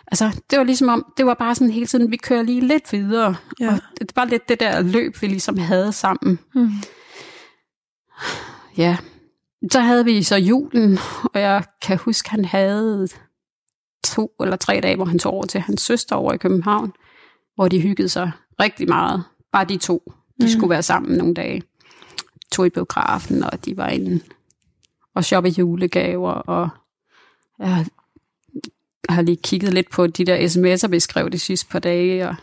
altså, 0.06 0.40
det 0.50 0.58
var 0.58 0.64
ligesom 0.64 0.88
om, 0.88 1.12
det 1.16 1.26
var 1.26 1.34
bare 1.34 1.54
sådan 1.54 1.72
hele 1.72 1.86
tiden, 1.86 2.10
vi 2.10 2.16
kører 2.16 2.42
lige 2.42 2.60
lidt 2.60 2.92
videre, 2.92 3.36
ja. 3.60 3.72
og 3.72 3.80
det 4.00 4.16
var 4.16 4.24
lidt 4.24 4.48
det 4.48 4.60
der 4.60 4.82
løb, 4.82 5.22
vi 5.22 5.26
ligesom 5.26 5.58
havde 5.58 5.92
sammen. 5.92 6.38
Mm. 6.54 6.70
Ja, 8.76 8.96
så 9.70 9.80
havde 9.80 10.04
vi 10.04 10.22
så 10.22 10.36
julen, 10.36 10.98
og 11.34 11.40
jeg 11.40 11.64
kan 11.82 11.98
huske, 11.98 12.30
han 12.30 12.44
havde 12.44 13.08
to 14.04 14.32
eller 14.40 14.56
tre 14.56 14.80
dage, 14.82 14.96
hvor 14.96 15.04
han 15.04 15.18
tog 15.18 15.32
over 15.32 15.46
til 15.46 15.60
hans 15.60 15.82
søster 15.82 16.16
over 16.16 16.32
i 16.32 16.36
København, 16.36 16.92
hvor 17.54 17.68
de 17.68 17.80
hyggede 17.80 18.08
sig 18.08 18.30
rigtig 18.60 18.88
meget. 18.88 19.24
Bare 19.52 19.64
de 19.64 19.76
to. 19.76 20.12
De 20.40 20.44
mm. 20.44 20.48
skulle 20.48 20.70
være 20.70 20.82
sammen 20.82 21.18
nogle 21.18 21.34
dage. 21.34 21.62
Tog 22.52 22.66
i 22.66 22.70
biografen, 22.70 23.42
og 23.42 23.64
de 23.64 23.76
var 23.76 23.88
inde 23.88 24.20
og 25.14 25.24
shoppe 25.24 25.48
julegaver, 25.48 26.32
og 26.32 26.68
jeg 27.58 27.84
har 29.08 29.22
lige 29.22 29.36
kigget 29.36 29.74
lidt 29.74 29.90
på 29.90 30.06
de 30.06 30.24
der 30.24 30.36
sms'er, 30.36 30.88
vi 30.88 31.00
skrev 31.00 31.30
de 31.30 31.38
sidste 31.38 31.66
par 31.70 31.78
dage, 31.78 32.28
og 32.28 32.34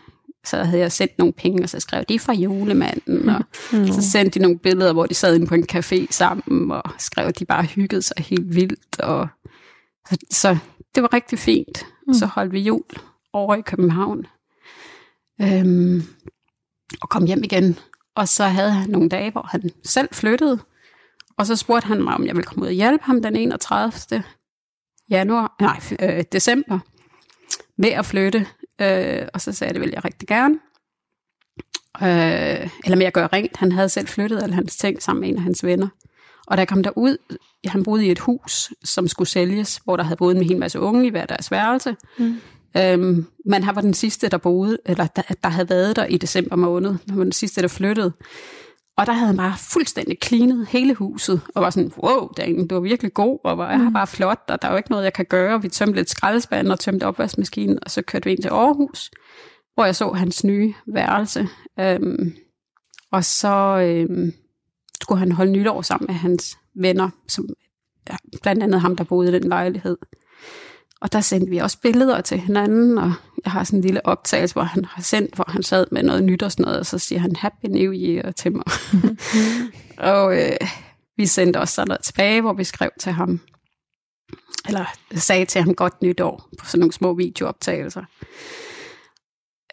så 0.46 0.64
havde 0.64 0.82
jeg 0.82 0.92
sendt 0.92 1.18
nogle 1.18 1.34
penge, 1.34 1.64
og 1.64 1.70
så 1.70 1.80
skrev 1.80 2.04
de 2.10 2.20
fra 2.20 2.34
julemanden, 2.34 3.30
og 3.30 3.44
mm. 3.74 3.88
så 3.88 4.12
sendte 4.12 4.40
de 4.40 4.44
nogle 4.44 4.60
billeder, 4.60 4.94
hvor 4.94 5.06
de 5.06 5.14
sad 5.14 5.36
inde 5.36 5.48
på 5.48 5.56
en 5.56 5.68
café 5.72 6.08
sammen, 6.10 6.72
og 6.72 6.84
skrev, 6.98 7.28
at 7.28 7.40
de 7.40 7.46
bare 7.46 7.64
hyggede 7.64 8.02
sig 8.02 8.16
helt 8.20 8.56
vildt, 8.56 9.00
og 9.00 9.28
så 10.30 10.58
det 10.96 11.04
var 11.04 11.14
rigtig 11.14 11.40
fint. 11.40 11.86
Mm. 12.08 12.14
Så 12.14 12.26
holdt 12.26 12.54
vi 12.54 12.60
jul 12.60 12.84
over 13.34 13.56
i 13.56 13.62
København, 13.62 14.28
øhm, 15.42 16.04
og 17.02 17.10
kom 17.10 17.26
hjem 17.26 17.44
igen, 17.44 17.80
og 18.16 18.28
så 18.28 18.44
havde 18.44 18.72
han 18.72 18.90
nogle 18.90 19.10
dage, 19.10 19.32
hvor 19.32 19.48
han 19.52 19.70
selv 19.84 20.10
flyttede, 20.12 20.60
og 21.38 21.46
så 21.46 21.56
spurgte 21.56 21.88
han 21.88 22.04
mig, 22.04 22.14
om 22.14 22.26
jeg 22.26 22.36
ville 22.36 22.46
komme 22.46 22.62
ud 22.62 22.68
og 22.68 22.74
hjælpe 22.74 23.04
ham 23.04 23.22
den 23.22 23.36
31. 23.36 24.24
januar, 25.10 25.56
nej, 25.60 25.80
øh, 26.00 26.24
december, 26.32 26.80
med 27.78 27.90
at 27.90 28.06
flytte. 28.06 28.48
Øh, 28.82 29.28
og 29.34 29.42
så 29.42 29.52
sagde 29.52 29.70
jeg, 29.70 29.74
det 29.74 29.82
ville 29.82 29.96
jeg 29.96 30.06
rigtig 30.06 30.28
gerne. 30.28 30.60
Øh, 32.02 32.70
eller 32.86 32.96
med 32.96 33.06
at 33.06 33.14
gøre 33.14 33.28
rent. 33.34 33.58
Han 33.58 33.72
havde 33.72 33.90
selv 33.90 34.08
flyttet 34.08 34.44
alle 34.44 34.56
hans 34.56 34.78
ting 34.78 35.02
sammen 35.02 35.22
med 35.22 35.30
en 35.30 35.36
af 35.36 35.42
hans 35.42 35.64
venner. 35.64 35.88
Og 36.52 36.58
da 36.58 36.62
jeg 36.62 36.68
kom 36.68 36.84
derud, 36.84 37.18
han 37.66 37.84
boede 37.84 38.06
i 38.06 38.12
et 38.12 38.20
hus, 38.20 38.74
som 38.84 39.08
skulle 39.08 39.30
sælges, 39.30 39.82
hvor 39.84 39.98
der 39.98 40.04
havde 40.04 40.18
boet 40.18 40.38
en 40.38 40.44
hel 40.44 40.58
masse 40.58 40.80
unge 40.80 41.08
i 41.08 41.10
hver 41.10 41.26
deres 41.26 41.52
værelse. 41.52 41.96
Mm. 42.18 42.36
Øhm, 42.78 43.26
men 43.46 43.64
han 43.64 43.76
var 43.76 43.82
den 43.82 43.94
sidste, 43.94 44.30
der 44.30 44.38
boede, 44.38 44.78
eller 44.86 45.08
der, 45.08 45.22
der 45.44 45.50
havde 45.50 45.70
været 45.70 45.96
der 45.96 46.06
i 46.06 46.18
december 46.18 46.56
måned. 46.56 46.96
Han 47.10 47.18
var 47.18 47.24
den 47.24 47.32
sidste, 47.32 47.62
der 47.62 47.68
flyttede. 47.68 48.14
Og 48.98 49.06
der 49.06 49.14
havde 49.14 49.28
han 49.28 49.38
bare 49.38 49.54
fuldstændig 49.58 50.18
cleanet 50.24 50.68
hele 50.70 50.96
huset, 50.96 51.42
og 51.56 51.62
var 51.62 51.70
sådan, 51.70 51.92
wow, 51.98 52.32
Daniel, 52.38 52.68
du 52.68 52.76
er 52.76 52.80
virkelig 52.80 53.14
god, 53.14 53.40
og 53.44 53.58
var 53.58 53.72
jeg 53.72 53.80
mm. 53.80 53.94
bare 53.94 54.08
flot, 54.08 54.44
og 54.48 54.62
der 54.62 54.68
er 54.68 54.72
jo 54.72 54.78
ikke 54.78 54.92
noget, 54.92 55.04
jeg 55.04 55.14
kan 55.14 55.26
gøre. 55.26 55.62
Vi 55.62 55.70
tømte 55.70 55.96
lidt 55.96 56.10
skraldespand 56.10 56.72
og 56.72 56.80
tømte 56.80 57.04
opvaskemaskinen, 57.04 57.80
og 57.84 57.92
så 57.92 58.02
kørte 58.02 58.26
vi 58.26 58.32
ind 58.32 58.42
til 58.42 58.50
Aarhus, 58.50 59.12
hvor 59.74 59.86
jeg 59.86 59.96
så 59.96 60.12
hans 60.12 60.44
nye 60.44 60.74
værelse. 60.88 61.48
Øhm, 61.80 62.34
og 63.12 63.26
så 63.26 63.78
øhm, 63.78 64.34
skulle 65.02 65.20
han 65.20 65.32
holde 65.32 65.52
nytår 65.52 65.82
sammen 65.82 66.08
med 66.08 66.16
hans 66.16 66.58
venner, 66.76 67.10
som 67.28 67.50
ja, 68.10 68.16
blandt 68.42 68.64
andet 68.64 68.82
ham, 68.82 68.96
der 68.96 69.04
boede 69.04 69.30
i 69.30 69.40
den 69.40 69.50
lejlighed. 69.50 69.98
Og 71.02 71.14
der 71.14 71.22
sendte 71.22 71.50
vi 71.50 71.58
også 71.58 71.78
billeder 71.82 72.22
til 72.22 72.40
hinanden, 72.40 72.98
og 72.98 73.14
jeg 73.44 73.52
har 73.52 73.64
sådan 73.64 73.80
en 73.80 73.84
lille 73.84 74.06
optagelse, 74.06 74.54
hvor 74.54 74.64
han 74.64 74.86
har 74.86 75.02
sendt, 75.02 75.36
hvor 75.36 75.46
han 75.48 75.64
sad 75.64 75.86
med 75.92 76.04
noget 76.04 76.24
nyt 76.24 76.44
og 76.44 76.52
sådan 76.52 76.64
noget, 76.64 76.80
og 76.80 76.86
så 76.86 77.00
siger 77.00 77.20
han 77.20 77.36
Happy 77.36 77.66
New 77.66 77.94
Year 77.94 78.32
til 78.32 78.52
mig. 78.52 78.66
og 80.14 80.38
øh, 80.42 80.58
vi 81.18 81.26
sendte 81.26 81.60
også 81.60 81.74
sådan 81.74 81.88
noget 81.88 82.02
tilbage, 82.02 82.42
hvor 82.42 82.54
vi 82.54 82.64
skrev 82.64 82.90
til 83.00 83.12
ham, 83.12 83.40
eller 84.68 84.86
sagde 85.16 85.46
til 85.46 85.62
ham 85.62 85.76
godt 85.76 86.02
nytår 86.02 86.50
på 86.60 86.66
sådan 86.66 86.80
nogle 86.80 86.94
små 86.94 87.14
videooptagelser. 87.14 88.04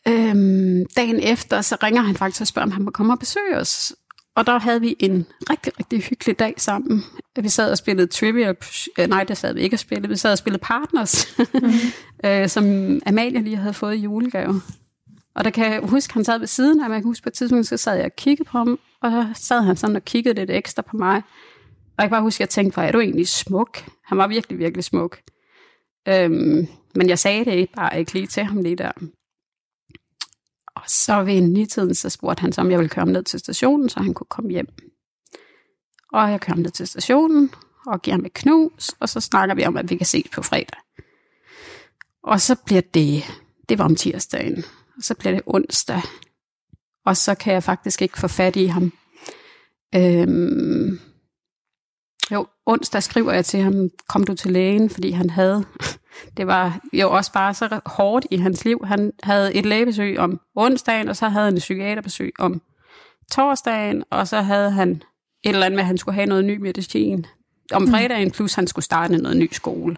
Øhm, 0.08 0.86
dagen 0.96 1.20
efter, 1.20 1.60
så 1.60 1.76
ringer 1.82 2.02
han 2.02 2.16
faktisk 2.16 2.40
og 2.40 2.46
spørger, 2.46 2.66
om 2.66 2.72
han 2.72 2.82
må 2.82 2.90
komme 2.90 3.12
og 3.12 3.18
besøge 3.18 3.56
os. 3.56 3.92
Og 4.38 4.46
der 4.46 4.59
havde 4.59 4.81
vi 4.81 4.96
en 4.98 5.27
rigtig, 5.51 5.72
rigtig 5.79 6.03
hyggelig 6.03 6.38
dag 6.38 6.55
sammen. 6.57 7.05
Vi 7.40 7.48
sad 7.48 7.70
og 7.70 7.79
spillede 7.79 8.07
Trivial... 8.07 8.57
Øh, 8.98 9.07
nej, 9.07 9.24
det 9.24 9.37
sad 9.37 9.55
vi 9.55 9.61
ikke 9.61 9.74
og 9.74 9.79
spillede. 9.79 10.09
Vi 10.09 10.16
sad 10.16 10.33
og 10.33 10.38
spillede 10.38 10.62
Partners, 10.62 11.38
mm-hmm. 11.38 12.48
som 12.55 12.64
Amalie 13.07 13.42
lige 13.42 13.57
havde 13.57 13.74
fået 13.74 13.94
i 13.94 13.98
julegave. 13.98 14.62
Og 15.35 15.44
der 15.44 15.51
kan 15.51 15.72
jeg 15.72 15.81
huske, 15.83 16.14
han 16.14 16.24
sad 16.24 16.38
ved 16.38 16.46
siden 16.46 16.81
af 16.81 16.88
mig. 16.88 16.94
Jeg 16.94 17.03
kan 17.03 17.09
huske 17.09 17.22
på 17.22 17.29
et 17.29 17.33
tidspunkt, 17.33 17.66
så 17.66 17.77
sad 17.77 17.96
jeg 17.96 18.05
og 18.05 18.16
kiggede 18.16 18.48
på 18.48 18.59
ham, 18.59 18.79
og 19.03 19.11
så 19.11 19.27
sad 19.35 19.62
han 19.62 19.77
sådan 19.77 19.96
og 19.96 20.05
kiggede 20.05 20.35
lidt 20.35 20.51
ekstra 20.51 20.83
på 20.83 20.96
mig. 20.96 21.16
Og 21.96 22.03
jeg 22.03 22.05
kan 22.05 22.11
bare 22.11 22.22
huske, 22.22 22.37
at 22.37 22.40
jeg 22.40 22.48
tænkte, 22.48 22.74
for 22.74 22.83
er 22.83 22.92
du 22.92 23.01
egentlig 23.01 23.29
smuk? 23.29 23.85
Han 24.05 24.18
var 24.18 24.27
virkelig, 24.27 24.59
virkelig 24.59 24.85
smuk. 24.85 25.18
Øhm, 26.09 26.66
men 26.94 27.09
jeg 27.09 27.18
sagde 27.18 27.44
det 27.44 27.68
bare 27.77 27.98
ikke 27.98 28.12
lige 28.12 28.27
til 28.27 28.44
ham 28.44 28.62
lige 28.62 28.77
der. 28.77 28.92
Og 30.78 30.84
så 30.86 31.22
ved 31.22 31.34
en 31.34 31.52
nitiden, 31.52 31.94
så 31.94 32.08
spurgte 32.08 32.40
han 32.40 32.52
så, 32.52 32.60
om 32.60 32.70
jeg 32.70 32.78
ville 32.78 32.88
køre 32.88 33.04
ham 33.04 33.12
ned 33.12 33.22
til 33.22 33.40
stationen, 33.40 33.88
så 33.88 34.00
han 34.00 34.14
kunne 34.14 34.26
komme 34.30 34.50
hjem. 34.50 34.68
Og 36.12 36.30
jeg 36.30 36.40
kører 36.40 36.54
ham 36.54 36.62
ned 36.62 36.70
til 36.70 36.86
stationen, 36.86 37.50
og 37.86 38.02
giver 38.02 38.16
ham 38.16 38.24
et 38.24 38.32
knus, 38.32 38.90
og 39.00 39.08
så 39.08 39.20
snakker 39.20 39.54
vi 39.54 39.64
om, 39.64 39.76
at 39.76 39.90
vi 39.90 39.96
kan 39.96 40.06
ses 40.06 40.28
på 40.34 40.42
fredag. 40.42 40.78
Og 42.22 42.40
så 42.40 42.56
bliver 42.66 42.82
det, 42.94 43.24
det 43.68 43.78
var 43.78 43.84
om 43.84 43.96
tirsdagen. 43.96 44.64
og 44.96 45.02
så 45.02 45.14
bliver 45.14 45.32
det 45.32 45.42
onsdag, 45.46 46.02
og 47.06 47.16
så 47.16 47.34
kan 47.34 47.52
jeg 47.54 47.62
faktisk 47.62 48.02
ikke 48.02 48.20
få 48.20 48.28
fat 48.28 48.56
i 48.56 48.66
ham. 48.66 48.92
Øhm, 49.94 51.00
jo, 52.30 52.46
onsdag 52.66 53.02
skriver 53.02 53.32
jeg 53.32 53.44
til 53.44 53.60
ham, 53.60 53.90
kom 54.08 54.24
du 54.24 54.34
til 54.34 54.52
lægen, 54.52 54.90
fordi 54.90 55.10
han 55.10 55.30
havde, 55.30 55.64
det 56.37 56.46
var 56.46 56.81
jo 56.92 57.11
også 57.11 57.33
bare 57.33 57.54
så 57.54 57.81
hårdt 57.87 58.26
i 58.31 58.37
hans 58.37 58.64
liv. 58.64 58.85
Han 58.85 59.12
havde 59.22 59.54
et 59.54 59.66
lægebesøg 59.66 60.18
om 60.18 60.40
onsdagen, 60.57 61.09
og 61.09 61.16
så 61.16 61.28
havde 61.28 61.44
han 61.44 61.54
et 61.54 61.61
psykiaterbesøg 61.61 62.33
om 62.38 62.62
torsdagen, 63.31 64.04
og 64.11 64.28
så 64.28 64.40
havde 64.40 64.70
han 64.70 64.90
et 64.90 65.02
eller 65.44 65.66
andet 65.66 65.76
med, 65.76 65.83
at 65.83 65.87
han 65.87 65.98
skulle 65.98 66.14
have 66.14 66.26
noget 66.26 66.44
ny 66.44 66.57
medicin 66.57 67.26
om 67.72 67.88
fredagen, 67.88 68.31
plus 68.31 68.54
han 68.54 68.66
skulle 68.66 68.85
starte 68.85 69.16
noget 69.16 69.37
ny 69.37 69.48
skole. 69.52 69.96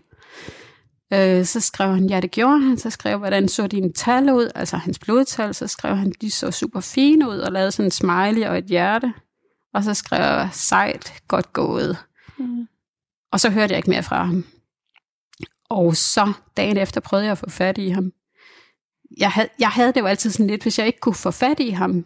Øh, 1.12 1.44
så 1.44 1.60
skrev 1.60 1.94
han, 1.94 2.06
ja 2.06 2.20
det 2.20 2.30
gjorde 2.30 2.60
han, 2.60 2.78
så 2.78 2.90
skrev, 2.90 3.18
hvordan 3.18 3.48
så 3.48 3.66
dine 3.66 3.92
tal 3.92 4.32
ud, 4.32 4.50
altså 4.54 4.76
hans 4.76 4.98
blodtal, 4.98 5.54
så 5.54 5.66
skrev 5.66 5.96
han, 5.96 6.12
de 6.20 6.30
så 6.30 6.50
super 6.50 6.80
fine 6.80 7.28
ud, 7.28 7.38
og 7.38 7.52
lavede 7.52 7.72
sådan 7.72 7.86
en 7.86 7.90
smiley 7.90 8.46
og 8.46 8.58
et 8.58 8.64
hjerte. 8.64 9.12
Og 9.74 9.84
så 9.84 9.94
skrev 9.94 10.20
jeg, 10.20 10.48
sejt, 10.52 11.22
godt 11.28 11.52
gået. 11.52 11.96
Mm. 12.38 12.68
Og 13.32 13.40
så 13.40 13.50
hørte 13.50 13.72
jeg 13.72 13.78
ikke 13.78 13.90
mere 13.90 14.02
fra 14.02 14.24
ham. 14.24 14.44
Og 15.70 15.96
så 15.96 16.32
dagen 16.56 16.76
efter 16.76 17.00
prøvede 17.00 17.24
jeg 17.24 17.32
at 17.32 17.38
få 17.38 17.50
fat 17.50 17.78
i 17.78 17.88
ham. 17.88 18.12
Jeg 19.18 19.30
havde, 19.30 19.48
jeg 19.58 19.68
havde 19.68 19.92
det 19.92 20.00
jo 20.00 20.06
altid 20.06 20.30
sådan 20.30 20.46
lidt, 20.46 20.62
hvis 20.62 20.78
jeg 20.78 20.86
ikke 20.86 21.00
kunne 21.00 21.14
få 21.14 21.30
fat 21.30 21.60
i 21.60 21.70
ham, 21.70 22.04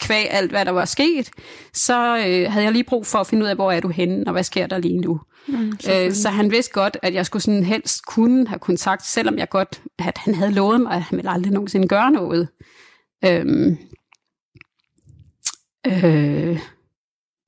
kvæg 0.00 0.26
alt, 0.30 0.50
hvad 0.50 0.64
der 0.64 0.70
var 0.70 0.84
sket, 0.84 1.30
så 1.72 2.16
øh, 2.16 2.52
havde 2.52 2.64
jeg 2.64 2.72
lige 2.72 2.84
brug 2.84 3.06
for 3.06 3.18
at 3.18 3.26
finde 3.26 3.44
ud 3.44 3.48
af, 3.48 3.54
hvor 3.54 3.72
er 3.72 3.80
du 3.80 3.88
henne, 3.88 4.26
og 4.26 4.32
hvad 4.32 4.42
sker 4.42 4.66
der 4.66 4.78
lige 4.78 5.00
nu. 5.00 5.20
Mm, 5.48 5.72
øh, 5.90 6.12
så 6.12 6.28
han 6.28 6.50
vidste 6.50 6.72
godt, 6.72 6.96
at 7.02 7.14
jeg 7.14 7.26
skulle 7.26 7.42
sådan 7.42 7.64
helst 7.64 8.06
kunne 8.06 8.48
have 8.48 8.58
kontakt, 8.58 9.06
selvom 9.06 9.38
jeg 9.38 9.48
godt, 9.48 9.82
at 9.98 10.18
han 10.18 10.34
havde 10.34 10.52
lovet 10.52 10.80
mig, 10.80 10.92
at 10.92 11.02
han 11.02 11.16
ville 11.16 11.30
aldrig 11.30 11.52
nogensinde 11.52 11.88
gøre 11.88 12.10
noget. 12.10 12.48
Øhm, 13.24 13.78
øh, 15.86 16.58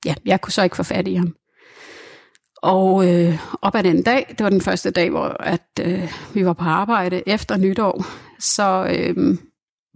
ja, 0.05 0.15
jeg 0.25 0.41
kunne 0.41 0.53
så 0.53 0.63
ikke 0.63 0.75
få 0.75 0.83
fat 0.83 1.07
i 1.07 1.15
ham. 1.15 1.35
Og 2.61 3.09
øh, 3.09 3.39
op 3.61 3.75
ad 3.75 3.83
den 3.83 4.03
dag, 4.03 4.25
det 4.29 4.43
var 4.43 4.49
den 4.49 4.61
første 4.61 4.91
dag, 4.91 5.09
hvor 5.09 5.27
at, 5.39 5.67
øh, 5.81 6.13
vi 6.33 6.45
var 6.45 6.53
på 6.53 6.63
arbejde 6.63 7.23
efter 7.25 7.57
nytår, 7.57 8.05
så 8.39 8.87
øh, 8.89 9.37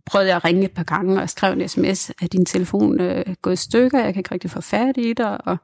prøvede 0.06 0.28
jeg 0.28 0.36
at 0.36 0.46
ringe 0.46 0.64
et 0.64 0.72
par 0.72 0.84
gange 0.84 1.22
og 1.22 1.30
skrev 1.30 1.54
en 1.54 1.68
sms, 1.68 2.12
at 2.22 2.32
din 2.32 2.46
telefon 2.46 3.02
øh, 3.02 3.24
er 3.26 3.34
gået 3.42 3.54
i 3.54 3.56
stykker, 3.56 4.04
jeg 4.04 4.14
kan 4.14 4.20
ikke 4.20 4.32
rigtig 4.32 4.52
få 4.52 4.62
fat 4.62 4.98
i 4.98 5.14
dig. 5.14 5.48
Og, 5.48 5.58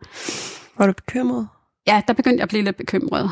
var 0.77 0.88
du 0.88 0.93
bekymret? 0.93 1.47
Ja, 1.88 2.01
der 2.07 2.13
begyndte 2.13 2.38
jeg 2.38 2.43
at 2.43 2.49
blive 2.49 2.63
lidt 2.63 2.77
bekymret. 2.77 3.31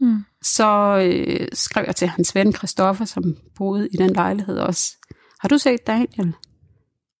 Mm. 0.00 0.24
Så 0.42 0.98
øh, 1.04 1.48
skrev 1.52 1.84
jeg 1.86 1.96
til 1.96 2.08
hans 2.08 2.34
ven 2.34 2.52
Christoffer, 2.52 3.04
som 3.04 3.36
boede 3.56 3.88
i 3.88 3.96
den 3.96 4.10
lejlighed 4.10 4.58
også. 4.58 4.96
Har 5.40 5.48
du 5.48 5.58
set 5.58 5.86
Daniel? 5.86 6.34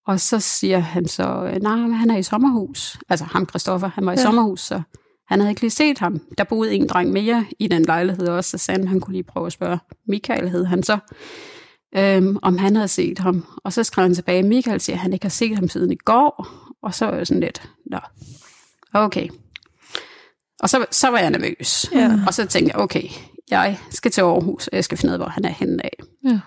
Og 0.06 0.20
så 0.20 0.40
siger 0.40 0.78
han 0.78 1.08
så, 1.08 1.58
nej, 1.62 1.76
han 1.76 2.10
er 2.10 2.16
i 2.16 2.22
sommerhus. 2.22 2.98
Altså 3.08 3.24
ham, 3.24 3.48
Christoffer, 3.48 3.88
han 3.88 4.06
var 4.06 4.12
i 4.12 4.16
ja. 4.16 4.22
sommerhus, 4.22 4.60
så 4.60 4.82
han 5.30 5.40
havde 5.40 5.50
ikke 5.50 5.60
lige 5.60 5.70
set 5.70 5.98
ham. 5.98 6.20
Der 6.38 6.44
boede 6.44 6.74
en 6.74 6.86
dreng 6.86 7.12
mere 7.12 7.46
i 7.58 7.66
den 7.66 7.82
lejlighed 7.82 8.28
også, 8.28 8.50
så 8.50 8.58
sagde 8.58 8.88
han, 8.88 9.00
kunne 9.00 9.12
lige 9.12 9.22
prøve 9.22 9.46
at 9.46 9.52
spørge. 9.52 9.78
Michael 10.08 10.48
hed 10.48 10.64
han 10.64 10.82
så, 10.82 10.98
øhm, 11.96 12.36
om 12.42 12.58
han 12.58 12.76
havde 12.76 12.88
set 12.88 13.18
ham. 13.18 13.44
Og 13.64 13.72
så 13.72 13.84
skrev 13.84 14.02
han 14.02 14.14
tilbage, 14.14 14.42
Michael 14.42 14.80
siger, 14.80 14.96
at 14.96 15.00
han 15.00 15.12
ikke 15.12 15.24
har 15.24 15.30
set 15.30 15.54
ham 15.54 15.68
siden 15.68 15.92
i 15.92 15.96
går. 15.96 16.48
Og 16.82 16.94
så 16.94 17.06
var 17.06 17.16
jeg 17.16 17.26
sådan 17.26 17.40
lidt, 17.40 17.70
nå, 17.86 17.98
okay. 18.92 19.28
Og 20.60 20.70
så, 20.70 20.86
så 20.90 21.10
var 21.10 21.18
jeg 21.18 21.30
nervøs. 21.30 21.90
Ja. 21.92 22.18
Og 22.26 22.34
så 22.34 22.46
tænkte 22.46 22.72
jeg, 22.74 22.82
okay, 22.82 23.02
jeg 23.50 23.78
skal 23.90 24.10
til 24.10 24.20
Aarhus, 24.20 24.68
og 24.68 24.76
jeg 24.76 24.84
skal 24.84 24.98
finde 24.98 25.10
ud 25.10 25.14
af, 25.14 25.18
hvor 25.18 25.28
han 25.28 25.44
er 25.44 25.52
henne 25.52 25.84
af. 25.84 25.96
Ja. 26.24 26.40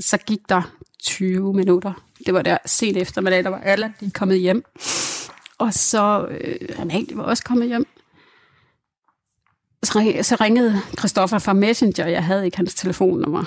Så 0.00 0.18
gik 0.18 0.40
der 0.48 0.62
20 1.04 1.54
minutter. 1.54 1.92
Det 2.26 2.34
var 2.34 2.42
der 2.42 2.58
sent 2.66 2.96
eftermiddag, 2.96 3.44
der 3.44 3.50
var 3.50 3.60
alle 3.60 3.92
de 4.00 4.10
kommet 4.10 4.38
hjem. 4.38 4.64
Og 5.58 5.74
så, 5.74 6.26
øh, 6.30 6.68
han 6.76 7.06
var 7.14 7.22
også 7.22 7.44
kommet 7.44 7.68
hjem. 7.68 7.86
Så, 9.86 10.36
ringede 10.40 10.80
Christoffer 10.98 11.38
fra 11.38 11.52
Messenger, 11.52 12.06
jeg 12.06 12.24
havde 12.24 12.44
ikke 12.44 12.56
hans 12.56 12.74
telefonnummer. 12.74 13.44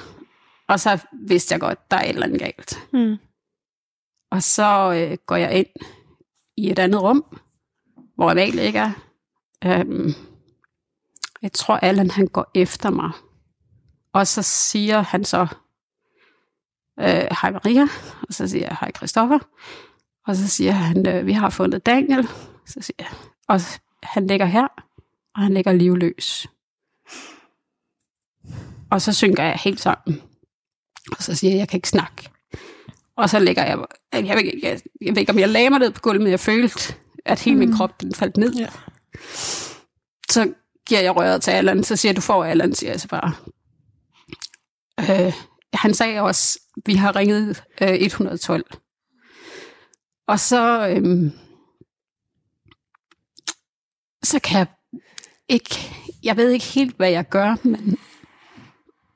Og 0.67 0.80
så 0.80 0.99
vidste 1.28 1.54
jeg 1.54 1.60
godt, 1.60 1.91
der 1.91 1.97
er 1.97 2.04
et 2.04 2.10
eller 2.10 2.23
andet 2.23 2.39
galt. 2.39 2.88
Mm. 2.93 3.17
Og 4.32 4.43
så 4.43 4.93
øh, 4.93 5.17
går 5.25 5.36
jeg 5.36 5.54
ind 5.54 5.67
i 6.58 6.71
et 6.71 6.80
andet 6.80 7.02
rum, 7.02 7.38
hvor 8.15 8.32
Amalie 8.32 8.63
ikke 8.63 8.80
er. 8.80 8.91
Øhm, 9.65 10.13
jeg 11.41 11.52
tror, 11.54 11.75
Allan 11.75 12.12
han 12.12 12.28
går 12.28 12.52
efter 12.56 12.89
mig. 12.89 13.12
Og 14.13 14.28
så 14.28 14.41
siger 14.41 15.02
han 15.02 15.25
så, 15.25 15.47
øh, 16.99 17.28
hej 17.41 17.52
Maria, 17.52 17.88
og 18.28 18.34
så 18.34 18.47
siger 18.47 18.65
jeg, 18.65 18.78
hej 18.80 18.91
Christoffer. 18.95 19.39
Og 20.28 20.36
så 20.36 20.47
siger 20.47 20.71
han, 20.71 21.08
øh, 21.08 21.25
vi 21.25 21.34
har 21.34 21.49
fundet 21.49 21.86
Daniel. 21.86 22.28
Så 22.65 22.82
siger 22.82 22.95
jeg, 22.99 23.08
og 23.47 23.62
han 24.04 24.28
ligger 24.28 24.45
her, 24.45 24.67
og 25.39 25.43
han 25.43 25.54
ligger 25.54 25.71
livløs. 25.71 26.47
Og 28.91 29.02
så 29.02 29.13
synker 29.13 29.43
jeg 29.43 29.60
helt 29.63 29.80
sammen. 29.80 30.21
Og 31.12 31.23
så 31.23 31.36
siger 31.36 31.52
jeg, 31.52 31.60
jeg 31.60 31.67
kan 31.67 31.78
ikke 31.78 31.89
snakke. 31.89 32.30
Og 33.15 33.30
så 33.30 33.39
ligger 33.39 33.65
jeg, 33.65 33.86
jeg, 34.13 34.25
jeg, 34.25 34.54
jeg, 34.63 34.80
jeg 35.02 35.15
ved 35.15 35.17
ikke, 35.17 35.32
om 35.32 35.39
jeg 35.39 35.49
lagde 35.49 35.69
mig 35.69 35.80
ned 35.80 35.91
på 35.91 36.02
gulvet, 36.02 36.21
men 36.21 36.32
jeg 36.32 36.39
følte, 36.39 36.95
at 37.25 37.39
hele 37.39 37.56
mm. 37.56 37.60
min 37.60 37.73
krop 37.73 38.02
den 38.02 38.15
faldt 38.15 38.38
ned. 38.38 38.54
Ja. 38.54 38.69
Så 40.30 40.54
giver 40.88 41.02
jeg 41.02 41.15
røret 41.15 41.41
til 41.41 41.52
Allan, 41.52 41.84
så 41.84 41.95
siger 41.95 42.13
du 42.13 42.21
får 42.21 42.43
Allan, 42.43 42.75
siger 42.75 42.91
jeg 42.91 43.02
så 43.02 43.08
bare. 43.08 43.34
Øh, 44.99 45.34
han 45.73 45.93
sagde 45.93 46.21
også, 46.21 46.60
vi 46.86 46.93
har 46.93 47.15
ringet 47.15 47.63
øh, 47.82 47.93
112. 47.93 48.65
Og 50.28 50.39
så, 50.39 50.88
øh, 50.89 51.32
så 54.23 54.39
kan 54.39 54.58
jeg 54.58 54.67
ikke, 55.50 55.76
jeg 56.24 56.38
ved 56.38 56.50
ikke 56.50 56.66
helt, 56.66 56.98
hvad 56.98 57.10
jeg 57.10 57.30
gør, 57.30 57.56
men 57.64 57.98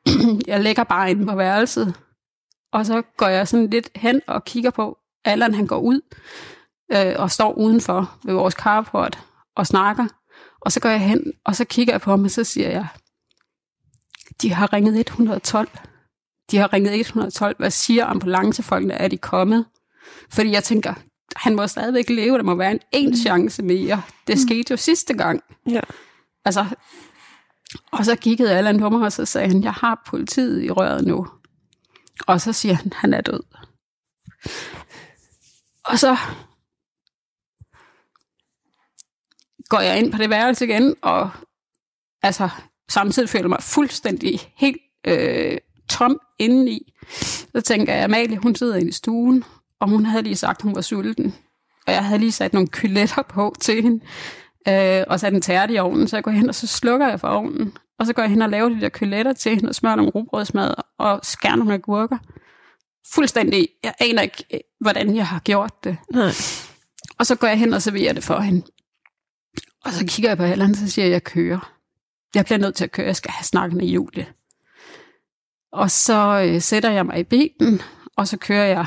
jeg 0.48 0.60
lægger 0.60 0.84
bare 0.84 1.12
ind 1.12 1.28
på 1.28 1.36
værelset, 1.36 1.96
og 2.72 2.86
så 2.86 3.02
går 3.18 3.28
jeg 3.28 3.48
sådan 3.48 3.70
lidt 3.70 3.90
hen 3.96 4.22
og 4.28 4.46
kigger 4.46 4.72
på, 4.72 4.98
Allan 5.26 5.54
han 5.54 5.68
går 5.68 5.80
ud 5.80 6.02
øh, 6.94 7.16
og 7.18 7.32
står 7.32 7.54
udenfor 7.54 8.18
ved 8.24 8.34
vores 8.34 8.54
carport 8.54 9.20
og 9.56 9.68
snakker. 9.68 10.08
Og 10.62 10.72
så 10.72 10.80
går 10.80 10.90
jeg 10.90 11.00
hen, 11.00 11.34
og 11.46 11.56
så 11.56 11.66
kigger 11.66 11.94
jeg 11.94 12.02
på 12.02 12.10
ham, 12.10 12.24
og 12.24 12.32
så 12.32 12.44
siger 12.44 12.70
jeg, 12.70 12.88
de 14.42 14.54
har 14.54 14.74
ringet 14.74 15.00
112. 15.00 15.70
De 16.52 16.58
har 16.58 16.74
ringet 16.74 17.00
112. 17.00 17.56
Hvad 17.60 17.72
siger 17.72 18.06
ambulancefolkene? 18.06 18.94
Er 18.94 19.08
de 19.08 19.18
kommet? 19.18 19.66
Fordi 20.32 20.52
jeg 20.52 20.64
tænker, 20.64 20.94
han 21.36 21.56
må 21.56 21.68
stadigvæk 21.68 22.10
leve. 22.10 22.38
Der 22.38 22.44
må 22.44 22.56
være 22.56 22.72
en 22.72 22.80
en 22.92 23.10
mm. 23.10 23.16
chance 23.16 23.64
mere. 23.64 24.02
Det 24.28 24.36
mm. 24.36 24.48
skete 24.48 24.72
jo 24.72 24.78
sidste 24.78 25.14
gang. 25.14 25.44
Ja. 25.70 25.82
Altså, 26.46 26.66
og 27.92 28.06
så 28.06 28.16
kiggede 28.16 28.58
Allan 28.58 28.80
på 28.80 28.90
mig, 28.90 29.02
og 29.02 29.12
så 29.12 29.26
sagde 29.26 29.48
han, 29.48 29.64
jeg 29.64 29.74
har 29.74 30.04
politiet 30.08 30.64
i 30.64 30.72
røret 30.72 31.06
nu. 31.08 31.28
Og 32.28 32.42
så 32.42 32.54
siger 32.54 32.74
han, 32.74 32.92
han 32.96 33.14
er 33.14 33.22
død. 33.22 33.44
Og 35.86 36.00
så 36.00 36.18
går 39.70 39.80
jeg 39.80 40.00
ind 40.00 40.12
på 40.12 40.18
det 40.18 40.30
værelse 40.30 40.66
igen, 40.66 40.96
og 41.02 41.30
altså, 42.22 42.50
samtidig 42.90 43.30
føler 43.30 43.48
mig 43.48 43.64
fuldstændig 43.64 44.40
helt 44.56 44.82
øh, 45.08 45.58
tom 45.90 46.20
indeni. 46.40 46.94
Så 47.56 47.62
tænker 47.62 47.94
jeg, 47.94 48.04
Amalie, 48.04 48.38
hun 48.38 48.56
sidder 48.56 48.76
inde 48.76 48.90
i 48.90 48.92
stuen, 48.92 49.44
og 49.80 49.90
hun 49.90 50.06
havde 50.06 50.24
lige 50.24 50.36
sagt, 50.36 50.62
hun 50.62 50.76
var 50.76 50.82
sulten. 50.82 51.36
Og 51.88 51.94
jeg 51.94 52.06
havde 52.06 52.20
lige 52.20 52.32
sat 52.32 52.54
nogle 52.54 52.68
kyletter 52.68 53.22
på 53.22 53.56
til 53.62 53.84
hende, 53.84 54.06
øh, 54.68 55.04
og 55.08 55.20
sat 55.20 55.34
en 55.34 55.42
tærte 55.42 55.74
i 55.74 55.80
ovnen, 55.80 56.08
så 56.08 56.16
jeg 56.16 56.24
går 56.24 56.32
hen, 56.32 56.50
og 56.50 56.56
så 56.56 56.68
slukker 56.68 57.08
jeg 57.08 57.20
for 57.20 57.28
ovnen. 57.28 57.78
Og 58.00 58.06
så 58.06 58.14
går 58.14 58.24
jeg 58.24 58.30
hen 58.30 58.42
og 58.42 58.50
laver 58.50 58.70
de 58.70 58.82
der 58.82 58.90
kyletter 58.90 59.34
til 59.34 59.56
hende, 59.56 59.70
og 59.70 59.76
smører 59.76 59.96
nogle 59.96 60.12
rugbrødsmad, 60.12 60.74
og 61.00 61.20
skærer 61.24 61.56
nogle 61.56 61.74
agurker. 61.74 62.18
Fuldstændig, 63.14 63.68
jeg 63.84 63.94
aner 64.00 64.22
ikke, 64.22 64.44
øh, 64.54 64.60
hvordan 64.80 65.16
jeg 65.16 65.28
har 65.28 65.40
gjort 65.40 65.84
det. 65.84 65.98
Nej. 66.12 66.32
Og 67.20 67.26
så 67.26 67.36
går 67.36 67.48
jeg 67.48 67.60
hen 67.60 67.74
og 67.74 67.82
serverer 67.82 68.14
det 68.14 68.24
for 68.24 68.40
hende. 68.40 68.66
Og 69.86 69.92
så 69.92 70.06
kigger 70.08 70.30
jeg 70.30 70.38
på 70.38 70.44
Allan, 70.44 70.72
og 70.72 70.76
så 70.76 70.88
siger 70.88 71.06
jeg, 71.06 71.12
at 71.12 71.14
jeg 71.14 71.24
kører. 71.24 71.74
Jeg 72.36 72.46
bliver 72.46 72.60
nødt 72.60 72.76
til 72.76 72.84
at 72.84 72.92
køre, 72.92 73.06
jeg 73.06 73.16
skal 73.16 73.32
have 73.32 73.44
snakket 73.44 73.78
med 73.78 73.86
Julie. 73.86 74.28
Og 75.72 75.92
så 75.92 76.48
øh, 76.48 76.62
sætter 76.62 76.92
jeg 76.92 77.06
mig 77.06 77.20
i 77.20 77.24
bilen, 77.24 77.82
og 78.18 78.28
så 78.28 78.38
kører 78.38 78.66
jeg 78.66 78.86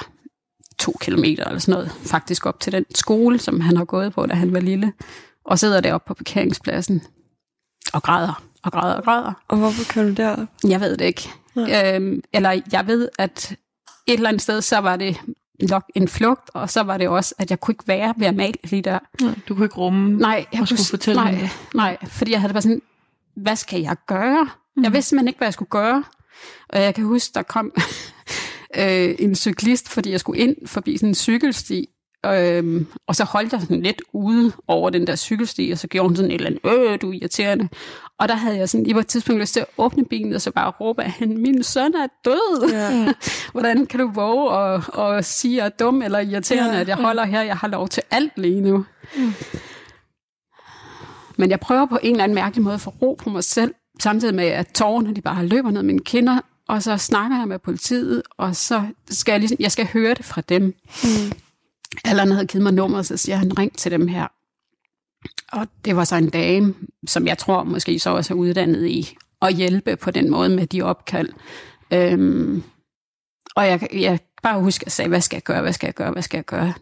to 0.78 0.92
kilometer 1.00 1.44
eller 1.44 1.58
sådan 1.58 1.72
noget, 1.72 1.90
faktisk 1.90 2.46
op 2.46 2.60
til 2.60 2.72
den 2.72 2.84
skole, 2.94 3.38
som 3.38 3.60
han 3.60 3.76
har 3.76 3.84
gået 3.84 4.12
på, 4.12 4.26
da 4.26 4.34
han 4.34 4.52
var 4.52 4.60
lille, 4.60 4.92
og 5.46 5.58
sidder 5.58 5.80
deroppe 5.80 6.08
på 6.08 6.14
parkeringspladsen 6.14 7.02
og 7.92 8.02
græder, 8.02 8.42
og 8.62 8.72
græder, 8.72 8.94
og 8.94 9.04
græder. 9.04 9.32
Og 9.48 9.56
hvorfor 9.56 9.92
kører 9.92 10.06
du 10.06 10.12
derop? 10.12 10.48
Jeg 10.68 10.80
ved 10.80 10.96
det 10.96 11.04
ikke. 11.04 11.30
Øhm, 11.56 12.20
eller 12.32 12.60
jeg 12.72 12.86
ved, 12.86 13.08
at 13.18 13.56
et 14.06 14.14
eller 14.14 14.28
andet 14.28 14.42
sted, 14.42 14.62
så 14.62 14.78
var 14.78 14.96
det 14.96 15.20
nok 15.70 15.84
en 15.94 16.08
flugt, 16.08 16.50
og 16.54 16.70
så 16.70 16.82
var 16.82 16.96
det 16.96 17.08
også, 17.08 17.34
at 17.38 17.50
jeg 17.50 17.60
kunne 17.60 17.72
ikke 17.72 17.88
være 17.88 18.14
ved 18.16 18.26
at 18.26 18.36
male 18.36 18.54
lige 18.64 18.82
der. 18.82 18.98
Ja, 19.20 19.34
du 19.48 19.54
kunne 19.54 19.66
ikke 19.66 19.76
rumme 19.76 20.18
nej, 20.18 20.46
jeg 20.52 20.60
og 20.60 20.68
skulle 20.68 20.84
fortælle 20.90 21.22
nej, 21.22 21.32
hende. 21.32 21.50
nej, 21.74 21.96
fordi 22.06 22.32
jeg 22.32 22.40
havde 22.40 22.52
bare 22.52 22.62
sådan, 22.62 22.82
hvad 23.36 23.56
skal 23.56 23.80
jeg 23.80 23.96
gøre? 24.06 24.48
Mm. 24.76 24.82
Jeg 24.82 24.92
vidste 24.92 25.08
simpelthen 25.08 25.28
ikke, 25.28 25.38
hvad 25.38 25.46
jeg 25.46 25.52
skulle 25.52 25.68
gøre. 25.68 26.04
Og 26.68 26.82
jeg 26.82 26.94
kan 26.94 27.04
huske, 27.04 27.34
der 27.34 27.42
kom 27.42 27.72
øh, 28.80 29.14
en 29.18 29.34
cyklist, 29.34 29.88
fordi 29.88 30.10
jeg 30.10 30.20
skulle 30.20 30.40
ind 30.40 30.66
forbi 30.66 30.96
sådan 30.96 31.08
en 31.08 31.14
cykelsti, 31.14 31.88
Øhm, 32.32 32.86
og 33.06 33.16
så 33.16 33.24
holdt 33.24 33.52
jeg 33.52 33.60
sådan 33.60 33.82
lidt 33.82 34.02
ude 34.12 34.52
over 34.68 34.90
den 34.90 35.06
der 35.06 35.16
cykelsti, 35.16 35.70
og 35.70 35.78
så 35.78 35.86
gjorde 35.86 36.08
hun 36.08 36.16
sådan 36.16 36.30
et 36.30 36.34
eller 36.34 36.50
andet, 36.50 36.90
øh, 36.90 37.00
du 37.00 37.10
er 37.10 37.14
irriterende. 37.14 37.68
Og 38.18 38.28
der 38.28 38.34
havde 38.34 38.56
jeg 38.56 38.68
sådan, 38.68 38.86
i 38.86 38.90
et 38.90 39.06
tidspunkt 39.06 39.40
lyst 39.40 39.52
til 39.52 39.60
at 39.60 39.66
åbne 39.78 40.04
bilen, 40.04 40.32
og 40.32 40.40
så 40.40 40.50
bare 40.50 40.70
råbe, 40.70 41.02
at 41.02 41.20
min 41.20 41.62
søn 41.62 41.94
er 41.94 42.06
død. 42.24 42.70
Ja. 42.72 43.12
Hvordan 43.52 43.86
kan 43.86 44.00
du 44.00 44.10
våge 44.10 44.58
at, 44.58 44.98
at 44.98 45.24
sige, 45.24 45.52
at 45.52 45.56
jeg 45.56 45.66
er 45.66 45.84
dum 45.84 46.02
eller 46.02 46.18
irriterende, 46.18 46.74
ja. 46.74 46.80
at 46.80 46.88
jeg 46.88 46.96
holder 46.96 47.24
her, 47.24 47.42
jeg 47.42 47.56
har 47.56 47.68
lov 47.68 47.88
til 47.88 48.02
alt 48.10 48.32
lige 48.36 48.60
nu. 48.60 48.84
Mm. 49.16 49.32
Men 51.36 51.50
jeg 51.50 51.60
prøver 51.60 51.86
på 51.86 51.98
en 52.02 52.10
eller 52.10 52.24
anden 52.24 52.34
mærkelig 52.34 52.64
måde 52.64 52.74
at 52.74 52.80
få 52.80 52.90
ro 53.02 53.14
på 53.18 53.30
mig 53.30 53.44
selv, 53.44 53.74
samtidig 54.00 54.34
med, 54.34 54.46
at 54.46 54.66
tårerne 54.74 55.14
de 55.14 55.20
bare 55.20 55.46
løber 55.46 55.70
ned 55.70 55.82
mine 55.82 56.00
kinder, 56.00 56.40
og 56.68 56.82
så 56.82 56.96
snakker 56.96 57.38
jeg 57.38 57.48
med 57.48 57.58
politiet, 57.58 58.22
og 58.38 58.56
så 58.56 58.82
skal 59.10 59.32
jeg 59.32 59.40
ligesom, 59.40 59.56
jeg 59.60 59.72
skal 59.72 59.86
høre 59.92 60.14
det 60.14 60.24
fra 60.24 60.40
dem. 60.40 60.62
Mm. 61.04 61.32
Allan 62.04 62.32
havde 62.32 62.46
givet 62.46 62.62
mig 62.62 62.74
nummer, 62.74 63.02
så 63.02 63.16
siger 63.16 63.36
han, 63.36 63.58
ring 63.58 63.76
til 63.76 63.90
dem 63.92 64.08
her. 64.08 64.26
Og 65.52 65.66
det 65.84 65.96
var 65.96 66.04
så 66.04 66.16
en 66.16 66.30
dame, 66.30 66.74
som 67.06 67.26
jeg 67.26 67.38
tror 67.38 67.64
måske 67.64 67.98
så 67.98 68.10
også 68.10 68.34
er 68.34 68.38
uddannet 68.38 68.86
i 68.86 69.16
at 69.42 69.54
hjælpe 69.54 69.96
på 69.96 70.10
den 70.10 70.30
måde 70.30 70.48
med 70.48 70.66
de 70.66 70.82
opkald. 70.82 71.28
Øhm, 71.92 72.62
og 73.56 73.66
jeg, 73.66 73.88
jeg 73.92 74.18
bare 74.42 74.60
husker 74.60 74.86
at 74.86 74.92
sige, 74.92 75.08
hvad 75.08 75.20
skal 75.20 75.36
jeg 75.36 75.42
gøre, 75.42 75.62
hvad 75.62 75.72
skal 75.72 75.86
jeg 75.86 75.94
gøre, 75.94 76.10
hvad 76.10 76.22
skal 76.22 76.38
jeg 76.38 76.44
gøre? 76.44 76.72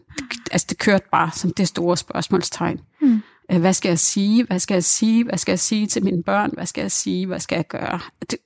Altså 0.51 0.67
det 0.69 0.77
kørte 0.77 1.05
bare 1.11 1.31
som 1.33 1.53
det 1.53 1.67
store 1.67 1.97
spørgsmålstegn. 1.97 2.79
Mm. 3.01 3.21
Hvad 3.59 3.73
skal 3.73 3.89
jeg 3.89 3.99
sige, 3.99 4.43
hvad 4.43 4.59
skal 4.59 4.75
jeg 4.75 4.83
sige, 4.83 5.23
hvad 5.23 5.37
skal 5.37 5.51
jeg 5.51 5.59
sige 5.59 5.87
til 5.87 6.03
mine 6.03 6.23
børn, 6.23 6.51
hvad 6.53 6.65
skal 6.65 6.81
jeg 6.81 6.91
sige, 6.91 7.27
hvad 7.27 7.39
skal 7.39 7.55
jeg 7.55 7.67
gøre? 7.67 7.99
Det, 8.31 8.39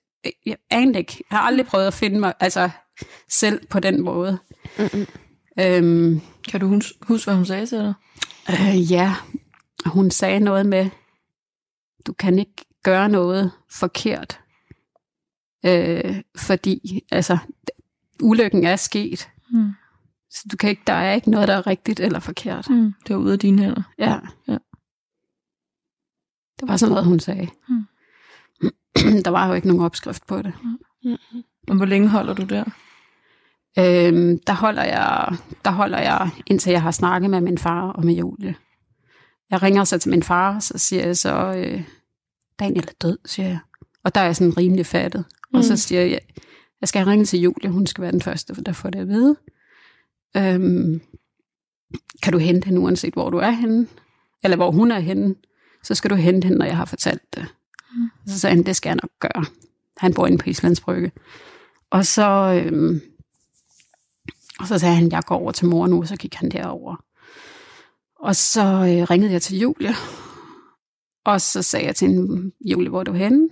jeg 0.45 0.57
anede 0.69 0.99
ikke. 0.99 1.23
Jeg 1.31 1.39
har 1.39 1.45
aldrig 1.45 1.65
prøvet 1.65 1.87
at 1.87 1.93
finde 1.93 2.19
mig 2.19 2.33
altså, 2.39 2.69
selv 3.29 3.67
på 3.67 3.79
den 3.79 4.01
måde. 4.01 4.37
Mm-mm. 4.77 5.05
Øhm, 5.59 6.21
kan 6.47 6.59
du 6.59 6.67
huske, 7.01 7.27
hvad 7.27 7.35
hun 7.35 7.45
sagde 7.45 7.65
til 7.65 7.77
dig? 7.77 7.93
Øh, 8.49 8.91
ja, 8.91 9.15
hun 9.85 10.11
sagde 10.11 10.39
noget 10.39 10.65
med, 10.65 10.89
du 12.07 12.13
kan 12.13 12.39
ikke 12.39 12.65
gøre 12.83 13.09
noget 13.09 13.51
forkert, 13.71 14.39
øh, 15.65 16.21
fordi 16.37 17.03
altså, 17.11 17.37
ulykken 18.21 18.63
er 18.63 18.75
sket. 18.75 19.29
Mm. 19.51 19.71
Så 20.29 20.47
du 20.51 20.57
kan 20.57 20.69
ikke, 20.69 20.81
der 20.87 20.93
er 20.93 21.13
ikke 21.13 21.31
noget, 21.31 21.47
der 21.47 21.53
er 21.53 21.67
rigtigt 21.67 21.99
eller 21.99 22.19
forkert. 22.19 22.69
Mm. 22.69 22.93
Det 23.07 23.13
er 23.13 23.17
ude 23.17 23.33
af 23.33 23.39
dine 23.39 23.61
hænder. 23.61 23.83
Ja. 23.97 24.19
ja. 24.47 24.57
Det 26.59 26.67
var 26.67 26.77
sådan 26.77 26.91
noget, 26.91 27.05
hun 27.05 27.19
sagde. 27.19 27.47
Mm. 27.69 27.85
der 29.25 29.29
var 29.29 29.47
jo 29.47 29.53
ikke 29.53 29.67
nogen 29.67 29.83
opskrift 29.83 30.27
på 30.27 30.41
det. 30.41 30.53
Mm. 31.03 31.17
Og 31.67 31.75
hvor 31.75 31.85
længe 31.85 32.09
holder 32.09 32.33
du 32.33 32.43
der? 32.43 32.63
Øhm, 33.77 34.39
der, 34.47 34.53
holder 34.53 34.83
jeg, 34.83 35.35
der 35.65 35.71
holder 35.71 35.99
jeg, 35.99 36.29
indtil 36.47 36.71
jeg 36.71 36.81
har 36.81 36.91
snakket 36.91 37.29
med 37.29 37.41
min 37.41 37.57
far 37.57 37.91
og 37.91 38.05
med 38.05 38.13
Julie. 38.13 38.55
Jeg 39.51 39.63
ringer 39.63 39.83
så 39.83 39.97
til 39.97 40.09
min 40.09 40.23
far, 40.23 40.59
så 40.59 40.77
siger 40.77 41.05
jeg 41.05 41.17
så, 41.17 41.53
øh, 41.57 41.83
Daniel 42.59 42.87
er 42.87 42.93
død, 43.01 43.17
siger 43.25 43.47
jeg. 43.47 43.59
Og 44.03 44.15
der 44.15 44.21
er 44.21 44.25
jeg 44.25 44.35
sådan 44.35 44.57
rimelig 44.57 44.85
fattet. 44.85 45.25
Mm. 45.51 45.57
Og 45.57 45.63
så 45.63 45.73
mm. 45.73 45.77
siger 45.77 46.01
jeg, 46.01 46.19
jeg 46.81 46.89
skal 46.89 47.05
ringe 47.05 47.25
til 47.25 47.39
Julie, 47.39 47.69
hun 47.69 47.87
skal 47.87 48.01
være 48.01 48.11
den 48.11 48.21
første, 48.21 48.55
der 48.55 48.71
får 48.71 48.89
det 48.89 48.99
at 48.99 49.07
vide. 49.07 49.35
Øhm, 50.37 51.01
kan 52.23 52.33
du 52.33 52.39
hente 52.39 52.65
hende, 52.65 52.81
uanset 52.81 53.13
hvor 53.13 53.29
du 53.29 53.37
er 53.37 53.49
henne? 53.49 53.87
Eller 54.43 54.57
hvor 54.57 54.71
hun 54.71 54.91
er 54.91 54.99
henne? 54.99 55.35
Så 55.83 55.95
skal 55.95 56.09
du 56.09 56.15
hente 56.15 56.45
hende, 56.45 56.57
når 56.57 56.65
jeg 56.65 56.77
har 56.77 56.85
fortalt 56.85 57.35
det. 57.35 57.45
Mm. 57.95 58.09
Så 58.27 58.39
sagde 58.39 58.55
han, 58.55 58.65
det 58.65 58.75
skal 58.75 58.89
jeg 58.89 58.95
nok 58.95 59.11
gøre. 59.19 59.45
Han 59.97 60.13
bor 60.13 60.27
inde 60.27 60.37
på 60.37 60.49
Islands 60.49 60.81
Brygge. 60.81 61.11
Og 61.91 62.05
så, 62.05 62.61
øhm, 62.65 63.01
og 64.59 64.67
så 64.67 64.79
sagde 64.79 64.95
han, 64.95 65.11
jeg 65.11 65.23
går 65.23 65.35
over 65.35 65.51
til 65.51 65.67
mor 65.67 65.87
nu, 65.87 66.05
så 66.05 66.15
gik 66.15 66.35
han 66.35 66.49
derover. 66.49 66.95
Og 68.19 68.35
så 68.35 68.61
øh, 68.63 69.09
ringede 69.09 69.31
jeg 69.31 69.41
til 69.41 69.59
Julie, 69.59 69.93
og 71.25 71.41
så 71.41 71.61
sagde 71.61 71.85
jeg 71.85 71.95
til 71.95 72.07
hende, 72.07 72.51
Julie, 72.65 72.89
hvor 72.89 72.99
er 72.99 73.03
du 73.03 73.13
henne? 73.13 73.49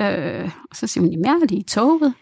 Øh, 0.00 0.50
og 0.70 0.76
så 0.76 0.86
siger 0.86 1.02
hun, 1.02 1.10
jamen 1.10 1.24
jeg 1.24 1.32
er 1.32 1.46
lige 1.46 1.60
i 1.60 1.64
toget. 1.64 2.14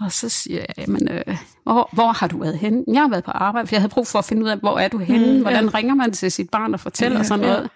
Og 0.00 0.12
så 0.12 0.28
siger 0.28 0.60
jeg, 0.60 0.78
jamen, 0.78 1.08
øh, 1.08 1.38
hvor, 1.62 1.88
hvor 1.92 2.12
har 2.12 2.26
du 2.26 2.38
været 2.38 2.58
henne? 2.58 2.84
Jeg 2.88 3.00
har 3.00 3.08
været 3.08 3.24
på 3.24 3.30
arbejde, 3.30 3.66
for 3.66 3.74
jeg 3.74 3.80
havde 3.80 3.92
brug 3.92 4.06
for 4.06 4.18
at 4.18 4.24
finde 4.24 4.44
ud 4.44 4.48
af, 4.48 4.58
hvor 4.58 4.78
er 4.78 4.88
du 4.88 4.98
henne? 4.98 5.36
Mm, 5.36 5.40
Hvordan 5.40 5.64
ja. 5.64 5.70
ringer 5.74 5.94
man 5.94 6.12
til 6.12 6.32
sit 6.32 6.50
barn 6.50 6.74
og 6.74 6.80
fortæller 6.80 7.18
ja, 7.18 7.24
sådan 7.24 7.44
noget? 7.44 7.62
Ja. 7.62 7.68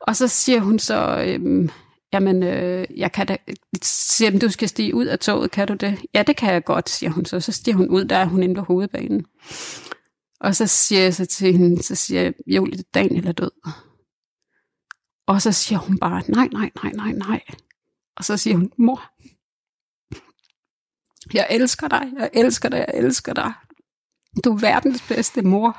Og 0.00 0.16
så 0.16 0.28
siger 0.28 0.60
hun 0.60 0.78
så, 0.78 1.24
øh, 1.26 1.68
jamen, 2.12 2.42
øh, 2.42 2.86
jeg 2.96 3.12
kan 3.12 3.26
da, 3.26 3.36
siger, 3.82 4.38
du 4.38 4.50
skal 4.50 4.68
stige 4.68 4.94
ud 4.94 5.06
af 5.06 5.18
toget, 5.18 5.50
kan 5.50 5.68
du 5.68 5.74
det? 5.74 5.98
Ja, 6.14 6.22
det 6.22 6.36
kan 6.36 6.52
jeg 6.52 6.64
godt, 6.64 6.88
siger 6.88 7.10
hun 7.10 7.24
så. 7.24 7.40
Så 7.40 7.52
stiger 7.52 7.76
hun 7.76 7.88
ud, 7.88 8.04
der 8.04 8.16
er 8.16 8.24
hun 8.24 8.42
inde 8.42 8.54
på 8.54 8.60
hovedbanen. 8.60 9.26
Og 10.40 10.56
så 10.56 10.66
siger 10.66 11.02
jeg 11.02 11.14
så 11.14 11.26
til 11.26 11.52
hende, 11.52 11.82
så 11.82 11.94
siger 11.94 12.22
jeg, 12.22 12.34
Julie, 12.46 12.82
Daniel 12.94 13.26
er 13.26 13.32
død. 13.32 13.50
Og 15.26 15.42
så 15.42 15.52
siger 15.52 15.78
hun 15.78 15.98
bare, 15.98 16.22
nej, 16.28 16.48
nej, 16.52 16.70
nej, 16.82 16.92
nej, 16.92 17.12
nej. 17.12 17.40
Og 18.16 18.24
så 18.24 18.36
siger 18.36 18.56
hun, 18.56 18.72
mor, 18.78 19.02
jeg 21.34 21.46
elsker 21.50 21.88
dig, 21.88 22.12
jeg 22.18 22.30
elsker 22.34 22.68
dig, 22.68 22.78
jeg 22.78 22.90
elsker 22.94 23.32
dig. 23.32 23.52
Du 24.44 24.52
er 24.52 24.60
verdens 24.60 25.02
bedste 25.08 25.42
mor. 25.42 25.78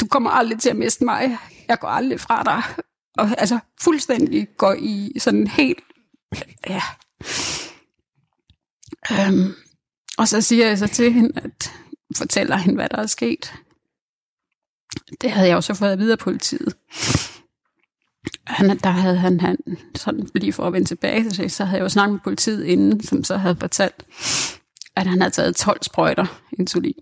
Du 0.00 0.06
kommer 0.06 0.30
aldrig 0.30 0.60
til 0.60 0.70
at 0.70 0.76
miste 0.76 1.04
mig. 1.04 1.38
Jeg 1.68 1.78
går 1.78 1.88
aldrig 1.88 2.20
fra 2.20 2.42
dig 2.42 2.84
og 3.18 3.30
altså 3.38 3.58
fuldstændig 3.80 4.48
går 4.56 4.74
i 4.78 5.12
sådan 5.18 5.46
helt, 5.46 5.78
ja. 6.68 6.82
Øhm, 9.12 9.54
og 10.18 10.28
så 10.28 10.40
siger 10.40 10.66
jeg 10.66 10.78
så 10.78 10.86
til 10.86 11.12
hende, 11.12 11.40
at 11.40 11.72
fortæller 12.16 12.56
hende, 12.56 12.74
hvad 12.74 12.88
der 12.88 12.96
er 12.96 13.06
sket. 13.06 13.54
Det 15.20 15.30
havde 15.30 15.48
jeg 15.48 15.56
også 15.56 15.74
fået 15.74 15.92
at 15.92 15.98
vide 15.98 16.12
af 16.12 16.18
politiet. 16.18 16.76
Han, 18.46 18.78
der 18.78 18.90
havde 18.90 19.16
han, 19.16 19.40
han, 19.40 19.56
sådan 19.94 20.28
lige 20.34 20.52
for 20.52 20.66
at 20.66 20.72
vende 20.72 20.88
tilbage 20.88 21.30
til 21.30 21.50
så 21.50 21.64
havde 21.64 21.78
jeg 21.78 21.84
jo 21.84 21.88
snakket 21.88 22.12
med 22.12 22.20
politiet 22.20 22.64
inden, 22.64 23.02
som 23.02 23.24
så 23.24 23.36
havde 23.36 23.56
fortalt, 23.60 24.04
at 24.96 25.06
han 25.06 25.20
havde 25.20 25.34
taget 25.34 25.56
12 25.56 25.82
sprøjter 25.82 26.40
insulin. 26.58 26.94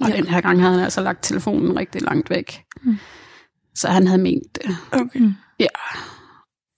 Og 0.00 0.10
ja. 0.10 0.16
den 0.16 0.26
her 0.26 0.40
gang 0.40 0.60
havde 0.60 0.74
han 0.74 0.84
altså 0.84 1.00
lagt 1.00 1.24
telefonen 1.24 1.76
rigtig 1.78 2.02
langt 2.02 2.30
væk. 2.30 2.64
Mm. 2.82 2.98
Så 3.80 3.88
han 3.88 4.06
havde 4.06 4.22
ment 4.22 4.54
det. 4.54 4.76
Okay. 4.92 5.20
Mm. 5.20 5.34
Ja. 5.58 5.66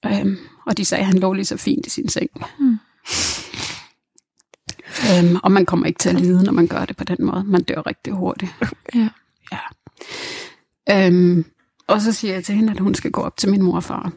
Øhm, 0.07 0.37
og 0.67 0.77
de 0.77 0.85
sagde, 0.85 1.01
at 1.01 1.07
han 1.07 1.19
lå 1.19 1.33
lige 1.33 1.45
så 1.45 1.57
fint 1.57 1.87
i 1.87 1.91
sin 1.91 2.09
seng. 2.09 2.31
Mm. 2.59 2.79
Øhm, 5.11 5.37
og 5.43 5.53
man 5.53 5.67
kommer 5.67 5.87
ikke 5.87 5.99
til 5.99 6.09
at 6.09 6.21
lide, 6.21 6.45
når 6.45 6.53
man 6.53 6.67
gør 6.67 6.85
det 6.85 6.97
på 6.97 7.05
den 7.05 7.17
måde. 7.21 7.45
Man 7.45 7.63
dør 7.63 7.87
rigtig 7.87 8.13
hurtigt. 8.13 8.53
Ja. 8.95 9.09
ja. 9.53 11.07
Øhm, 11.07 11.45
og 11.87 12.01
så 12.01 12.13
siger 12.13 12.35
jeg 12.35 12.45
til 12.45 12.55
hende, 12.55 12.73
at 12.73 12.81
hun 12.81 12.95
skal 12.95 13.11
gå 13.11 13.21
op 13.21 13.37
til 13.37 13.51
min 13.51 13.63
mor 13.63 13.77
og 13.77 13.85
far. 13.85 14.13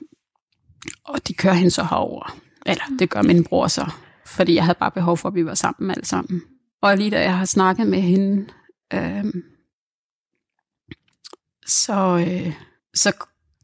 Og 1.04 1.28
de 1.28 1.34
kører 1.34 1.54
hende 1.54 1.71
så 1.71 1.84
herover. 1.84 2.38
Eller 2.65 2.84
det 3.00 3.10
gør 3.10 3.21
min 3.21 3.43
bror 3.43 3.67
så. 3.67 3.91
Fordi 4.26 4.56
jeg 4.56 4.63
havde 4.63 4.78
bare 4.80 4.91
behov 4.91 5.17
for, 5.17 5.30
at 5.30 5.36
vi 5.36 5.45
var 5.45 5.54
sammen 5.54 5.91
alle 5.91 6.06
sammen. 6.06 6.41
Og 6.82 6.98
lige 6.98 7.12
da 7.12 7.21
jeg 7.21 7.38
har 7.38 7.45
snakket 7.45 7.88
med 7.88 8.02
hende, 8.02 8.48
øhm, 8.93 9.43
så, 11.67 12.26
øh, 12.28 12.54
så, 12.95 13.12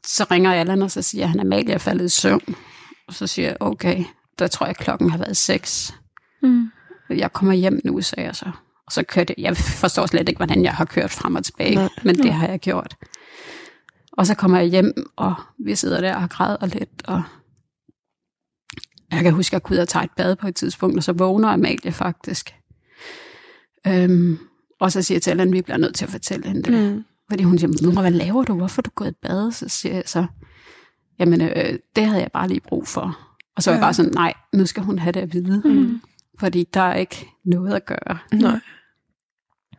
så 0.06 0.26
ringer 0.32 0.54
Allan, 0.54 0.82
og 0.82 0.92
så 0.92 1.02
siger 1.02 1.26
han, 1.26 1.40
at 1.40 1.46
Amalie 1.46 1.74
er 1.74 1.78
faldet 1.78 2.06
i 2.06 2.10
søvn. 2.10 2.56
Og 3.08 3.14
så 3.14 3.28
siger 3.28 3.48
jeg, 3.48 3.58
okay, 3.60 4.04
der 4.40 4.48
tror 4.48 4.66
jeg, 4.66 4.76
klokken 4.76 5.10
har 5.10 5.18
været 5.18 5.38
seks. 5.38 5.94
Mm. 6.44 6.72
Jeg 7.10 7.34
kommer 7.34 7.54
hjem 7.54 7.82
nu, 7.86 8.02
sagde 8.02 8.26
jeg 8.26 8.36
så. 8.36 8.52
Og 8.86 8.92
så 8.92 9.04
kørte 9.04 9.34
jeg, 9.38 9.44
jeg 9.44 9.58
forstår 9.58 10.06
slet 10.06 10.30
ikke, 10.30 10.38
hvordan 10.40 10.64
jeg 10.64 10.74
har 10.74 10.86
kørt 10.86 11.12
frem 11.12 11.36
og 11.36 11.44
tilbage, 11.44 11.76
Nej. 11.76 11.90
men 12.04 12.16
det 12.16 12.34
har 12.34 12.48
jeg 12.48 12.60
gjort. 12.60 12.96
Og 14.12 14.28
så 14.28 14.36
kommer 14.36 14.58
jeg 14.58 14.68
hjem, 14.68 14.94
og 15.16 15.36
vi 15.66 15.76
sidder 15.76 16.02
der 16.02 16.16
og 16.16 16.30
græder 16.30 16.66
lidt, 16.66 16.90
og 17.08 17.24
jeg 19.12 19.24
kan 19.24 19.34
huske, 19.34 19.50
at 19.50 19.54
jeg 19.54 19.64
kunne 19.64 19.76
ud 19.76 19.82
og 19.82 19.88
tage 19.88 20.06
et 20.06 20.12
bad 20.18 20.36
på 20.36 20.48
et 20.48 20.56
tidspunkt, 20.56 20.98
og 20.98 21.04
så 21.04 21.14
vågner 21.14 21.50
Amalie 21.50 21.92
faktisk. 21.92 22.56
Øhm, 23.88 24.40
og 24.80 24.92
så 24.92 25.02
siger 25.02 25.16
jeg 25.16 25.22
til 25.22 25.32
Allan, 25.32 25.48
at 25.48 25.54
vi 25.54 25.62
bliver 25.62 25.78
nødt 25.78 25.96
til 25.96 26.06
at 26.06 26.12
fortælle 26.12 26.48
hende 26.48 26.64
det. 26.64 26.94
Mm. 26.94 27.04
Fordi 27.32 27.44
hun 27.44 27.60
siger, 27.60 27.92
mor, 27.94 28.02
hvad 28.02 28.12
laver 28.12 28.44
du? 28.44 28.56
Hvorfor 28.56 28.82
er 28.82 28.84
du 28.84 28.90
gået 28.96 29.12
i 29.12 29.16
bad? 29.22 29.52
Så 29.52 29.70
siger 29.70 29.96
jeg 29.96 30.04
så, 30.06 30.26
jamen, 31.20 31.42
øh, 31.42 31.80
det 31.96 32.06
havde 32.06 32.22
jeg 32.22 32.32
bare 32.32 32.48
lige 32.48 32.62
brug 32.62 32.88
for. 32.88 33.20
Og 33.56 33.64
så 33.64 33.72
var 33.72 33.76
ja. 33.76 33.78
jeg 33.78 33.86
bare 33.86 33.94
sådan, 33.94 34.12
nej, 34.12 34.34
nu 34.54 34.66
skal 34.66 34.84
hun 34.84 35.00
have 35.00 35.12
det 35.12 35.20
at 35.20 35.34
vide. 35.34 35.62
Mm. 35.66 36.02
Fordi 36.40 36.64
der 36.74 36.82
er 36.82 36.96
ikke 36.96 37.28
noget 37.46 37.74
at 37.74 37.86
gøre. 37.86 38.18
Nej. 38.34 38.60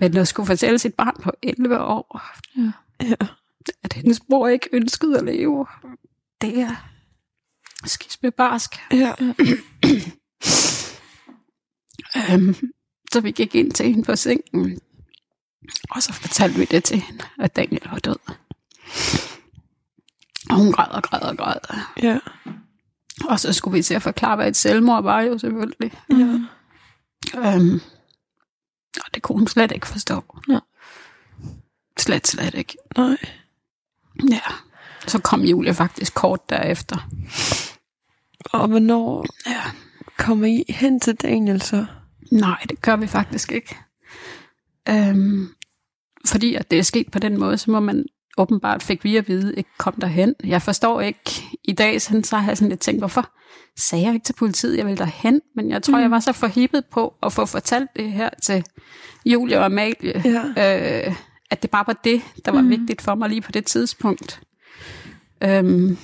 Men 0.01 0.17
at 0.17 0.29
skulle 0.29 0.47
fortælle 0.47 0.79
sit 0.79 0.95
barn 0.95 1.17
på 1.23 1.31
11 1.43 1.81
år, 1.81 2.21
ja. 2.57 2.73
Ja. 3.01 3.27
at 3.83 3.93
hendes 3.93 4.21
bror 4.21 4.49
ikke 4.49 4.69
ønskede 4.73 5.19
at 5.19 5.25
leve, 5.25 5.67
det 6.41 6.59
er 6.59 6.89
skisme 7.85 8.31
barsk. 8.31 8.71
Ja. 8.93 9.13
øhm, 12.35 12.55
så 13.13 13.21
vi 13.21 13.31
gik 13.31 13.55
ind 13.55 13.73
til 13.73 13.87
hende 13.87 14.05
på 14.05 14.17
sengen, 14.17 14.81
og 15.91 16.03
så 16.03 16.13
fortalte 16.13 16.59
vi 16.59 16.65
det 16.65 16.85
til 16.85 17.01
hende, 17.01 17.25
at 17.39 17.57
Daniel 17.57 17.89
var 17.91 17.99
død. 17.99 18.17
Og 20.51 20.57
hun 20.57 20.73
græd 20.73 20.89
og 20.91 21.03
græd 21.03 21.21
og 21.21 21.37
græd. 21.37 21.79
Ja. 22.03 22.19
Og 23.25 23.41
så 23.41 23.53
skulle 23.53 23.77
vi 23.77 23.83
til 23.83 23.95
at 23.95 24.03
forklare, 24.03 24.37
hvad 24.37 24.49
et 24.49 24.57
selvmord 24.57 25.03
var 25.03 25.21
jo 25.21 25.39
selvfølgelig. 25.39 25.93
Ja. 26.11 26.39
Øhm, 27.37 27.81
og 29.05 29.15
det 29.15 29.23
kunne 29.23 29.39
hun 29.39 29.47
slet 29.49 29.73
ikke 29.73 29.87
forstå. 29.87 30.25
Ja. 30.49 30.59
Slet, 31.99 32.27
slet 32.27 32.55
ikke. 32.55 32.77
Nej. 32.97 33.17
Ja. 34.31 34.41
Så 35.07 35.19
kom 35.19 35.41
Julie 35.41 35.75
faktisk 35.75 36.15
kort 36.15 36.51
derefter. 36.51 37.09
Og 38.45 38.69
hvornår 38.69 39.27
Ja. 39.47 39.63
kommer 40.19 40.47
I 40.47 40.65
hen 40.69 41.01
til 41.01 41.15
Daniel 41.15 41.63
så? 41.63 41.87
Nej, 42.33 42.65
det 42.71 42.83
gør 42.83 42.97
vi 42.97 43.07
faktisk 43.07 43.53
ikke. 43.53 43.77
Øhm, 44.89 45.49
fordi 46.27 46.55
at 46.55 46.71
det 46.71 46.79
er 46.79 46.83
sket 46.83 47.11
på 47.11 47.19
den 47.19 47.39
måde, 47.39 47.59
så 47.59 47.71
må 47.71 47.81
man 47.81 48.05
åbenbart 48.39 48.83
fik 48.83 49.05
vi 49.05 49.17
at 49.17 49.29
vide, 49.29 49.55
ikke 49.55 49.71
kom 49.79 49.95
derhen. 50.01 50.35
Jeg 50.45 50.63
forstår 50.63 51.01
ikke, 51.01 51.43
i 51.65 51.73
dag 51.73 52.03
sådan, 52.03 52.25
så 52.25 52.37
har 52.37 52.51
jeg 52.51 52.57
sådan 52.59 52.69
lidt 52.69 52.81
tænkt, 52.81 53.01
hvorfor 53.01 53.31
sagde 53.79 54.05
jeg 54.05 54.15
ikke 54.15 54.25
til 54.25 54.33
politiet, 54.33 54.77
jeg 54.77 54.87
ville 54.87 54.99
derhen? 54.99 55.41
Men 55.57 55.71
jeg 55.71 55.83
tror, 55.83 55.97
mm. 55.97 56.03
jeg 56.03 56.11
var 56.11 56.21
så 56.21 56.33
forhippet 56.33 56.85
på 56.93 57.15
at 57.23 57.33
få 57.33 57.47
fortalt 57.47 57.91
det 57.97 58.13
her 58.13 58.31
til 58.43 58.65
Julie 59.27 59.59
og 59.59 59.65
Amalie, 59.65 60.23
Ja. 60.25 61.07
øh, 61.09 61.15
at 61.51 61.63
det 61.63 61.71
bare 61.71 61.85
var 61.87 62.01
det, 62.05 62.23
der 62.45 62.53
var 62.53 62.61
mm. 62.61 62.71
vigtigt 62.71 63.03
for 63.03 63.15
mig 63.15 63.29
lige 63.29 63.41
på 63.41 63.53
det 63.53 63.65
tidspunkt. 63.67 64.41
Øhm, 65.43 65.97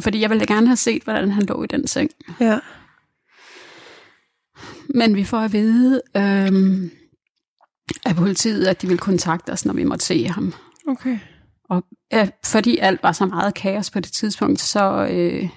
fordi 0.00 0.20
jeg 0.20 0.30
ville 0.30 0.46
gerne 0.46 0.66
have 0.66 0.76
set, 0.76 1.02
hvordan 1.02 1.30
han 1.30 1.42
lå 1.46 1.62
i 1.62 1.66
den 1.66 1.86
seng. 1.86 2.10
Ja. 2.40 2.58
Men 4.94 5.16
vi 5.16 5.24
får 5.24 5.38
at 5.38 5.52
vide 5.52 6.02
øhm, 6.16 6.90
af 8.06 8.16
politiet, 8.16 8.66
at 8.66 8.82
de 8.82 8.88
vil 8.88 8.98
kontakte 8.98 9.50
os, 9.50 9.64
når 9.64 9.74
vi 9.74 9.84
måtte 9.84 10.04
se 10.04 10.28
ham. 10.28 10.52
Okay. 10.88 11.18
Og 11.70 11.84
ja, 12.12 12.28
fordi 12.44 12.78
alt 12.78 13.02
var 13.02 13.12
så 13.12 13.26
meget 13.26 13.54
kaos 13.54 13.90
på 13.90 14.00
det 14.00 14.12
tidspunkt, 14.12 14.60
så 14.60 15.08
øh, 15.10 15.48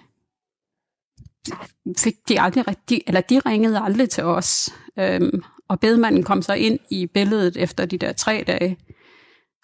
fik 1.98 2.16
de 2.30 2.42
aldrig 2.42 2.68
rigtig, 2.68 3.02
eller 3.08 3.22
de 3.22 3.40
ringede 3.40 3.80
aldrig 3.80 4.10
til 4.10 4.24
os. 4.24 4.70
Øhm, 5.00 5.44
og 5.70 5.80
bedemanden 5.80 6.24
kom 6.24 6.42
så 6.42 6.54
ind 6.54 6.80
i 6.90 7.08
billedet 7.08 7.58
efter 7.58 7.86
de 7.86 7.98
der 7.98 8.14
tre 8.14 8.44
dage, 8.48 8.78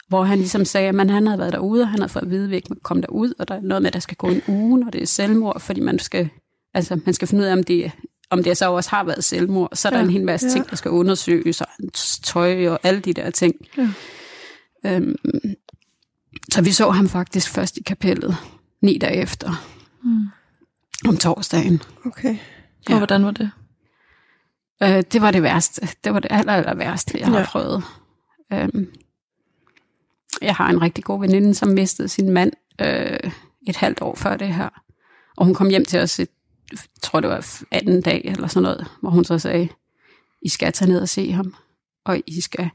hvor 0.07 0.23
han 0.23 0.37
ligesom 0.37 0.65
sagde, 0.65 0.89
at 0.89 1.11
han 1.11 1.27
havde 1.27 1.39
været 1.39 1.53
derude, 1.53 1.81
og 1.81 1.87
han 1.87 1.99
havde 1.99 2.09
fået 2.09 2.23
at 2.23 2.29
vide, 2.29 2.43
at 2.43 2.49
vi 2.49 2.55
ikke 2.55 2.75
komme 2.83 3.01
derud, 3.01 3.33
og 3.39 3.47
der 3.47 3.55
er 3.55 3.61
noget 3.61 3.81
med, 3.81 3.87
at 3.87 3.93
der 3.93 3.99
skal 3.99 4.17
gå 4.17 4.27
en 4.27 4.41
uge, 4.47 4.79
når 4.79 4.89
det 4.89 5.01
er 5.01 5.05
selvmord, 5.05 5.59
fordi 5.59 5.79
man 5.79 5.99
skal, 5.99 6.29
altså, 6.73 6.99
man 7.05 7.13
skal 7.13 7.27
finde 7.27 7.41
ud 7.41 7.47
af, 7.47 7.53
om 7.53 7.63
det, 7.63 7.91
om 8.29 8.43
det 8.43 8.57
så 8.57 8.71
også 8.71 8.89
har 8.89 9.03
været 9.03 9.23
selvmord. 9.23 9.69
Så 9.73 9.87
er 9.87 9.89
der 9.89 9.97
Ja, 9.97 10.03
en 10.03 10.09
hel 10.09 10.23
masse 10.25 10.47
ja. 10.47 10.53
ting, 10.53 10.69
der 10.69 10.75
skal 10.75 10.91
undersøges, 10.91 11.61
og 11.61 11.67
hans 11.79 12.19
tøj 12.19 12.67
og 12.67 12.79
alle 12.83 12.99
de 12.99 13.13
der 13.13 13.29
ting. 13.29 13.55
Ja. 13.77 13.89
Øhm, 14.85 15.15
så 16.51 16.61
vi 16.61 16.71
så 16.71 16.89
ham 16.89 17.09
faktisk 17.09 17.49
først 17.49 17.77
i 17.77 17.83
kapellet, 17.83 18.35
ni 18.81 18.97
dage 18.97 19.15
efter, 19.21 19.63
Mm. 20.03 20.25
om 21.09 21.17
torsdagen. 21.17 21.81
Okay. 22.05 22.29
Og 22.85 22.89
Ja. 22.89 22.97
hvordan 22.97 23.25
var 23.25 23.31
det? 23.31 23.51
Øh, 24.83 25.03
det 25.11 25.21
var 25.21 25.31
det 25.31 25.43
værste. 25.43 25.87
Det 26.03 26.13
var 26.13 26.19
det 26.19 26.31
aller, 26.31 26.53
aller 26.53 26.73
værste, 26.75 27.17
jeg 27.19 27.27
har 27.27 27.33
Ja. 27.33 27.39
ja. 27.39 27.45
prøvet. 27.45 27.83
Øhm, 28.53 28.87
jeg 30.41 30.55
har 30.55 30.69
en 30.69 30.81
rigtig 30.81 31.03
god 31.03 31.19
veninde, 31.19 31.55
som 31.55 31.69
mistede 31.69 32.07
sin 32.07 32.29
mand 32.29 32.51
øh, 32.81 33.31
et 33.67 33.75
halvt 33.75 34.01
år 34.01 34.15
før 34.15 34.37
det 34.37 34.53
her. 34.53 34.69
Og 35.37 35.45
hun 35.45 35.55
kom 35.55 35.69
hjem 35.69 35.85
til 35.85 35.99
os, 35.99 36.19
et, 36.19 36.29
tror 37.01 37.19
det 37.19 37.29
var 37.29 37.61
anden 37.71 38.01
dag 38.01 38.21
eller 38.25 38.47
sådan 38.47 38.63
noget, 38.63 38.87
hvor 39.01 39.09
hun 39.09 39.25
så 39.25 39.39
sagde, 39.39 39.67
I 40.41 40.49
skal 40.49 40.73
tage 40.73 40.91
ned 40.91 41.01
og 41.01 41.09
se 41.09 41.31
ham, 41.31 41.55
og 42.05 42.21
I 42.27 42.41
skal 42.41 42.69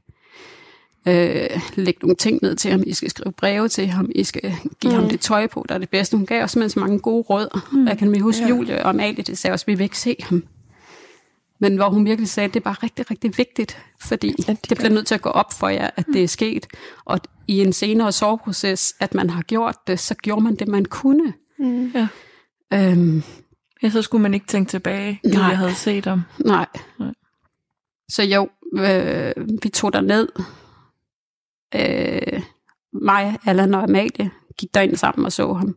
øh, 1.09 1.61
lægge 1.75 2.01
nogle 2.03 2.17
ting 2.17 2.39
ned 2.43 2.57
til 2.57 2.71
ham, 2.71 2.83
I 2.87 2.93
skal 2.93 3.11
skrive 3.11 3.33
breve 3.33 3.69
til 3.69 3.87
ham, 3.87 4.11
I 4.15 4.25
skal 4.25 4.55
give 4.81 4.93
mm. 4.93 5.01
ham 5.01 5.09
det 5.09 5.21
tøj 5.21 5.47
på, 5.47 5.67
der 5.69 5.75
er 5.75 5.79
det 5.79 5.91
bedste. 5.91 6.17
Hun 6.17 6.27
gav 6.27 6.45
os 6.45 6.51
simpelthen 6.51 6.71
så 6.71 6.81
mange 6.81 6.99
gode 6.99 7.23
råd. 7.23 7.61
Mm. 7.73 7.87
Jeg 7.87 7.99
kan 7.99 8.21
huske, 8.21 8.43
Ja. 8.43 8.49
ja. 8.49 8.55
Julie 8.55 8.83
og 8.83 8.89
Amalie, 8.89 9.23
det 9.23 9.39
sagde 9.39 9.53
også, 9.53 9.67
vi 9.67 9.75
vil 9.75 9.85
ikke 9.85 9.99
se 9.99 10.17
ham. 10.21 10.45
Men 11.61 11.77
hvor 11.77 11.89
hun 11.89 12.05
virkelig 12.05 12.29
sagde, 12.29 12.49
at 12.49 12.55
det 12.55 12.61
er 12.61 12.65
bare 12.65 12.77
rigtig, 12.83 13.11
rigtig 13.11 13.39
vigtigt, 13.39 13.79
fordi 14.01 14.29
de 14.29 14.43
det 14.47 14.69
gør 14.69 14.75
bliver 14.75 14.91
nødt 14.91 15.07
til 15.07 15.15
at 15.15 15.23
gå 15.23 15.29
op 15.29 15.53
for 15.53 15.69
jer, 15.69 15.91
at 15.97 16.07
det 16.13 16.25
er 16.25 16.29
sket. 16.29 16.67
Og 17.05 17.21
i 17.49 17.61
en 17.61 17.73
senere 17.73 18.13
soveproces, 18.13 18.95
at 19.01 19.15
man 19.15 19.31
har 19.31 19.43
gjort 19.43 19.77
det, 19.87 20.01
så 20.01 20.15
gjorde 20.15 20.43
man 20.43 20.55
det, 20.55 20.69
man 20.69 20.85
kunne. 20.85 21.33
Mm. 21.59 21.93
Ja. 21.95 22.09
Øhm, 22.73 23.23
Ja, 23.83 23.91
så 23.91 24.03
skulle 24.03 24.23
man 24.23 24.35
ikke 24.35 24.47
tænke 24.47 24.69
tilbage, 24.71 25.21
når 25.25 25.49
jeg 25.49 25.59
havde 25.59 25.75
set 25.75 26.05
ham. 26.07 26.23
nej. 26.39 26.67
Nej. 26.99 27.13
Så 28.11 28.23
jo, 28.23 28.49
øh, 28.79 29.33
vi 29.63 29.69
tog 29.69 29.93
der 29.93 30.01
ned. 30.01 30.29
Øh, 31.75 32.43
mig, 32.93 33.39
Allan 33.47 33.75
og 33.75 33.83
Amalie 33.83 34.31
gik 34.59 34.75
derind 34.75 34.97
sammen 34.97 35.27
og 35.27 35.33
så 35.33 35.53
ham. 35.53 35.77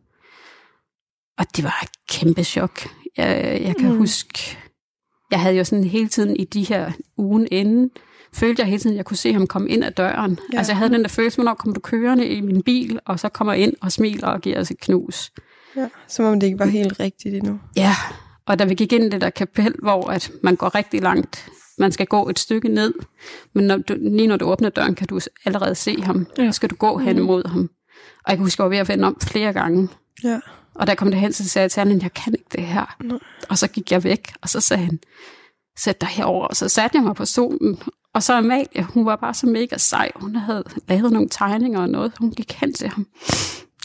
Og 1.38 1.56
det 1.56 1.64
var 1.64 1.78
et 1.82 1.88
kæmpe 2.08 2.44
chok. 2.44 2.80
Jeg, 3.16 3.58
jeg 3.64 3.76
kan 3.76 3.90
Mm. 3.92 3.96
huske, 3.98 4.58
jeg 5.30 5.40
havde 5.40 5.56
jo 5.56 5.64
sådan 5.64 5.84
hele 5.84 6.08
tiden 6.08 6.36
i 6.36 6.44
de 6.44 6.64
her 6.64 6.92
ugen 7.16 7.48
inden, 7.50 7.90
følte 8.32 8.60
jeg 8.60 8.68
hele 8.68 8.80
tiden, 8.80 8.94
at 8.94 8.96
jeg 8.96 9.04
kunne 9.04 9.16
se 9.16 9.32
ham 9.32 9.46
komme 9.46 9.68
ind 9.68 9.84
ad 9.84 9.90
døren. 9.92 10.38
Ja. 10.52 10.58
Altså 10.58 10.72
jeg 10.72 10.76
havde 10.78 10.90
den 10.92 11.02
der 11.02 11.08
følelse, 11.08 11.36
hvornår 11.36 11.54
kommer 11.54 11.74
du 11.74 11.80
kørende 11.80 12.26
i 12.28 12.40
min 12.40 12.62
bil, 12.62 13.00
og 13.04 13.20
så 13.20 13.28
kommer 13.28 13.52
ind 13.52 13.72
og 13.80 13.92
smiler 13.92 14.28
og 14.28 14.40
giver 14.40 14.60
os 14.60 14.70
et 14.70 14.80
knus. 14.80 15.32
Ja. 15.76 15.88
Som 16.08 16.24
om 16.24 16.40
det 16.40 16.46
ikke 16.46 16.58
var 16.58 16.66
helt 16.66 17.00
rigtigt 17.00 17.34
endnu. 17.34 17.60
Ja, 17.76 17.94
og 18.46 18.58
da 18.58 18.64
vi 18.64 18.74
gik 18.74 18.92
ind 18.92 19.04
i 19.04 19.08
det 19.08 19.20
der 19.20 19.30
kapel, 19.30 19.74
hvor 19.82 20.10
at 20.10 20.30
man 20.42 20.56
går 20.56 20.74
rigtig 20.74 21.02
langt, 21.02 21.48
man 21.78 21.92
skal 21.92 22.06
gå 22.06 22.28
et 22.28 22.38
stykke 22.38 22.68
ned, 22.68 22.94
men 23.54 23.64
når 23.64 23.76
du, 23.76 23.96
lige 24.00 24.26
når 24.26 24.36
du 24.36 24.44
åbner 24.44 24.68
døren, 24.68 24.94
kan 24.94 25.06
du 25.06 25.20
allerede 25.44 25.74
se 25.74 26.02
ham. 26.02 26.26
Ja. 26.38 26.46
Så 26.46 26.52
skal 26.52 26.70
du 26.70 26.74
gå 26.74 26.98
hen 26.98 27.16
imod 27.16 27.48
ham. 27.48 27.70
Og 28.24 28.30
jeg 28.30 28.36
kan 28.36 28.44
huske, 28.44 28.62
at 28.62 28.64
jeg 28.64 28.64
var 28.64 28.70
ved 28.70 28.78
at 28.78 28.88
vende 28.88 29.06
om 29.06 29.16
flere 29.20 29.52
gange. 29.52 29.88
Ja. 30.24 30.40
Og 30.74 30.86
jeg 30.86 30.96
kom 30.96 31.10
det 31.10 31.20
hen, 31.20 31.32
så 31.32 31.48
sagde 31.48 31.62
jeg 31.62 31.70
til 31.70 31.80
ham, 31.80 32.00
jeg 32.02 32.12
kan 32.12 32.32
ikke 32.32 32.48
det 32.52 32.64
her. 32.64 32.96
Nej. 33.04 33.18
Og 33.48 33.58
så 33.58 33.68
gik 33.68 33.92
jeg 33.92 34.04
væk, 34.04 34.32
og 34.42 34.48
så 34.48 34.60
sagde 34.60 34.84
han, 34.84 34.98
sæt 35.78 36.00
dig 36.00 36.08
herover. 36.08 36.46
Og 36.46 36.56
så 36.56 36.68
satte 36.68 36.96
jeg 36.96 37.04
mig 37.04 37.14
på 37.14 37.24
stolen. 37.24 37.78
Og 38.14 38.22
så 38.22 38.34
Amalie, 38.34 38.82
hun 38.82 39.06
var 39.06 39.16
bare 39.16 39.34
så 39.34 39.46
mega 39.46 39.76
sej. 39.78 40.12
Hun 40.14 40.36
havde 40.36 40.64
lavet 40.88 41.12
nogle 41.12 41.28
tegninger 41.30 41.80
og 41.80 41.88
noget. 41.88 42.12
Hun 42.18 42.30
gik 42.30 42.52
hen 42.52 42.74
til 42.74 42.88
ham. 42.88 43.06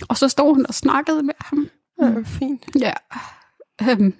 Og 0.10 0.18
så 0.18 0.28
stod 0.28 0.54
hun 0.54 0.66
og 0.68 0.74
snakkede 0.74 1.24
med 1.24 1.34
ham. 1.40 1.68
Var 2.02 2.24
fint. 2.24 2.66
Ja. 2.80 2.94
Øhm. 3.90 4.14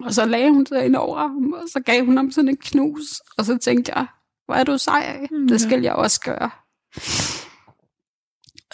Og 0.00 0.14
så 0.14 0.24
lagde 0.24 0.50
hun 0.50 0.66
sig 0.66 0.84
ind 0.84 0.96
over 0.96 1.18
ham, 1.18 1.52
og 1.52 1.62
så 1.72 1.80
gav 1.80 2.04
hun 2.04 2.16
ham 2.16 2.30
sådan 2.30 2.48
en 2.48 2.56
knus. 2.56 3.20
Og 3.38 3.44
så 3.44 3.56
tænkte 3.58 3.92
jeg, 3.96 4.06
hvor 4.46 4.54
er 4.54 4.64
du 4.64 4.78
sej? 4.78 5.26
Mm, 5.30 5.48
Det 5.48 5.60
skal 5.60 5.82
jeg 5.82 5.92
også 5.92 6.20
gøre. 6.20 6.50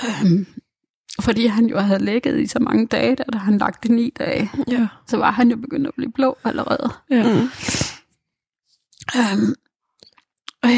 Øhm. 0.05 0.47
Fordi 1.21 1.47
han 1.47 1.67
jo 1.67 1.79
havde 1.79 2.05
ligget 2.05 2.41
i 2.41 2.47
så 2.47 2.59
mange 2.59 2.87
dage, 2.87 3.17
da 3.17 3.39
han 3.39 3.59
lagt 3.59 3.83
det 3.83 3.91
ni 3.91 4.11
dage, 4.19 4.51
Ja. 4.69 4.87
så 5.09 5.17
var 5.17 5.31
han 5.31 5.51
jo 5.51 5.57
begyndt 5.57 5.87
at 5.87 5.95
blive 5.97 6.13
blå 6.13 6.39
allerede. 6.45 6.91
Ja. 7.11 7.23
Mm. 7.35 7.49
Øhm. 9.17 9.55
Øh, 10.65 10.71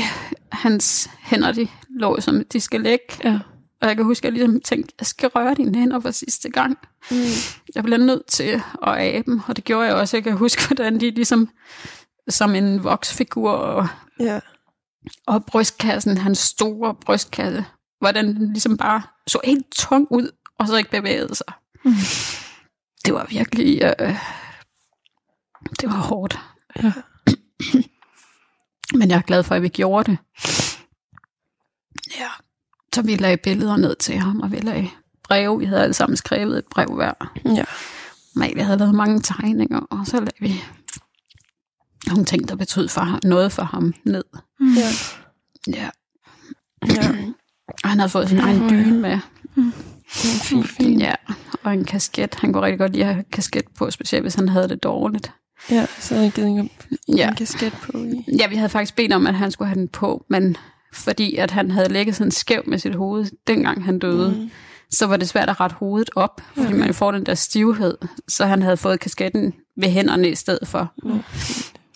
hans 0.52 1.10
hænder, 1.18 1.52
de 1.52 1.68
lå 1.88 2.20
som 2.20 2.44
de 2.44 2.60
skal 2.60 2.80
lægge. 2.80 3.04
ja. 3.24 3.38
Og 3.82 3.88
jeg 3.88 3.96
kan 3.96 4.04
huske, 4.04 4.28
at 4.28 4.34
jeg 4.34 4.38
ligesom 4.38 4.60
tænkte, 4.60 4.94
jeg 5.00 5.06
skal 5.06 5.28
røre 5.28 5.54
dine 5.54 5.78
hænder 5.78 6.00
for 6.00 6.10
sidste 6.10 6.50
gang. 6.50 6.78
Mm. 7.10 7.16
Jeg 7.74 7.84
blev 7.84 7.98
nødt 7.98 8.26
til 8.26 8.62
at 8.82 8.98
abe 8.98 9.30
dem, 9.30 9.40
og 9.48 9.56
det 9.56 9.64
gjorde 9.64 9.86
jeg 9.86 9.94
også. 9.94 10.16
Jeg 10.16 10.24
kan 10.24 10.36
huske, 10.36 10.62
hvordan 10.68 11.00
de 11.00 11.10
ligesom 11.10 11.48
som 12.28 12.54
en 12.54 12.84
voksfigur 12.84 13.50
og, 13.50 13.88
Ja. 14.20 14.40
og 15.26 15.44
brystkassen, 15.46 16.18
hans 16.18 16.38
store 16.38 16.94
brystkasse, 16.94 17.64
hvordan 18.00 18.26
den 18.36 18.52
ligesom 18.52 18.76
bare 18.76 19.02
så 19.26 19.40
helt 19.44 19.66
tung 19.74 20.06
ud, 20.10 20.30
og 20.58 20.66
så 20.68 20.76
ikke 20.76 20.90
bevægede 20.90 21.34
sig. 21.34 21.46
Mm. 21.84 21.92
Det 23.04 23.14
var 23.14 23.26
virkelig, 23.30 23.82
øh, 24.00 24.16
det 25.80 25.88
var 25.88 25.96
hårdt. 26.00 26.38
Ja. 26.82 26.92
Men 28.98 29.10
jeg 29.10 29.16
er 29.16 29.22
glad 29.22 29.42
for, 29.42 29.54
at 29.54 29.62
vi 29.62 29.68
gjorde 29.68 30.10
det. 30.10 30.18
Så 32.96 33.02
vi 33.02 33.16
lagde 33.16 33.36
billeder 33.36 33.76
ned 33.76 33.96
til 33.96 34.14
ham, 34.18 34.40
og 34.40 34.52
vi 34.52 34.56
lagde 34.56 34.88
breve. 35.24 35.58
Vi 35.58 35.64
havde 35.64 35.82
alle 35.82 35.94
sammen 35.94 36.16
skrevet 36.16 36.58
et 36.58 36.64
brev 36.70 36.88
hver. 36.94 37.12
Ja. 37.44 37.64
Amalie 38.36 38.62
havde 38.64 38.78
lavet 38.78 38.94
mange 38.94 39.20
tegninger, 39.20 39.80
og 39.80 40.06
så 40.06 40.16
lagde 40.16 40.40
vi 40.40 40.62
nogle 42.06 42.24
ting, 42.24 42.48
der 42.48 42.56
betød 42.56 42.88
for 42.88 43.00
ham, 43.00 43.20
noget 43.24 43.52
for 43.52 43.62
ham 43.62 43.94
ned. 44.04 44.24
Ja. 44.60 44.88
Ja. 45.72 45.88
Ja. 46.94 47.16
Og 47.84 47.88
han 47.90 47.98
havde 47.98 48.10
fået 48.10 48.28
sin 48.28 48.38
egen 48.38 48.68
dyne 48.70 48.98
med. 49.00 49.18
Det 50.06 50.52
var 50.56 50.62
fint. 50.62 51.00
Ja, 51.02 51.14
og 51.64 51.72
en 51.74 51.84
kasket. 51.84 52.34
Han 52.34 52.52
kunne 52.52 52.64
rigtig 52.64 52.78
godt 52.78 52.92
lide 52.92 53.04
at 53.04 53.14
have 53.14 53.24
kasket 53.32 53.64
på, 53.78 53.90
specielt 53.90 54.24
hvis 54.24 54.34
han 54.34 54.48
havde 54.48 54.68
det 54.68 54.82
dårligt. 54.82 55.32
Ja, 55.70 55.86
så 55.98 56.14
havde 56.14 56.24
jeg 56.24 56.32
givet 56.32 56.48
en, 56.48 56.70
Ja. 57.16 57.28
en 57.28 57.34
kasket 57.34 57.72
på 57.72 57.98
i. 57.98 58.24
ja, 58.40 58.48
vi 58.48 58.56
havde 58.56 58.68
faktisk 58.68 58.96
bedt 58.96 59.12
om, 59.12 59.26
at 59.26 59.34
han 59.34 59.50
skulle 59.50 59.68
have 59.68 59.80
den 59.80 59.88
på, 59.88 60.24
men 60.30 60.56
fordi 60.96 61.36
at 61.36 61.50
han 61.50 61.70
havde 61.70 61.92
ligget 61.92 62.16
sådan 62.16 62.30
skæv 62.30 62.62
med 62.66 62.78
sit 62.78 62.94
hoved, 62.94 63.26
dengang 63.46 63.84
han 63.84 63.98
døde, 63.98 64.34
mm. 64.38 64.50
så 64.90 65.06
var 65.06 65.16
det 65.16 65.28
svært 65.28 65.50
at 65.50 65.60
rette 65.60 65.76
hovedet 65.76 66.10
op, 66.16 66.40
fordi 66.54 66.72
man 66.72 66.86
jo 66.86 66.92
får 66.92 67.12
den 67.12 67.26
der 67.26 67.34
stivhed. 67.34 67.98
Så 68.28 68.46
han 68.46 68.62
havde 68.62 68.76
fået 68.76 69.00
kasketten 69.00 69.54
ved 69.76 69.88
hænderne 69.88 70.28
i 70.28 70.34
stedet 70.34 70.68
for. 70.68 70.92
Mm. 71.02 71.20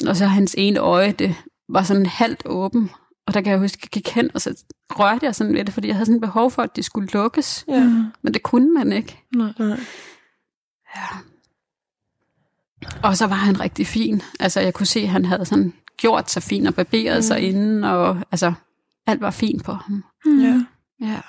Og 0.08 0.16
så 0.16 0.26
hans 0.26 0.54
ene 0.58 0.80
øje, 0.80 1.12
det 1.12 1.34
var 1.68 1.82
sådan 1.82 2.06
halvt 2.06 2.42
åben. 2.46 2.90
Og 3.26 3.34
der 3.34 3.40
kan 3.40 3.50
jeg 3.50 3.58
huske, 3.58 3.78
at 3.78 3.82
jeg 3.82 3.90
gik 3.90 4.08
hen, 4.14 4.30
og 4.34 4.40
så 4.40 4.64
rørte 4.90 5.26
jeg 5.26 5.34
sådan 5.34 5.54
ved 5.54 5.64
det, 5.64 5.74
fordi 5.74 5.88
jeg 5.88 5.96
havde 5.96 6.06
sådan 6.06 6.20
behov 6.20 6.50
for, 6.50 6.62
at 6.62 6.76
det 6.76 6.84
skulle 6.84 7.08
lukkes. 7.12 7.64
Ja. 7.68 7.80
Men 8.22 8.34
det 8.34 8.42
kunne 8.42 8.74
man 8.74 8.92
ikke. 8.92 9.18
Nej. 9.34 9.52
Nej. 9.58 9.80
Ja. 10.96 11.06
Og 13.02 13.16
så 13.16 13.26
var 13.26 13.34
han 13.34 13.60
rigtig 13.60 13.86
fin. 13.86 14.22
Altså, 14.40 14.60
jeg 14.60 14.74
kunne 14.74 14.86
se, 14.86 15.00
at 15.00 15.08
han 15.08 15.24
havde 15.24 15.44
sådan 15.44 15.72
gjort 15.96 16.30
sig 16.30 16.42
fin 16.42 16.66
og 16.66 16.74
barberet 16.74 17.18
mm. 17.18 17.22
sig 17.22 17.40
inden, 17.40 17.84
og 17.84 18.16
altså, 18.32 18.52
alt 19.10 19.20
var 19.20 19.30
fint 19.30 19.64
på 19.64 19.72
ham. 19.72 20.04
Mm. 20.24 20.40
Ja. 20.40 20.64
Ja. 21.00 21.20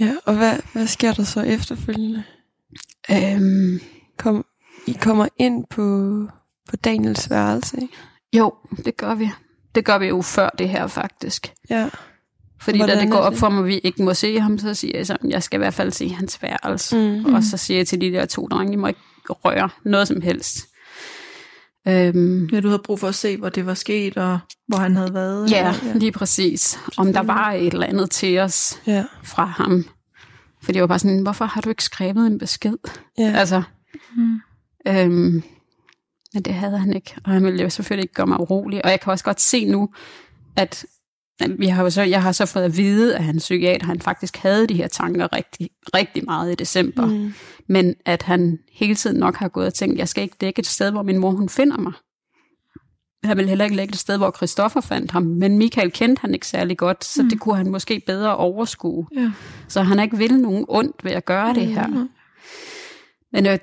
Ja, 0.00 0.14
og 0.24 0.36
hvad, 0.36 0.58
hvad 0.72 0.86
sker 0.86 1.12
der 1.12 1.22
så 1.24 1.40
efterfølgende? 1.40 2.22
Øhm, 3.10 3.80
Kom, 4.18 4.44
I 4.86 4.92
kommer 4.92 5.28
ind 5.38 5.64
på, 5.70 5.82
på 6.68 6.76
Daniels 6.76 7.30
værelse, 7.30 7.76
ikke? 7.82 7.94
jo, 8.32 8.54
det 8.84 8.96
gør 8.96 9.14
vi. 9.14 9.30
Det 9.74 9.84
gør 9.84 9.98
vi 9.98 10.06
jo 10.06 10.22
før 10.22 10.48
det 10.58 10.68
her, 10.68 10.86
faktisk. 10.86 11.52
Ja. 11.70 11.88
Fordi 12.60 12.78
Hvordan 12.78 12.96
da 12.96 13.02
det 13.02 13.10
går 13.10 13.18
op 13.18 13.32
det? 13.32 13.40
for 13.40 13.48
mig, 13.48 13.58
at 13.58 13.66
vi 13.66 13.78
ikke 13.78 14.02
må 14.02 14.14
se 14.14 14.40
ham, 14.40 14.58
så 14.58 14.74
siger 14.74 14.98
jeg 14.98 15.06
sådan, 15.06 15.30
jeg 15.30 15.42
skal 15.42 15.56
i 15.56 15.58
hvert 15.58 15.74
fald 15.74 15.90
se 15.92 16.08
hans 16.08 16.42
værelse. 16.42 16.96
Mm. 16.96 17.34
Og 17.34 17.42
så 17.42 17.56
siger 17.56 17.78
jeg 17.78 17.86
til 17.86 18.00
de 18.00 18.10
der 18.10 18.26
to 18.26 18.46
drenge, 18.46 18.72
I 18.72 18.76
må 18.76 18.86
ikke 18.86 19.00
røre 19.28 19.68
noget 19.84 20.08
som 20.08 20.20
helst. 20.20 20.58
Øhm, 21.88 22.46
Ja, 22.52 22.60
du 22.60 22.68
havde 22.68 22.82
brug 22.84 23.00
for 23.00 23.08
at 23.08 23.14
se, 23.14 23.36
hvor 23.36 23.48
det 23.48 23.66
var 23.66 23.74
sket, 23.74 24.16
og 24.16 24.38
hvor 24.68 24.78
han 24.78 24.96
havde 24.96 25.14
været. 25.14 25.50
ja, 25.50 25.58
eller- 25.82 25.98
lige 25.98 26.12
præcis. 26.12 26.78
Om 26.96 27.12
der 27.12 27.22
var 27.22 27.52
et 27.52 27.72
eller 27.74 27.86
andet 27.86 28.10
til 28.10 28.38
os 28.38 28.80
Ja. 28.86 29.04
fra 29.24 29.44
ham. 29.44 29.84
For 30.62 30.72
det 30.72 30.80
var 30.80 30.86
bare 30.86 30.98
sådan, 30.98 31.22
hvorfor 31.22 31.44
har 31.44 31.60
du 31.60 31.68
ikke 31.68 31.84
skrevet 31.84 32.26
en 32.26 32.38
besked? 32.38 32.76
Ja. 33.18 33.32
Altså, 33.36 33.62
Mm. 34.16 34.40
øhm, 34.88 35.42
men 36.34 36.42
det 36.42 36.54
havde 36.54 36.78
han 36.78 36.92
ikke. 36.92 37.14
Og 37.24 37.30
han 37.32 37.44
ville 37.44 37.62
jo 37.62 37.70
selvfølgelig 37.70 38.02
ikke 38.04 38.14
gøre 38.14 38.26
mig 38.26 38.40
urolig. 38.40 38.84
Og 38.84 38.90
jeg 38.90 39.00
kan 39.00 39.10
også 39.12 39.24
godt 39.24 39.40
se 39.40 39.64
nu, 39.64 39.88
at 40.56 40.86
vi 41.58 41.66
har 41.66 41.82
jo 41.82 41.90
så, 41.90 42.02
jeg 42.02 42.22
har 42.22 42.32
så 42.32 42.46
fået 42.46 42.62
at 42.62 42.76
vide, 42.76 43.16
at 43.16 43.24
hans 43.24 43.42
psykiater, 43.42 43.86
han 43.86 44.00
faktisk 44.00 44.36
havde 44.36 44.66
de 44.66 44.74
her 44.74 44.88
tanker 44.88 45.32
rigtig, 45.32 45.70
rigtig 45.94 46.24
meget 46.24 46.52
i 46.52 46.54
december. 46.54 47.06
Mm. 47.06 47.32
Men 47.68 47.94
at 48.04 48.22
han 48.22 48.58
hele 48.72 48.94
tiden 48.94 49.16
nok 49.16 49.36
har 49.36 49.48
gået 49.48 49.66
og 49.66 49.74
tænkt, 49.74 49.98
jeg 49.98 50.08
skal 50.08 50.22
ikke 50.22 50.36
dække 50.40 50.60
et 50.60 50.66
sted, 50.66 50.90
hvor 50.90 51.02
min 51.02 51.18
mor 51.18 51.30
hun 51.30 51.48
finder 51.48 51.78
mig. 51.78 51.92
Han 53.24 53.36
ville 53.36 53.48
heller 53.48 53.64
ikke 53.64 53.76
lægge 53.76 53.92
et 53.92 53.98
sted, 53.98 54.16
hvor 54.16 54.30
Christoffer 54.30 54.80
fandt 54.80 55.10
ham. 55.10 55.22
Men 55.22 55.58
Michael 55.58 55.90
kendte 55.90 56.20
han 56.20 56.34
ikke 56.34 56.46
særlig 56.46 56.78
godt, 56.78 57.04
så 57.04 57.22
mm. 57.22 57.28
det 57.28 57.40
kunne 57.40 57.56
han 57.56 57.70
måske 57.70 58.02
bedre 58.06 58.36
overskue. 58.36 59.06
Ja. 59.16 59.32
Så 59.68 59.82
han 59.82 59.98
har 59.98 60.04
ikke 60.04 60.16
vil 60.16 60.40
nogen 60.40 60.64
ondt 60.68 61.04
ved 61.04 61.12
at 61.12 61.24
gøre 61.24 61.54
det 61.54 61.66
her. 61.66 61.86
Mm. 61.86 62.08
Men 63.32 63.46
jeg 63.46 63.60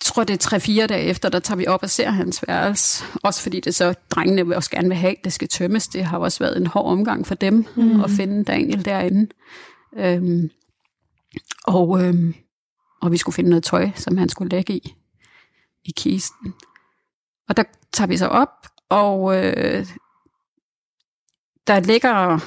tror, 0.00 0.24
det 0.24 0.34
er 0.34 0.38
tre-fire 0.38 0.86
dage 0.86 1.04
efter, 1.04 1.28
der 1.28 1.38
tager 1.38 1.56
vi 1.56 1.66
op 1.66 1.82
og 1.82 1.90
ser 1.90 2.10
hans 2.10 2.44
værelse. 2.48 3.04
Også 3.22 3.42
fordi 3.42 3.60
det 3.60 3.74
så, 3.74 3.94
drengene 4.10 4.46
vil 4.46 4.56
også 4.56 4.70
gerne 4.70 4.88
vil 4.88 4.96
have, 4.96 5.18
at 5.18 5.24
det 5.24 5.32
skal 5.32 5.48
tømmes. 5.48 5.88
Det 5.88 6.04
har 6.04 6.18
også 6.18 6.38
været 6.38 6.56
en 6.56 6.66
hård 6.66 6.86
omgang 6.86 7.26
for 7.26 7.34
dem 7.34 7.66
mm. 7.76 8.00
at 8.00 8.10
finde 8.10 8.44
Daniel 8.44 8.84
derinde. 8.84 9.26
Øhm, 9.98 10.50
og, 11.64 12.04
øhm, 12.04 12.34
og 13.00 13.12
vi 13.12 13.16
skulle 13.16 13.34
finde 13.34 13.50
noget 13.50 13.64
tøj, 13.64 13.90
som 13.96 14.16
han 14.16 14.28
skulle 14.28 14.50
lægge 14.50 14.76
i, 14.76 14.94
i 15.84 15.92
kisten. 15.96 16.54
Og 17.48 17.56
der 17.56 17.62
tager 17.92 18.08
vi 18.08 18.16
så 18.16 18.26
op, 18.26 18.66
og 18.88 19.36
øh, 19.36 19.86
der 21.66 21.80
ligger, 21.80 22.38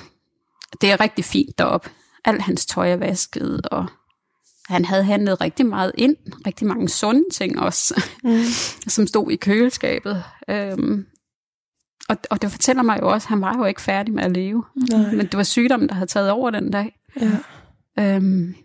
det 0.81 0.91
er 0.91 0.99
rigtig 0.99 1.25
fint 1.25 1.57
derop. 1.57 1.89
Alt 2.25 2.41
hans 2.41 2.65
tøj 2.65 2.91
er 2.91 2.95
vasket, 2.97 3.67
og 3.71 3.87
han 4.69 4.85
havde 4.85 5.03
handlet 5.03 5.41
rigtig 5.41 5.65
meget 5.65 5.91
ind. 5.97 6.15
Rigtig 6.47 6.67
mange 6.67 6.89
sunde 6.89 7.23
ting 7.33 7.59
også, 7.59 8.03
Mm. 8.23 8.43
som 8.95 9.07
stod 9.07 9.31
i 9.31 9.35
køleskabet. 9.35 10.23
Øhm, 10.49 11.05
og, 12.09 12.17
og 12.29 12.41
det 12.41 12.51
fortæller 12.51 12.83
mig 12.83 12.99
jo 13.01 13.09
også, 13.11 13.25
at 13.25 13.29
han 13.29 13.41
var 13.41 13.57
jo 13.57 13.65
ikke 13.65 13.81
færdig 13.81 14.13
med 14.13 14.23
at 14.23 14.31
leve. 14.31 14.63
Nej. 14.89 15.11
Men 15.11 15.25
det 15.25 15.37
var 15.37 15.43
sygdommen, 15.43 15.89
der 15.89 15.95
havde 15.95 16.07
taget 16.07 16.31
over 16.31 16.49
den 16.49 16.71
dag. 16.71 16.99
Ja. 17.21 17.37
Øhm, 17.99 18.55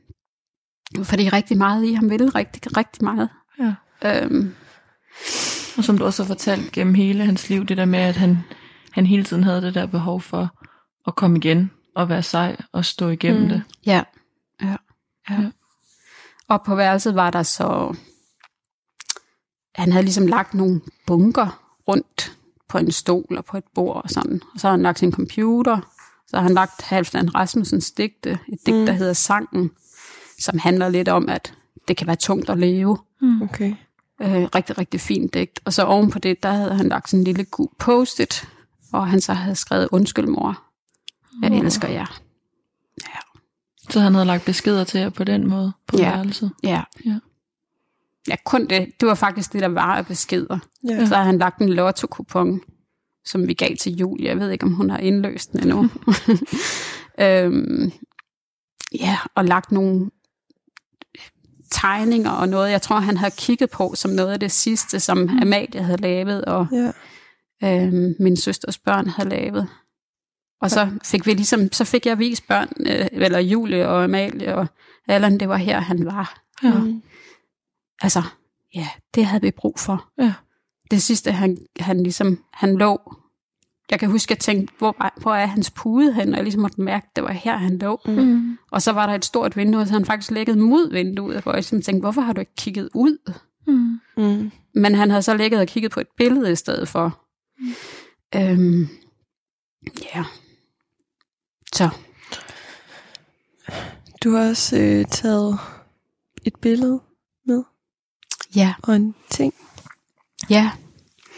fordi 1.03 1.29
rigtig 1.29 1.59
meget 1.59 1.85
i 1.85 1.93
ham 1.93 2.11
ville 2.11 2.29
rigtig, 2.29 2.77
rigtig 2.77 3.05
meget. 3.05 3.29
Ja. 3.61 3.75
Øhm, 4.23 4.55
Og 5.79 5.85
som 5.85 5.99
du 5.99 6.05
også 6.05 6.23
har 6.23 6.27
fortalt 6.29 6.73
gennem 6.73 6.95
hele 6.95 7.25
hans 7.25 7.49
liv, 7.49 7.65
det 7.67 7.77
der 7.77 7.85
med, 7.85 7.99
at 7.99 8.17
han, 8.17 8.39
han 8.93 9.07
hele 9.07 9.25
tiden 9.25 9.45
havde 9.45 9.63
det 9.63 9.75
der 9.75 9.87
behov 9.87 10.21
for 10.21 10.49
at 11.07 11.17
komme 11.17 11.37
igen 11.39 11.71
og 11.95 12.09
være 12.09 12.23
sej 12.23 12.57
og 12.73 12.85
stå 12.85 13.09
igennem 13.09 13.43
Mm. 13.43 13.49
det. 13.49 13.63
ja. 13.87 14.03
ja. 14.63 14.77
ja. 15.31 15.35
Ja. 15.43 15.51
Og 16.49 16.63
på 16.63 16.75
værelset 16.75 17.15
var 17.15 17.31
der 17.31 17.43
så... 17.43 17.95
Han 19.75 19.93
havde 19.93 20.05
ligesom 20.05 20.27
lagt 20.27 20.55
nogle 20.55 20.81
bunker 21.07 21.75
rundt 21.89 22.37
på 22.69 22.79
en 22.79 22.91
stol 22.93 23.37
og 23.37 23.45
på 23.45 23.57
et 23.57 23.65
bord 23.75 24.03
og 24.05 24.11
sådan. 24.11 24.41
Og 24.55 24.61
så 24.61 24.67
har 24.67 24.71
han 24.73 24.83
lagt 24.83 24.99
sin 24.99 25.13
computer. 25.13 25.81
Så 26.27 26.37
har 26.37 26.43
han 26.43 26.55
lagt 26.55 26.83
Halvdan 26.83 27.35
Rasmussens 27.35 27.91
digte. 27.91 28.31
Et 28.31 28.59
digt, 28.67 28.77
Mm. 28.77 28.87
der 28.87 28.93
hedder 28.93 29.13
Sangen. 29.13 29.71
Som 30.41 30.59
handler 30.59 30.89
lidt 30.89 31.09
om, 31.09 31.29
at 31.29 31.55
det 31.89 31.97
kan 31.97 32.07
være 32.07 32.17
tungt 32.17 32.51
at 32.51 32.59
leve. 32.59 32.99
Okay. 33.43 33.75
Øh, 34.23 34.43
rigtig, 34.55 34.79
rigtig 34.79 35.01
fint 35.01 35.35
digt. 35.35 35.61
Og 35.65 35.73
så 35.73 35.85
oven 35.85 36.11
på 36.11 36.19
det, 36.19 36.43
der 36.43 36.53
havde 36.53 36.75
han 36.75 36.89
lagt 36.89 37.11
sådan 37.11 37.21
en 37.21 37.25
lille 37.25 37.45
gul 37.45 37.69
post-it, 37.79 38.49
hvor 38.91 39.01
han 39.01 39.21
så 39.21 39.33
havde 39.33 39.57
skrevet, 39.57 39.89
undskyld 39.93 40.27
mor, 40.27 40.63
jeg 41.43 41.53
Åh. 41.53 41.59
elsker 41.59 41.89
jer. 41.89 42.21
Så 43.91 44.01
han 44.01 44.15
havde 44.15 44.27
lagt 44.27 44.45
beskeder 44.45 44.85
til 44.85 45.01
jer 45.01 45.11
på 45.11 45.25
den 45.25 45.47
måde 45.47 45.73
på 45.87 45.97
Ja. 45.99 46.11
værelset. 46.11 46.53
Ja. 46.63 46.83
Ja. 47.07 47.19
Ja, 48.29 48.37
kun 48.45 48.67
det. 48.67 48.93
Det 49.01 49.09
var 49.09 49.15
faktisk 49.15 49.53
det, 49.53 49.63
der 49.63 49.69
var 49.69 49.97
af 49.97 50.07
beskeder. 50.07 50.59
Ja. 50.89 51.07
Så 51.07 51.15
har 51.17 51.23
han 51.23 51.39
lagt 51.39 51.59
en 51.63 51.69
lotto-kupon, 51.69 52.61
som 53.25 53.49
vi 53.49 53.55
gav 53.55 53.77
til 53.77 53.93
Julie. 53.97 54.29
Jeg 54.29 54.39
ved 54.39 54.51
ikke, 54.51 54.65
om 54.67 54.73
hun 54.73 54.91
har 54.91 54.99
indløst 54.99 55.53
den 55.53 55.61
endnu. 55.63 55.89
øhm, 57.27 57.93
ja, 59.01 59.19
og 59.35 59.45
lagt 59.45 59.73
nogle 59.73 60.11
tegninger 61.71 62.31
og 62.31 62.49
noget, 62.49 62.71
jeg 62.71 62.83
tror, 62.83 63.01
han 63.01 63.17
havde 63.17 63.35
kigget 63.37 63.71
på 63.71 63.93
som 63.95 64.11
noget 64.11 64.33
af 64.33 64.41
det 64.41 64.53
sidste, 64.53 65.01
som 65.01 65.29
Amalie 65.43 65.83
havde 65.83 66.01
lavet, 66.01 66.45
og 66.45 66.67
Ja. 66.73 66.93
øhm, 67.85 68.15
min 68.21 68.37
søsters 68.37 68.79
børn 68.79 69.07
havde 69.09 69.29
lavet. 69.29 69.69
Og 70.61 70.71
så 70.71 70.91
fik 71.05 71.27
vi 71.27 71.33
ligesom, 71.35 71.73
så 71.73 71.85
fik 71.85 72.07
jeg 72.07 72.19
vist 72.19 72.49
børn, 72.49 72.69
øh, 72.81 73.07
eller 73.13 73.39
Julie 73.39 73.89
og 73.89 74.05
Amalie 74.05 74.55
og 74.55 74.67
Allan, 75.09 75.41
det 75.41 75.49
var 75.49 75.57
her, 75.57 75.81
han 75.81 76.05
var. 76.07 76.41
Ja. 76.63 76.79
Mm. 76.79 77.03
Altså, 78.03 78.23
ja, 78.75 78.89
det 79.15 79.25
havde 79.27 79.43
vi 79.43 79.51
brug 79.51 79.79
for. 79.79 80.09
Ja. 80.19 80.33
Det 80.91 81.03
sidste, 81.03 81.33
han, 81.33 81.59
han 81.81 82.03
ligesom, 82.03 82.45
han 82.53 82.77
lå, 82.79 83.15
jeg 83.91 84.01
kan 84.01 84.11
huske, 84.11 84.33
at 84.33 84.37
jeg 84.37 84.39
tænkte, 84.39 84.75
hvor, 84.79 85.21
hvor 85.21 85.35
er 85.35 85.47
hans 85.47 85.71
pude 85.71 86.15
hen? 86.15 86.29
Og 86.29 86.35
jeg 86.37 86.45
ligesom 86.45 86.63
måtte 86.63 86.81
mærke, 86.81 87.07
at 87.11 87.17
det 87.17 87.25
var 87.25 87.33
her, 87.33 87.57
han 87.57 87.79
lå. 87.79 88.01
Mm. 88.07 88.59
Og 88.71 88.83
så 88.83 88.93
var 88.93 89.07
der 89.07 89.15
et 89.15 89.25
stort 89.25 89.57
vindue, 89.57 89.87
så 89.87 89.93
han 89.93 90.05
faktisk 90.05 90.31
lægget 90.31 90.59
mod 90.59 90.91
vinduet, 90.91 91.43
hvor 91.43 91.53
jeg 91.53 91.57
ligesom 91.57 91.83
tænkte, 91.83 92.01
hvorfor 92.01 92.21
har 92.21 92.33
du 92.33 92.41
ikke 92.41 92.55
kigget 92.57 92.89
ud? 92.95 93.33
Mm. 93.67 94.01
Mm. 94.25 94.51
Men 94.75 94.95
han 94.95 95.11
havde 95.11 95.23
så 95.23 95.37
ligget 95.37 95.61
og 95.61 95.67
kigget 95.67 95.93
på 95.93 96.01
et 96.01 96.09
billede 96.17 96.53
i 96.53 96.57
stedet 96.57 96.89
for. 96.89 97.21
Mm. 97.59 97.73
Øhm, 98.37 98.89
ja. 100.15 100.25
Så, 101.75 101.89
Du 104.25 104.31
har 104.31 104.49
også 104.49 104.77
øh, 104.77 105.05
taget 105.05 105.59
et 106.45 106.57
billede 106.61 107.01
ja, 108.57 108.75
og 108.83 108.97
en 108.97 109.15
ting. 109.31 109.55
ja, 110.51 110.71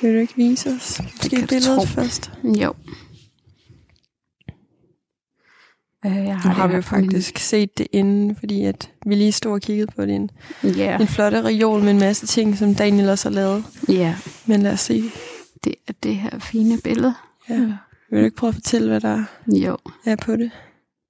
Vil 0.02 0.14
du 0.14 0.18
ikke 0.18 0.36
vise 0.36 0.70
os 0.70 1.00
måske 1.16 1.46
billedet 1.48 1.88
først? 1.88 2.30
jo. 2.44 2.74
Øh, 6.06 6.12
jeg 6.16 6.24
Nu 6.24 6.32
det 6.32 6.40
har 6.42 6.66
vi 6.66 6.74
jo 6.74 6.80
på 6.80 6.96
min- 6.96 7.04
faktisk 7.10 7.38
set 7.38 7.78
det 7.78 7.86
inden, 7.92 8.36
fordi 8.36 8.64
at 8.64 8.90
vi 9.06 9.14
lige 9.14 9.32
stod 9.32 9.52
og 9.52 9.60
kiggede 9.60 9.92
på 9.96 10.02
det. 10.06 10.14
En, 10.14 10.30
Ja, 10.62 10.98
en 10.98 11.06
flotte 11.06 11.42
reol 11.44 11.80
med 11.82 11.90
en 11.90 11.98
masse 11.98 12.26
ting, 12.26 12.58
som 12.58 12.74
Daniel 12.74 13.08
også 13.08 13.28
har 13.28 13.34
lavet. 13.34 13.64
ja, 13.88 14.16
Men 14.46 14.62
lad 14.62 14.72
os 14.72 14.80
se. 14.80 15.02
det 15.64 15.74
er 15.88 15.92
det 16.02 16.16
her 16.16 16.38
fine 16.38 16.78
billede. 16.84 17.14
Ja. 17.48 17.54
Vil 18.10 18.20
du 18.20 18.24
ikke 18.24 18.36
prøve 18.36 18.48
at 18.48 18.54
fortælle, 18.54 18.88
hvad 18.88 19.00
der 19.00 19.24
Jo, 19.46 19.78
er 20.06 20.16
på 20.16 20.36
det? 20.36 20.50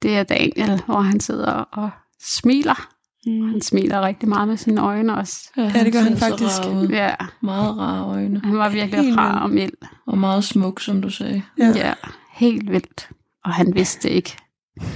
det 0.02 0.16
er 0.16 0.22
Daniel, 0.22 0.82
hvor 0.86 1.00
han 1.00 1.20
sidder 1.20 1.46
og 1.52 1.90
smiler. 2.22 2.88
Mm. 3.30 3.50
Han 3.50 3.60
smiler 3.60 4.00
rigtig 4.00 4.28
meget 4.28 4.48
med 4.48 4.56
sine 4.56 4.80
øjne 4.82 5.16
også. 5.16 5.50
Ja, 5.56 5.72
det 5.84 5.92
gør 5.92 6.00
han 6.00 6.16
faktisk. 6.16 6.60
rar. 6.60 6.86
Ja, 6.90 7.14
Meget 7.42 7.76
rare 7.78 8.06
øjne. 8.06 8.40
han 8.44 8.58
var 8.58 8.68
virkelig 8.68 9.04
Helt 9.04 9.16
rar 9.18 9.40
og 9.42 9.50
mild. 9.50 9.72
Og 10.06 10.18
meget 10.18 10.44
smuk, 10.44 10.80
som 10.80 11.02
du 11.02 11.10
sagde. 11.10 11.42
Ja. 11.58 11.72
Ja. 11.76 11.92
helt 12.32 12.70
vildt. 12.70 13.08
Og 13.44 13.52
han 13.52 13.74
vidste 13.74 14.10
ikke. 14.10 14.36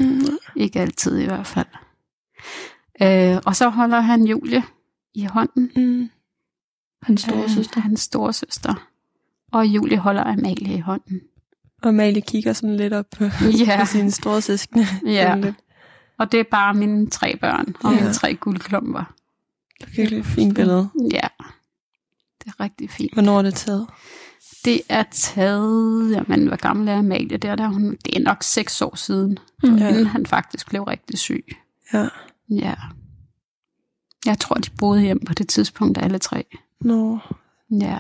Mm. 0.01 0.20
Ikke 0.57 0.80
altid 0.80 1.18
i 1.18 1.24
hvert 1.24 1.47
fald. 1.47 1.66
Øh, 3.03 3.41
og 3.47 3.57
så 3.57 3.68
holder 3.68 4.01
han 4.01 4.24
Julie 4.24 4.62
i 5.14 5.24
hånden. 5.24 5.70
Mm. 5.76 6.11
Hans 7.03 7.20
store 7.20 7.49
søster. 7.49 7.78
Øh, 7.78 7.82
hans 7.82 8.01
store 8.01 8.32
søster. 8.32 8.89
Og 9.53 9.66
Julie 9.66 9.99
holder 9.99 10.24
Amalie 10.24 10.74
i 10.76 10.80
hånden. 10.80 11.20
Og 11.82 11.95
Malie 11.95 12.22
kigger 12.22 12.53
sådan 12.53 12.76
lidt 12.76 12.93
op 12.93 13.05
på, 13.18 13.24
Ja, 13.66 13.80
på 13.80 13.87
sine 13.87 14.11
store 14.11 14.41
søskende. 14.43 14.87
ja. 15.07 15.37
Og 16.19 16.33
det 16.33 16.41
er 16.41 16.45
bare 16.51 16.75
mine 16.75 17.11
tre 17.11 17.37
børn 17.37 17.75
og 17.85 17.93
Ja. 17.93 18.01
mine 18.01 18.12
tre 18.15 18.35
guldklumper. 18.35 19.05
Det 19.81 19.87
er 19.87 19.91
virkelig 19.97 20.19
et 20.21 20.27
fint 20.27 20.55
billede. 20.55 20.89
Ja, 21.12 21.29
det 22.45 22.47
er 22.47 22.61
rigtig 22.61 22.91
fint. 22.91 23.12
Hvornår 23.12 23.39
er 23.39 23.43
det 23.43 23.55
taget? 23.55 23.87
Det 24.65 24.81
er 24.89 25.03
taget, 25.11 26.11
jamen, 26.12 26.47
hvor 26.47 26.57
gammel 26.57 26.89
er 26.89 26.99
Amalie? 26.99 27.37
Der, 27.39 27.55
der, 27.57 27.65
er 27.65 27.69
hun, 27.69 27.97
det 28.05 28.17
er 28.17 28.21
nok 28.21 28.43
seks 28.43 28.83
år 28.83 28.97
siden, 28.97 29.39
Mm. 29.62 29.77
Ja. 29.77 29.89
inden 29.89 30.07
han 30.07 30.27
faktisk 30.27 30.69
blev 30.69 30.83
rigtig 30.83 31.19
syg. 31.19 31.45
Ja. 31.93 32.09
Ja. 32.51 32.75
Jeg 34.27 34.39
tror, 34.39 34.55
de 34.57 34.71
boede 34.79 35.01
hjem 35.03 35.21
på 35.27 35.35
det 35.35 35.49
tidspunkt, 35.49 35.99
alle 35.99 36.19
tre. 36.19 36.45
Nå, 36.81 37.19
Ja, 37.71 37.99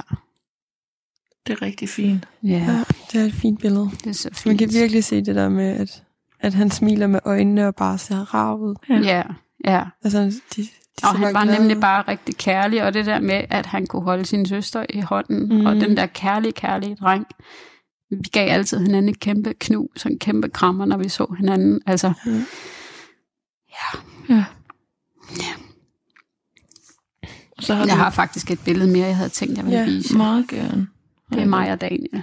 Det 1.46 1.52
er 1.52 1.62
rigtig 1.62 1.88
fint. 1.88 2.28
ja, 2.42 2.48
Ja, 2.48 2.84
det 3.12 3.20
er 3.20 3.24
et 3.24 3.32
fint 3.34 3.60
billede. 3.60 3.90
det 3.90 4.06
er 4.06 4.12
så 4.12 4.28
fint. 4.32 4.46
Man 4.46 4.58
kan 4.58 4.72
virkelig 4.72 5.04
se 5.04 5.16
det 5.24 5.34
der 5.34 5.48
med, 5.48 5.64
at, 5.76 6.02
at 6.44 6.54
han 6.54 6.70
smiler 6.70 7.06
med 7.06 7.20
øjnene 7.24 7.66
og 7.66 7.74
bare 7.74 7.98
ser 7.98 8.34
rar 8.34 8.54
ud. 8.54 8.74
Ja, 8.88 9.22
ja. 9.64 9.82
Altså, 10.04 10.18
de, 10.56 10.62
de 10.62 10.68
Og 11.02 11.08
han 11.18 11.34
var 11.34 11.44
glade 11.44 11.58
nemlig 11.58 11.80
bare 11.80 12.02
rigtig 12.08 12.36
kærlig, 12.36 12.82
og 12.84 12.94
det 12.94 13.06
der 13.06 13.20
med, 13.20 13.44
at 13.50 13.66
han 13.66 13.86
kunne 13.86 14.02
holde 14.02 14.24
sin 14.26 14.46
søster 14.46 14.86
i 14.90 15.00
hånden, 15.00 15.48
Mm. 15.58 15.66
og 15.66 15.74
den 15.74 15.96
der 15.96 16.06
kærlige, 16.06 16.52
kærlige 16.52 16.94
dreng. 17.00 17.26
Vi 18.10 18.28
gav 18.32 18.48
altid 18.52 18.78
hinanden 18.78 19.08
et 19.08 19.20
kæmpe 19.20 19.54
knus 19.60 20.04
og 20.04 20.10
en 20.10 20.18
kæmpe 20.18 20.48
krammer, 20.48 20.84
når 20.84 20.96
vi 20.96 21.08
så 21.08 21.34
hinanden. 21.38 21.80
Altså, 21.86 22.12
Mm. 22.26 22.32
ja. 23.70 23.98
Ja. 24.34 24.44
Ja. 25.38 25.52
Så 27.60 27.74
har 27.74 27.84
Jeg 27.84 27.92
du 27.94 27.98
har 27.98 28.10
faktisk 28.10 28.50
et 28.50 28.58
billede 28.64 28.90
mere, 28.92 29.06
jeg 29.06 29.16
havde 29.16 29.28
tænkt, 29.28 29.56
jeg 29.56 29.64
ville 29.64 29.78
Ja, 29.78 29.84
vise. 29.84 30.16
meget 30.16 30.48
gerne. 30.48 30.86
Det 31.32 31.42
er 31.42 31.46
mig 31.46 31.72
og 31.72 31.80
Daniel. 31.80 32.22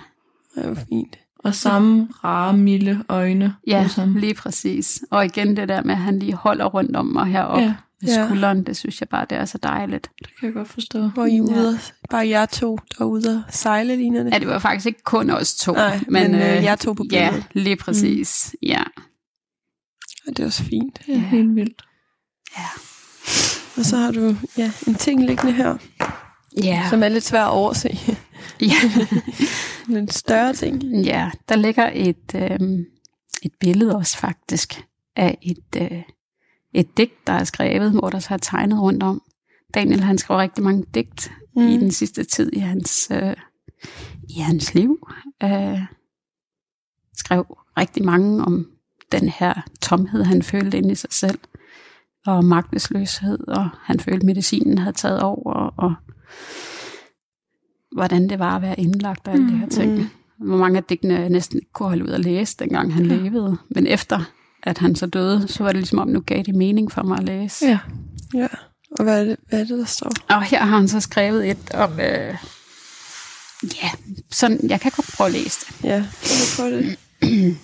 Det 0.55 0.63
er 0.65 0.69
jo 0.69 0.76
fint. 0.76 1.17
Og 1.44 1.56
samme 1.56 2.08
rare, 2.24 2.58
milde 2.58 3.04
øjne. 3.10 3.56
Ja, 3.68 3.84
hos 3.84 3.94
ham. 3.96 4.16
lige 4.16 4.34
præcis. 4.34 5.02
Og 5.12 5.26
igen 5.26 5.58
det 5.58 5.70
der 5.70 5.84
med, 5.84 5.92
at 5.92 5.98
han 6.02 6.20
lige 6.20 6.34
holder 6.34 6.66
rundt 6.66 6.96
om 6.96 7.06
mig 7.06 7.26
heroppe 7.26 7.62
Ja, 7.64 7.76
ved 8.02 8.16
Ja. 8.16 8.26
skulderen, 8.26 8.64
det 8.64 8.78
synes 8.78 9.02
jeg 9.02 9.10
bare, 9.10 9.26
det 9.30 9.38
er 9.38 9.46
så 9.46 9.58
dejligt. 9.58 10.10
det 10.20 10.28
kan 10.39 10.46
jeg 10.48 10.54
godt 10.54 10.68
forstå. 10.68 11.08
Hvor 11.08 11.26
I 11.26 11.36
Ja. 11.36 11.42
ude 11.42 11.70
og, 11.70 12.10
bare 12.10 12.28
jer 12.30 12.46
to, 12.46 12.76
der 12.76 12.96
er 13.06 13.06
ude 13.10 13.44
og 13.48 13.54
sejle, 13.54 13.96
ligner 13.96 14.24
det. 14.24 14.34
Ja, 14.34 14.39
det 14.39 14.48
var 14.48 14.60
faktisk 14.60 14.86
ikke 14.86 15.04
kun 15.04 15.30
os 15.30 15.56
to. 15.56 15.74
Nej, 15.74 16.00
men, 16.08 16.36
øh, 16.36 16.42
jer 16.42 16.76
to 16.76 16.94
på 16.94 17.04
Ja, 17.12 17.30
billedet. 17.30 17.46
lige 17.54 17.76
præcis. 17.76 18.50
Mm. 18.62 18.68
Ja. 18.68 18.84
Og 20.28 20.38
det 20.38 20.39
er 20.39 20.46
også 20.46 20.64
fint. 20.64 21.00
Det 21.06 21.16
er 21.16 21.20
helt 21.20 21.56
vildt. 21.56 21.82
Og 23.78 23.86
så 23.86 23.98
har 23.98 24.12
du 24.12 24.36
ja, 24.58 24.72
en 24.88 24.96
ting 24.96 25.26
liggende 25.26 25.52
her, 25.54 25.78
Ja. 26.64 26.88
som 26.89 27.04
er 27.04 27.10
lidt 27.10 27.24
svær 27.24 27.43
at 27.43 27.52
overse. 27.52 27.89
ja. 28.62 28.76
en 29.99 30.10
større 30.10 30.54
ting. 30.54 30.84
Ja, 30.84 31.32
der 31.49 31.56
ligger 31.56 31.89
et, 31.93 32.36
øh, 32.36 32.60
et 33.43 33.52
billede 33.60 33.95
også 33.95 34.18
faktisk 34.18 34.86
af 35.16 35.38
et, 35.41 35.91
øh, 35.91 36.04
et 36.74 36.97
digt, 36.97 37.28
der 37.28 37.34
er 37.34 37.43
skrevet, 37.43 37.91
hvor 37.91 38.10
der 38.10 38.20
så 38.20 38.34
er 38.34 38.38
tegnet 38.38 38.82
rundt 38.82 39.04
om. 39.04 39.22
Daniel 39.74 40.04
han 40.04 40.18
skrev 40.18 40.38
rigtig 40.38 40.64
mange 40.64 40.86
digt 40.93 41.32
mm. 41.56 41.68
i 41.68 41.78
den 41.78 41.91
sidste 41.91 42.24
tid 42.24 42.54
i 42.54 42.60
hans, 42.60 43.08
øh, 43.12 43.36
i 44.30 44.39
hans 44.39 44.74
liv. 44.74 45.08
Øh, 45.43 45.80
skrev 47.18 47.58
rigtig 47.78 48.06
mange 48.06 48.43
om 48.43 48.68
den 49.12 49.30
her 49.30 49.54
tomhed, 49.82 50.24
han 50.24 50.43
følte 50.43 50.78
inde 50.78 50.91
i 50.91 50.95
sig 50.95 51.14
selv, 51.14 51.39
og 52.26 52.45
magtesløshed, 52.45 53.47
og 53.47 53.70
han 53.84 53.99
følte, 53.99 54.26
medicinen 54.26 54.78
havde 54.78 54.95
taget 54.95 55.22
over, 55.22 55.54
og 55.54 55.95
hvordan 57.92 58.30
det 58.30 58.40
var 58.40 58.56
at 58.56 58.62
være 58.62 58.80
indlagt 58.80 59.28
og 59.28 59.34
alle 59.34 59.48
de 59.52 59.58
her 59.58 59.70
ting. 59.70 59.92
Mm. 59.92 60.10
Hvor 60.48 60.58
mange 60.58 60.78
af 60.78 60.84
digtene 60.84 61.20
jeg 61.20 61.30
næsten 61.30 61.58
ikke 61.58 61.72
kunne 61.74 61.90
holde 61.90 62.04
ud 62.04 62.10
at 62.10 62.20
læse, 62.20 62.58
dengang 62.60 62.94
han 62.94 63.06
levede. 63.06 63.58
Men 63.70 63.88
efter 63.88 64.20
at 64.64 64.78
han 64.78 64.96
så 64.96 65.06
døde, 65.06 65.48
så 65.48 65.64
var 65.64 65.72
det 65.72 65.80
ligesom 65.80 66.00
om, 66.00 66.08
nu 66.08 66.20
gav 66.20 66.44
det 66.44 66.56
mening 66.56 66.92
for 66.92 67.04
mig 67.04 67.18
at 67.18 67.24
læse. 67.24 67.66
Ja. 67.66 67.80
Ja. 68.34 68.48
Og 69.00 69.04
hvad 69.04 69.22
er, 69.22 69.26
det, 69.26 69.38
hvad 69.50 69.60
er 69.60 69.64
det, 69.64 69.78
der 69.78 69.86
står? 69.86 70.12
Og 70.30 70.44
her 70.44 70.60
har 70.60 70.78
han 70.78 70.88
så 70.88 71.00
skrevet 71.00 71.50
et 71.50 71.72
om, 71.74 71.92
øh, 72.00 72.36
ja, 73.84 73.90
sådan, 74.32 74.60
jeg 74.70 74.82
kan 74.82 74.92
godt 74.96 75.14
prøve 75.18 75.28
at 75.28 75.34
læse 75.34 75.60
det. 75.60 75.84
Ja, 75.84 76.06
prøv 76.58 76.72
det. 76.72 76.98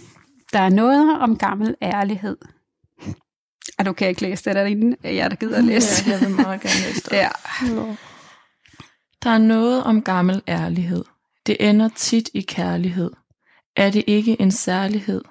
Der 0.53 0.59
er 0.59 0.69
noget 0.69 1.19
om 1.19 1.37
gammel 1.37 1.75
ærlighed. 1.81 2.37
Og 3.79 3.85
du 3.85 3.93
kan 3.93 4.07
ikke 4.09 4.21
læse 4.21 4.45
det 4.45 4.55
derinde, 4.55 4.95
jeg 5.03 5.29
der 5.31 5.35
gider 5.35 5.57
at 5.57 5.63
læse. 5.63 6.03
Ja, 6.07 6.11
jeg 6.11 6.21
vil 6.21 6.29
meget 6.29 6.61
gerne 6.61 6.79
læse 6.87 7.01
det. 7.01 7.11
Ja. 7.17 7.29
Nå. 7.69 7.95
Der 9.23 9.29
er 9.29 9.37
noget 9.37 9.83
om 9.83 10.01
gammel 10.01 10.41
ærlighed. 10.47 11.05
Det 11.45 11.57
ender 11.59 11.89
tit 11.95 12.29
i 12.33 12.41
kærlighed. 12.41 13.11
Er 13.75 13.89
det 13.89 14.03
ikke 14.07 14.41
en 14.41 14.51
særlighed, 14.51 15.21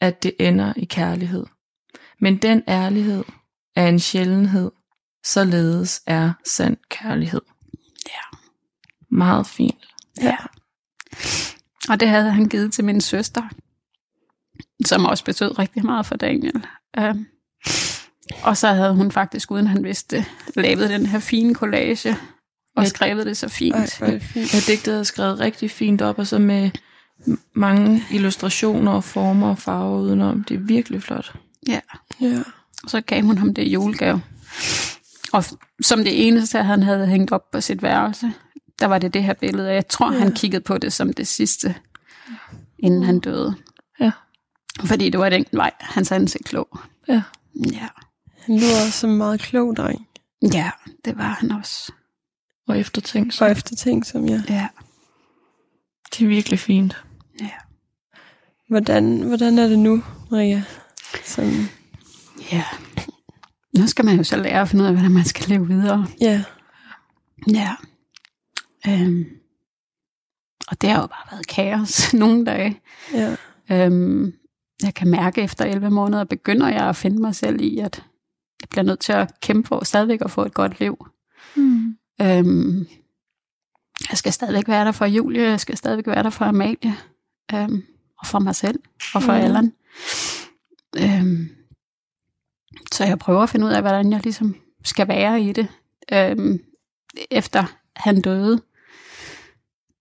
at 0.00 0.22
det 0.22 0.34
ender 0.40 0.72
i 0.76 0.84
kærlighed? 0.84 1.46
Men 2.20 2.36
den 2.36 2.62
ærlighed 2.68 3.24
er 3.76 3.88
en 3.88 3.98
sjældenhed, 4.00 4.70
således 5.24 6.02
er 6.06 6.32
sand 6.46 6.76
kærlighed. 6.88 7.40
Ja. 8.06 8.38
Meget 9.10 9.46
fint. 9.46 9.88
ja. 10.20 10.36
Og 11.88 12.00
det 12.00 12.08
havde 12.08 12.30
han 12.30 12.48
givet 12.48 12.72
til 12.72 12.84
min 12.84 13.00
søster, 13.00 13.42
som 14.84 15.04
også 15.04 15.24
betød 15.24 15.58
rigtig 15.58 15.84
meget 15.84 16.06
for 16.06 16.16
Daniel. 16.16 16.66
Um, 16.98 17.26
og 18.42 18.56
så 18.56 18.68
havde 18.68 18.94
hun 18.94 19.12
faktisk, 19.12 19.50
uden 19.50 19.66
han 19.66 19.84
vidste 19.84 20.24
lavet 20.56 20.90
den 20.90 21.06
her 21.06 21.18
fine 21.18 21.54
collage 21.54 22.16
og 22.76 22.86
skrevet 22.86 23.26
det 23.26 23.36
så 23.36 23.48
fint. 23.48 24.00
Ej, 24.00 24.20
digtet 24.66 24.98
er 24.98 25.02
skrevet 25.02 25.40
rigtig 25.40 25.70
fint 25.70 26.02
op, 26.02 26.18
og 26.18 26.26
så 26.26 26.38
med 26.38 26.70
mange 27.54 28.04
illustrationer 28.10 28.92
og 28.92 29.04
former 29.04 29.48
og 29.48 29.58
farver 29.58 30.00
udenom. 30.00 30.44
Det 30.44 30.54
er 30.54 30.58
virkelig 30.58 31.02
flot. 31.02 31.34
Ja. 31.68 31.80
Ja. 32.20 32.38
Og 32.84 32.90
så 32.90 33.00
gav 33.00 33.22
hun 33.22 33.38
ham 33.38 33.54
det 33.54 33.62
julegave. 33.62 34.22
Og 35.32 35.44
som 35.82 36.04
det 36.04 36.26
eneste, 36.26 36.58
han 36.58 36.82
havde 36.82 37.06
hængt 37.06 37.32
op 37.32 37.50
på 37.50 37.60
sit 37.60 37.82
værelse, 37.82 38.32
der 38.80 38.86
var 38.86 38.98
det 38.98 39.14
det 39.14 39.22
her 39.22 39.34
billede. 39.34 39.68
Og 39.68 39.74
jeg 39.74 39.88
tror, 39.88 40.12
ja. 40.12 40.18
han 40.18 40.32
kiggede 40.32 40.62
på 40.62 40.78
det 40.78 40.92
som 40.92 41.12
det 41.12 41.28
sidste, 41.28 41.74
inden 42.78 43.02
han 43.02 43.20
døde. 43.20 43.54
Ja. 44.00 44.10
Fordi 44.84 45.10
det 45.10 45.20
var 45.20 45.28
den 45.28 45.44
vej, 45.52 45.70
hans 45.80 46.12
ansigt 46.12 46.52
lå. 46.52 46.78
Ja. 47.08 47.22
Ja. 47.72 47.88
Han 48.38 48.56
lyder 48.56 48.86
også 48.86 49.06
en 49.06 49.16
meget 49.16 49.40
klog 49.40 49.76
dreng. 49.76 50.06
ja, 50.42 50.70
det 51.04 51.18
var 51.18 51.36
han 51.40 51.52
også. 51.52 51.92
Og 52.68 52.78
eftertænk. 52.78 53.34
For 53.34 53.46
efter 53.46 53.76
ting, 53.76 54.06
som 54.06 54.28
jeg. 54.28 54.42
Ja. 54.48 54.68
Det 56.10 56.24
er 56.24 56.28
virkelig 56.28 56.58
fint. 56.58 57.04
ja. 57.40 57.50
Hvordan, 58.68 59.20
hvordan 59.22 59.58
er 59.58 59.66
det 59.68 59.78
nu, 59.78 60.02
Maria? 60.30 60.62
Som, 61.24 61.44
Ja. 62.52 62.64
Nu 63.78 63.86
skal 63.86 64.04
man 64.04 64.16
jo 64.16 64.24
så 64.24 64.36
lære 64.36 64.60
at 64.60 64.68
finde 64.68 64.82
ud 64.82 64.88
af, 64.88 64.94
hvordan 64.94 65.10
man 65.12 65.24
skal 65.24 65.48
leve 65.48 65.66
videre. 65.68 66.06
ja. 66.20 66.44
Ja. 67.48 67.74
Øhm. 68.88 69.24
Og 70.68 70.80
det 70.80 70.90
har 70.90 71.00
jo 71.00 71.06
bare 71.06 71.26
været 71.32 71.46
kaos 71.46 72.14
nogle 72.14 72.44
dage. 72.44 72.80
Ja. 73.14 73.36
Øhm, 73.70 74.32
jeg 74.82 74.94
kan 74.94 75.08
mærke 75.10 75.42
efter 75.42 75.64
11 75.64 75.90
måneder, 75.90 76.24
begynder 76.24 76.68
jeg 76.68 76.88
at 76.88 76.96
finde 76.96 77.20
mig 77.20 77.34
selv 77.34 77.60
i, 77.60 77.78
at 77.78 78.04
jeg 78.60 78.68
bliver 78.70 78.84
nødt 78.84 79.00
til 79.00 79.12
at 79.12 79.40
kæmpe 79.40 79.68
for 79.68 79.84
stadigvæk 79.84 80.20
at 80.20 80.30
få 80.30 80.44
et 80.44 80.54
godt 80.54 80.80
liv. 80.80 81.06
Mm. 81.56 81.96
Øhm, 82.22 82.86
jeg 84.10 84.18
skal 84.18 84.32
stadigvæk 84.32 84.68
være 84.68 84.84
der 84.84 84.92
for 84.92 85.04
Julie, 85.04 85.42
jeg 85.42 85.60
skal 85.60 85.76
stadigvæk 85.76 86.06
være 86.06 86.22
der 86.22 86.30
for 86.30 86.44
Amalie, 86.44 86.96
øhm, 87.54 87.82
og 88.18 88.26
for 88.26 88.38
mig 88.38 88.54
selv, 88.54 88.78
og 89.14 89.22
for 89.22 89.32
Mm. 89.32 89.38
Allan. 89.38 89.72
Øhm, 90.96 91.48
så 92.92 93.04
jeg 93.04 93.18
prøver 93.18 93.42
at 93.42 93.50
finde 93.50 93.66
ud 93.66 93.70
af, 93.70 93.82
hvordan 93.82 94.12
jeg 94.12 94.20
ligesom 94.24 94.56
skal 94.84 95.08
være 95.08 95.42
i 95.42 95.52
det. 95.52 95.68
Øhm, 96.12 96.58
efter 97.30 97.64
han 97.96 98.20
døde, 98.20 98.62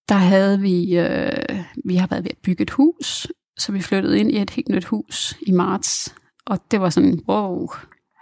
der 0.10 0.16
havde 0.16 0.60
vi, 0.60 0.98
øh, 0.98 1.64
vi 1.86 1.96
har 1.96 2.08
været 2.08 2.24
ved 2.24 2.32
at 2.32 2.38
bygge 2.44 2.62
et 2.62 2.70
hus, 2.70 3.28
så 3.58 3.72
vi 3.72 3.82
flyttede 3.82 4.20
ind 4.20 4.32
i 4.32 4.42
et 4.42 4.50
helt 4.50 4.70
nyt 4.70 4.86
hus 4.86 5.38
i 5.42 5.52
marts. 5.52 6.16
Og 6.46 6.72
det 6.72 6.82
var 6.82 6.90
sådan, 6.90 7.20
wow, 7.30 7.68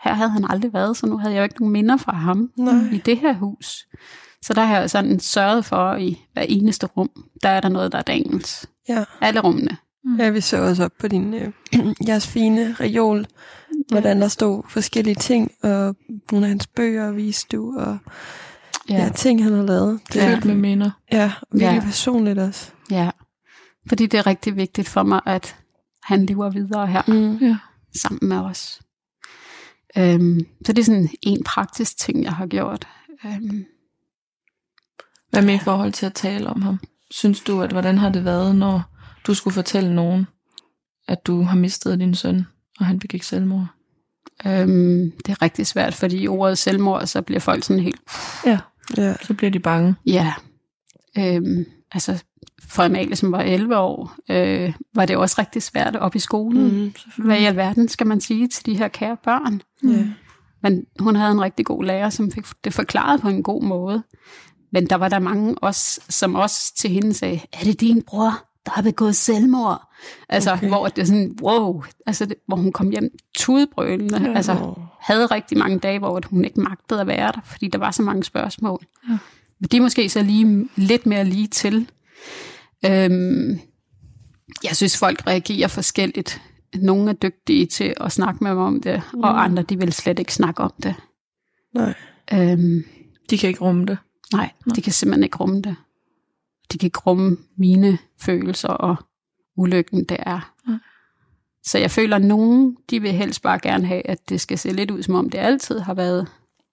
her 0.04 0.14
havde 0.14 0.30
han 0.30 0.45
aldrig 0.49 0.74
været, 0.74 0.97
så 0.97 1.06
nu 1.06 1.18
havde 1.18 1.34
jeg 1.34 1.39
jo 1.39 1.43
ikke 1.43 1.60
nogen 1.60 1.74
minder 1.74 1.97
fra 1.97 2.16
ham 2.16 2.52
Nej. 2.58 2.74
i 2.93 2.97
det 2.97 3.18
her 3.18 3.34
hus. 3.34 3.88
Så 4.41 4.54
der 4.54 4.62
har 4.64 4.80
jeg 4.80 4.89
sådan 4.89 5.20
sørget 5.20 5.66
for, 5.66 5.95
i 5.95 6.26
hver 6.34 6.41
eneste 6.41 6.88
rum, 6.88 7.10
der 7.43 7.49
er 7.49 7.60
der 7.62 7.70
noget, 7.70 7.91
der 7.91 7.97
er 7.97 8.02
Daniels. 8.02 8.66
Ja. 8.89 9.04
Alle 9.22 9.39
rummene. 9.39 9.78
Ja, 10.20 10.30
vi 10.30 10.41
så 10.41 10.58
også 10.58 10.84
op 10.86 10.91
på 10.99 11.08
din, 11.08 11.34
øh, 11.34 11.52
jeres 12.08 12.28
fine 12.28 12.76
reol, 12.80 13.26
hvordan 13.91 14.22
der 14.22 14.28
stod 14.28 14.64
forskellige 14.70 15.16
ting, 15.16 15.52
og 15.64 15.95
nogle 16.32 16.45
af 16.45 16.49
hans 16.49 16.68
bøger 16.68 17.12
viste 17.12 17.58
du, 17.58 17.80
og 17.80 17.97
ja. 18.89 18.95
ja, 19.04 19.10
ting, 19.10 19.43
han 19.43 19.54
har 19.54 19.64
lavet. 19.64 19.99
Det 20.08 20.16
Ja. 20.16 20.26
er 20.26 20.34
Fyldt 20.36 20.45
med 20.45 20.56
minder. 20.56 20.91
ja, 21.12 21.32
virkelig 21.52 21.80
Ja. 21.82 21.86
personligt 21.86 22.39
også. 22.39 22.72
Ja, 22.91 23.10
fordi 23.88 24.06
det 24.06 24.18
er 24.18 24.28
rigtig 24.28 24.56
vigtigt 24.56 24.89
for 24.89 25.04
mig, 25.04 25.22
at 25.26 25.56
han 26.04 26.26
lever 26.26 26.49
videre 26.49 26.88
her 26.88 27.02
Mm. 27.08 27.36
Ja. 27.38 27.58
sammen 28.02 28.30
med 28.30 28.38
os. 28.38 28.82
Øhm, 29.98 30.39
så 30.66 30.74
det 30.74 30.80
er 30.80 30.84
sådan 30.86 31.10
en 31.22 31.44
praktisk 31.44 31.98
ting, 31.98 32.24
jeg 32.24 32.34
har 32.34 32.48
gjort. 32.48 32.88
Øhm, 33.26 33.66
Hvad 35.30 35.42
med 35.42 35.54
i 35.54 35.60
forhold 35.60 35.92
til 35.92 36.06
at 36.06 36.14
tale 36.14 36.48
om 36.50 36.62
ham? 36.62 36.80
Synes 37.12 37.42
du, 37.42 37.62
at 37.62 37.72
hvordan 37.72 37.98
har 37.98 38.10
det 38.10 38.26
været, 38.26 38.56
når 38.56 38.82
du 39.28 39.34
skulle 39.34 39.54
fortælle 39.54 39.96
nogen, 39.96 40.28
at 41.08 41.26
du 41.28 41.42
har 41.42 41.56
mistet 41.58 42.00
din 42.00 42.16
søn, 42.16 42.46
og 42.80 42.86
han 42.86 43.00
begik 43.00 43.24
selvmord? 43.24 43.68
øhm, 44.46 45.12
det 45.12 45.30
er 45.30 45.42
rigtig 45.42 45.68
svært, 45.68 45.94
fordi 45.94 46.18
i 46.22 46.28
ordet 46.28 46.58
selvmord, 46.58 47.06
så 47.06 47.22
bliver 47.22 47.39
folk 47.39 47.64
sådan 47.64 47.84
helt, 47.84 48.02
Ja. 48.46 48.60
Ja. 48.98 49.16
Så 49.22 49.34
bliver 49.34 49.52
de 49.52 49.60
bange. 49.60 49.96
ja. 50.06 50.34
Øhm, 51.18 51.66
altså, 51.92 52.24
for 52.72 52.84
Amalie, 52.84 53.16
som 53.16 53.32
var 53.32 53.42
11 53.42 53.78
år, 53.78 54.16
øh, 54.30 54.74
var 54.96 55.06
det 55.06 55.18
også 55.18 55.36
rigtig 55.40 55.64
svært 55.64 55.96
op 55.96 56.16
i 56.16 56.20
skolen. 56.20 56.84
Mm. 56.84 56.94
Hvad 57.26 57.40
i 57.40 57.46
alverden 57.46 57.88
skal 57.88 58.08
man 58.08 58.22
sige 58.22 58.48
til 58.48 58.66
de 58.66 58.78
her 58.78 58.88
kære 58.88 59.18
børn? 59.24 59.62
Ja. 59.84 60.06
Men 60.64 60.86
hun 61.00 61.16
havde 61.16 61.32
en 61.32 61.42
rigtig 61.42 61.66
god 61.66 61.84
lærer, 61.84 62.10
som 62.10 62.32
fik 62.32 62.46
det 62.64 62.74
forklaret 62.74 63.22
på 63.22 63.30
en 63.30 63.44
god 63.44 63.64
måde. 63.64 64.04
men 64.74 64.86
der 64.86 64.96
var 64.96 65.10
der 65.10 65.20
mange 65.20 65.56
også, 65.58 66.02
som 66.10 66.36
også 66.36 66.76
til 66.76 66.90
hende 66.90 67.14
sagde, 67.14 67.40
er 67.54 67.64
det 67.64 67.82
din 67.82 68.02
bror, 68.02 68.46
der 68.66 68.72
har 68.72 68.82
begået 68.82 69.16
selvmord? 69.16 69.82
Altså, 70.30 70.54
okay. 70.54 70.68
hvor 70.68 70.88
det 70.88 71.02
er 71.02 71.06
sådan, 71.06 71.38
wow, 71.42 71.84
altså, 72.06 72.26
det, 72.26 72.36
hvor 72.48 72.58
hun 72.58 72.72
kom 72.72 72.90
hjem 72.90 73.10
tudbrølende, 73.38 74.22
ja. 74.22 74.36
altså, 74.36 74.74
havde 75.00 75.26
rigtig 75.26 75.58
mange 75.58 75.80
dage, 75.80 76.00
hvor 76.00 76.22
hun 76.30 76.46
ikke 76.46 76.62
magtede 76.62 77.02
at 77.02 77.08
være 77.08 77.32
der, 77.32 77.42
fordi 77.46 77.68
der 77.68 77.80
var 77.80 77.92
så 77.92 78.02
mange 78.02 78.24
spørgsmål. 78.24 78.86
Ja. 79.10 79.18
Men 79.60 79.68
de 79.72 79.78
er 79.78 79.82
måske 79.82 80.10
så 80.10 80.24
lige 80.24 80.70
lidt 80.76 81.06
mere 81.06 81.24
lige 81.24 81.48
til. 81.48 81.90
Øhm, 82.86 83.60
jeg 84.64 84.76
synes, 84.76 84.98
folk 84.98 85.28
reagerer 85.28 85.68
forskelligt. 85.68 86.42
Nogle 86.76 87.10
er 87.10 87.14
dygtige 87.14 87.66
til 87.66 87.94
at 87.98 88.12
snakke 88.12 88.44
med 88.44 88.54
mig 88.54 88.64
om 88.64 88.82
det, 88.82 89.02
mm. 89.14 89.20
og 89.20 89.44
andre, 89.44 89.64
de 89.64 89.80
vil 89.80 89.94
slet 89.94 90.20
ikke 90.20 90.34
snakke 90.34 90.64
om 90.64 90.74
det. 90.84 90.96
Nej. 91.74 91.94
Øhm, 92.34 92.84
de 93.30 93.38
kan 93.38 93.50
ikke 93.50 93.62
rumme 93.62 93.86
det. 93.86 93.98
Nej, 94.34 94.50
nej, 94.66 94.76
de 94.76 94.82
kan 94.82 94.94
simpelthen 94.94 95.24
ikke 95.24 95.38
rumme 95.38 95.62
det. 95.62 95.76
De 96.72 96.78
kan 96.78 96.88
ikke 96.88 97.00
rumme 97.00 97.38
mine 97.58 97.98
følelser 98.22 98.70
og 98.70 98.96
ulykken, 99.58 100.04
det 100.04 100.18
er. 100.20 100.54
Nej. 100.68 100.78
Så 101.64 101.78
jeg 101.78 101.92
føler, 101.92 102.16
at 102.16 102.22
nogen, 102.22 102.78
de 102.90 103.02
vil 103.02 103.12
helst 103.12 103.42
bare 103.42 103.60
gerne 103.60 103.86
have, 103.86 104.08
at 104.08 104.30
det 104.30 104.42
skal 104.42 104.58
se 104.58 104.72
lidt 104.72 104.92
ud, 104.92 105.04
som 105.04 105.16
om 105.16 105.30
det 105.30 105.38
altid 105.38 105.80
har 105.80 105.94
været, 105.94 106.28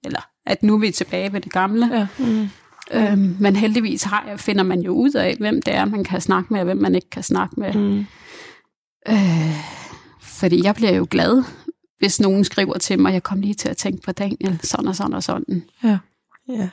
eller 0.05 0.21
at 0.47 0.63
nu 0.63 0.75
er 0.75 0.79
vi 0.79 0.91
tilbage 0.91 1.33
ved 1.33 1.41
det 1.41 1.53
gamle. 1.53 1.87
Ja. 1.97 2.07
Mm. 2.19 2.49
Øhm, 2.93 3.36
men 3.41 3.57
heldigvis 3.57 4.03
har 4.03 4.34
finder 4.36 4.62
man 4.62 4.80
jo 4.80 4.93
ud 4.93 5.12
af, 5.12 5.36
hvem 5.41 5.62
det 5.62 5.74
er, 5.74 5.84
man 5.84 6.05
kan 6.05 6.20
snakke 6.20 6.53
med, 6.53 6.61
og 6.61 6.64
hvem 6.64 6.76
man 6.76 6.95
ikke 6.95 7.11
kan 7.11 7.22
snakke 7.22 7.61
med. 7.61 7.72
Mm. 7.74 8.07
Øh, 9.09 9.55
fordi 10.22 10.64
jeg 10.64 10.74
bliver 10.74 10.93
jo 10.93 11.07
glad, 11.11 11.43
hvis 11.99 12.20
nogen 12.20 12.45
skriver 12.45 12.78
til 12.78 12.99
mig, 12.99 13.12
jeg 13.12 13.22
kom 13.22 13.41
lige 13.41 13.55
til 13.55 13.68
at 13.68 13.76
tænke 13.76 14.03
på 14.03 14.12
Daniel, 14.12 14.61
sådan 14.62 14.89
og 14.89 14.97
sådan 14.97 15.14
og 15.14 15.22
sådan. 15.22 15.62
Ja. 15.84 15.99
Ja. 16.49 16.68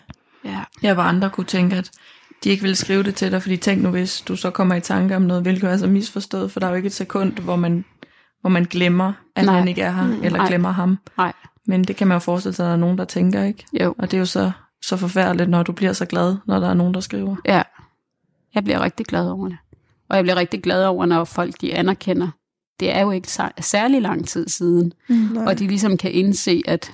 Ja. 0.45 0.63
Jeg 0.82 0.97
var 0.97 1.03
andre 1.03 1.30
kunne 1.30 1.45
tænke, 1.45 1.76
at 1.76 1.91
de 2.43 2.49
ikke 2.49 2.61
ville 2.61 2.76
skrive 2.76 3.03
det 3.03 3.16
til 3.16 3.32
dig, 3.32 3.41
fordi 3.41 3.57
tænk 3.57 3.82
nu, 3.82 3.89
hvis 3.89 4.22
du 4.22 4.36
så 4.36 4.49
kommer 4.49 4.76
i 4.76 4.82
tanke 4.82 5.16
om 5.16 5.22
noget, 5.22 5.43
hvilket 5.43 5.70
er 5.70 5.78
så 5.78 5.88
misforstået, 5.88 6.51
for 6.51 6.59
der 6.59 6.68
er 6.68 6.72
jo 6.72 6.76
ikke 6.76 6.88
et 6.88 6.93
sekund, 6.93 7.34
hvor 7.34 7.55
man, 7.55 7.86
hvor 8.41 8.49
man 8.49 8.63
glemmer, 8.63 9.13
at 9.36 9.45
Nej. 9.45 9.59
han 9.59 9.68
ikke 9.68 9.82
er 9.82 9.91
her, 9.91 10.07
mm, 10.07 10.24
eller 10.24 10.38
Nej. 10.38 10.47
glemmer 10.47 10.72
ham. 10.72 10.97
Nej. 11.18 11.34
Men 11.68 11.84
det 11.84 11.95
kan 11.95 12.07
man 12.07 12.16
jo 12.16 12.20
forestille 12.20 12.55
sig, 12.55 12.66
at 12.66 12.68
der 12.68 12.74
er 12.74 12.80
nogen, 12.80 12.97
der 12.97 13.05
tænker, 13.05 13.43
ikke? 13.43 13.66
Jo. 13.82 13.95
Og 13.97 14.11
det 14.11 14.18
er 14.18 14.20
jo 14.20 14.26
så, 14.26 14.51
så 14.82 14.98
forfærdeligt, 14.98 15.50
når 15.50 15.64
du 15.64 15.72
bliver 15.72 15.94
så 15.94 16.06
glad, 16.06 16.36
når 16.48 16.60
der 16.60 16.70
er 16.70 16.74
nogen, 16.74 16.94
der 16.94 17.00
skriver. 17.00 17.36
Ja, 17.46 17.62
jeg 18.56 18.64
bliver 18.64 18.80
rigtig 18.80 19.06
glad 19.06 19.30
over 19.30 19.48
det. 19.48 19.58
Og 20.10 20.16
jeg 20.16 20.24
bliver 20.24 20.36
rigtig 20.36 20.64
glad 20.64 20.86
over, 20.86 21.06
når 21.06 21.24
folk 21.24 21.62
de 21.62 21.74
anerkender. 21.74 22.28
Det 22.80 22.96
er 22.96 23.02
jo 23.02 23.12
ikke 23.12 23.28
særlig 23.60 24.02
lang 24.02 24.28
tid 24.28 24.48
siden. 24.48 24.94
Mm, 25.10 25.38
og 25.38 25.60
de 25.60 25.68
ligesom 25.68 25.98
kan 25.98 26.12
indse, 26.12 26.62
at 26.68 26.92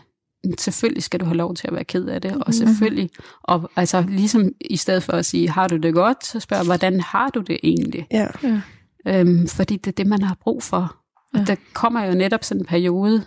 selvfølgelig 0.60 1.04
skal 1.04 1.20
du 1.20 1.26
have 1.26 1.38
lov 1.38 1.56
til 1.56 1.68
at 1.68 1.74
være 1.74 1.84
ked 1.84 2.06
af 2.06 2.22
det, 2.22 2.32
og 2.32 2.44
mhm. 2.46 2.54
selvfølgelig, 2.54 3.10
og 3.44 3.72
altså 3.76 4.06
ligesom 4.08 4.52
i 4.70 4.78
stedet 4.78 5.04
for 5.04 5.14
at 5.14 5.26
sige, 5.26 5.50
har 5.50 5.68
du 5.68 5.78
det 5.78 5.94
godt, 5.94 6.26
så 6.26 6.40
spørger 6.40 6.64
hvordan 6.64 7.00
har 7.00 7.30
du 7.30 7.42
det 7.42 7.60
egentlig? 7.64 8.08
Ja. 8.12 8.28
ja. 8.44 8.62
Øhm, 9.08 9.48
fordi 9.48 9.78
det 9.78 9.88
er 9.88 9.96
det, 9.96 10.08
man 10.08 10.22
har 10.22 10.38
brug 10.42 10.64
for. 10.64 10.96
Og 11.34 11.40
ja. 11.40 11.44
der 11.44 11.56
kommer 11.74 12.06
jo 12.06 12.14
netop 12.14 12.44
sådan 12.44 12.62
en 12.62 12.66
periode, 12.66 13.24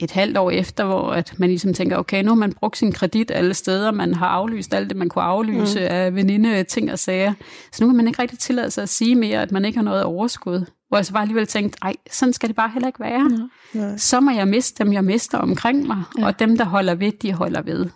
et 0.00 0.10
halvt 0.10 0.36
år 0.36 0.50
efter, 0.50 0.84
hvor 0.84 1.12
at 1.12 1.34
man 1.38 1.48
ligesom 1.48 1.74
tænker, 1.74 1.96
okay, 1.96 2.22
nu 2.22 2.30
har 2.30 2.34
man 2.36 2.52
brugt 2.52 2.76
sin 2.76 2.92
kredit 2.92 3.30
alle 3.30 3.54
steder, 3.54 3.90
man 3.90 4.14
har 4.14 4.26
aflyst 4.26 4.74
alt 4.74 4.88
det, 4.88 4.96
man 4.96 5.08
kunne 5.08 5.24
aflyse 5.24 5.80
mm. 5.80 5.86
af 5.90 6.14
veninde 6.14 6.64
ting 6.64 6.92
og 6.92 6.98
sager. 6.98 7.34
Så 7.72 7.84
nu 7.84 7.88
kan 7.88 7.96
man 7.96 8.06
ikke 8.06 8.22
rigtig 8.22 8.38
tillade 8.38 8.70
sig 8.70 8.82
at 8.82 8.88
sige 8.88 9.14
mere, 9.14 9.42
at 9.42 9.52
man 9.52 9.64
ikke 9.64 9.78
har 9.78 9.84
noget 9.84 10.04
overskud. 10.04 10.64
Hvor 10.88 10.98
jeg 10.98 11.06
så 11.06 11.12
bare 11.12 11.22
alligevel 11.22 11.46
tænkte, 11.46 11.78
ej, 11.82 11.94
sådan 12.10 12.32
skal 12.32 12.48
det 12.48 12.56
bare 12.56 12.70
heller 12.70 12.86
ikke 12.86 13.00
være. 13.00 13.48
Ja. 13.74 13.96
Så 13.96 14.20
må 14.20 14.30
jeg 14.30 14.48
miste 14.48 14.84
dem, 14.84 14.92
jeg 14.92 15.04
mister 15.04 15.38
omkring 15.38 15.86
mig, 15.86 16.02
ja. 16.18 16.26
og 16.26 16.38
dem, 16.38 16.56
der 16.56 16.64
holder 16.64 16.94
ved, 16.94 17.12
de 17.12 17.32
holder 17.32 17.62
ved. 17.62 17.86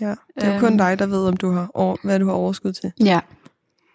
Ja, 0.00 0.10
det 0.10 0.18
er 0.36 0.54
jo 0.54 0.60
kun 0.60 0.68
øhm. 0.68 0.78
dig, 0.78 0.98
der 0.98 1.06
ved, 1.06 1.26
om 1.28 1.36
du 1.36 1.50
har 1.50 1.70
over, 1.74 1.96
hvad 2.02 2.18
du 2.18 2.26
har 2.26 2.32
overskud 2.32 2.72
til. 2.72 2.92
Ja. 3.00 3.20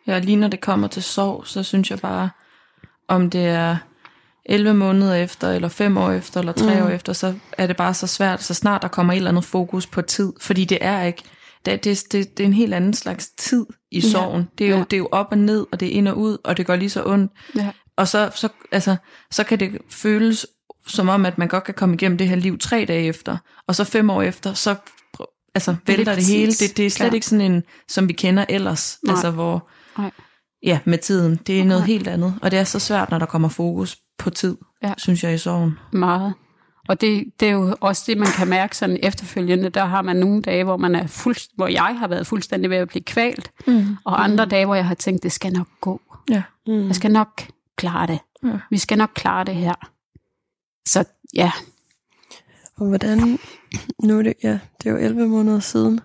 Ja, 0.08 0.20
lige 0.20 0.36
når 0.36 0.48
det 0.48 0.62
kommer 0.62 0.88
til 0.88 1.04
sorg, 1.04 1.48
så 1.48 1.64
synes 1.64 1.92
jeg 1.92 2.00
bare, 2.00 2.30
om 3.08 3.30
det 3.30 3.46
er 3.48 3.78
11 4.46 4.74
måneder 4.74 5.14
efter, 5.14 5.52
eller 5.52 5.68
5 5.68 5.98
år 5.98 6.12
efter, 6.12 6.40
eller 6.40 6.54
3 6.54 6.76
mm. 6.76 6.86
år 6.86 6.90
efter, 6.90 7.14
så 7.14 7.34
er 7.58 7.68
det 7.68 7.78
bare 7.78 7.94
så 7.94 8.08
svært, 8.08 8.44
så 8.44 8.54
snart 8.54 8.82
der 8.82 8.88
kommer 8.88 9.14
et 9.14 9.18
eller 9.18 9.32
andet 9.32 9.46
fokus 9.46 9.88
på 9.88 10.02
tid, 10.02 10.34
fordi 10.42 10.66
det 10.66 10.78
er 10.82 11.04
ikke, 11.04 11.24
det, 11.66 11.84
det, 11.84 12.04
det, 12.12 12.38
det 12.38 12.44
er 12.44 12.48
en 12.48 12.54
helt 12.54 12.74
anden 12.74 12.94
slags 12.94 13.30
tid 13.30 13.66
i 13.92 14.02
sorgen. 14.02 14.42
Ja. 14.42 14.48
Det, 14.58 14.66
er 14.66 14.70
jo, 14.70 14.78
ja. 14.78 14.84
det 14.84 14.94
er 14.94 14.98
jo 14.98 15.10
op 15.12 15.28
og 15.32 15.38
ned, 15.38 15.66
og 15.72 15.80
det 15.80 15.88
er 15.88 15.92
ind 15.92 16.08
og 16.08 16.18
ud, 16.18 16.38
og 16.44 16.58
det 16.58 16.66
går 16.66 16.76
lige 16.76 16.90
så 16.90 17.04
ondt. 17.06 17.32
Ja. 17.56 17.72
Og 17.98 18.08
så, 18.08 18.32
så, 18.36 18.50
altså, 18.72 18.96
så 19.32 19.44
kan 19.44 19.60
det 19.60 19.78
føles 19.90 20.48
som 20.88 21.10
om, 21.10 21.26
at 21.26 21.38
man 21.38 21.48
godt 21.48 21.64
kan 21.64 21.74
komme 21.74 21.96
igennem 21.96 22.18
det 22.18 22.30
her 22.30 22.36
liv 22.36 22.58
tre 22.58 22.86
dage 22.88 23.06
efter, 23.06 23.38
og 23.68 23.76
så 23.76 23.84
fem 23.84 24.10
år 24.10 24.22
efter, 24.22 24.54
så 24.54 24.76
altså, 25.56 25.76
det 25.88 25.98
vælter 25.98 26.16
det 26.16 26.26
hele. 26.26 26.52
Det, 26.52 26.78
det 26.78 26.86
er 26.86 26.90
slet 26.90 27.08
ja. 27.08 27.14
ikke 27.14 27.26
sådan 27.26 27.52
en, 27.52 27.64
som 27.88 28.08
vi 28.08 28.14
kender 28.14 28.46
ellers, 28.50 29.00
Nej. 29.04 29.14
altså 29.14 29.32
hvor, 29.32 29.70
Nej. 29.98 30.12
ja, 30.64 30.80
med 30.86 30.98
tiden. 30.98 31.36
Det 31.48 31.60
er 31.60 31.66
noget 31.66 31.82
Nej. 31.82 31.88
helt 31.88 32.08
andet, 32.08 32.36
og 32.42 32.52
det 32.52 32.60
er 32.60 32.64
så 32.64 32.80
svært, 32.80 33.12
når 33.12 33.20
der 33.20 33.26
kommer 33.26 33.50
fokus 33.50 33.98
på 34.20 34.30
tid, 34.30 34.58
ja. 34.84 34.94
synes 34.98 35.24
jeg 35.24 35.34
i 35.34 35.38
sorgen. 35.38 35.80
Meget. 35.92 36.34
Og 36.90 37.02
det, 37.02 37.26
det 37.40 37.48
er 37.48 37.52
jo 37.52 37.76
også 37.80 38.04
det, 38.08 38.18
man 38.18 38.28
kan 38.38 38.48
mærke 38.48 38.78
sådan 38.78 39.00
efterfølgende. 39.04 39.70
Der 39.70 39.86
har 39.86 40.02
man 40.02 40.16
nogle 40.16 40.42
dage, 40.42 40.64
hvor, 40.64 40.78
man 40.78 40.96
er 40.96 41.08
fuld, 41.08 41.56
hvor 41.56 41.68
jeg 41.68 41.96
har 42.00 42.08
været 42.08 42.28
fuldstændig 42.28 42.70
ved 42.70 42.78
at 42.78 42.88
blive 42.88 43.04
kvalt, 43.04 43.52
mm. 43.68 43.98
og 44.06 44.24
andre 44.24 44.46
mm. 44.46 44.50
dage, 44.50 44.66
hvor 44.66 44.76
jeg 44.76 44.86
har 44.86 44.96
tænkt, 44.96 45.24
det 45.24 45.32
skal 45.32 45.54
nok 45.54 45.68
gå. 45.82 46.02
Ja. 46.30 46.44
Mm. 46.68 46.88
Jeg 46.88 46.96
skal 46.96 47.12
nok 47.12 47.42
klare 47.76 48.08
det. 48.08 48.20
Ja. 48.44 48.60
Vi 48.70 48.78
skal 48.78 48.98
nok 48.98 49.12
klare 49.16 49.44
det 49.44 49.56
her. 49.56 49.74
Så 50.88 51.04
ja. 51.36 51.52
Og 52.78 52.88
hvordan, 52.88 53.40
nu 54.04 54.20
er 54.20 54.24
det, 54.24 54.34
ja, 54.44 54.60
det 54.84 54.90
er 54.90 54.92
jo 54.92 54.98
11 54.98 55.28
måneder 55.28 55.60
siden, 55.60 56.00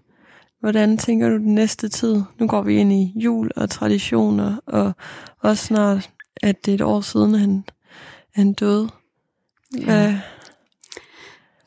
hvordan 0.60 0.98
tænker 0.98 1.28
du 1.28 1.36
den 1.36 1.54
næste 1.54 1.88
tid? 1.88 2.22
Nu 2.38 2.46
går 2.46 2.62
vi 2.62 2.76
ind 2.76 2.92
i 2.92 3.12
jul 3.16 3.50
og 3.56 3.70
traditioner, 3.70 4.56
og 4.66 4.92
også 5.40 5.64
snart, 5.64 6.10
at 6.42 6.66
det 6.66 6.70
er 6.70 6.74
et 6.74 6.80
år 6.80 7.00
siden, 7.00 7.34
han, 7.34 7.64
han 8.34 8.52
døde. 8.52 8.88
Ja. 9.86 10.20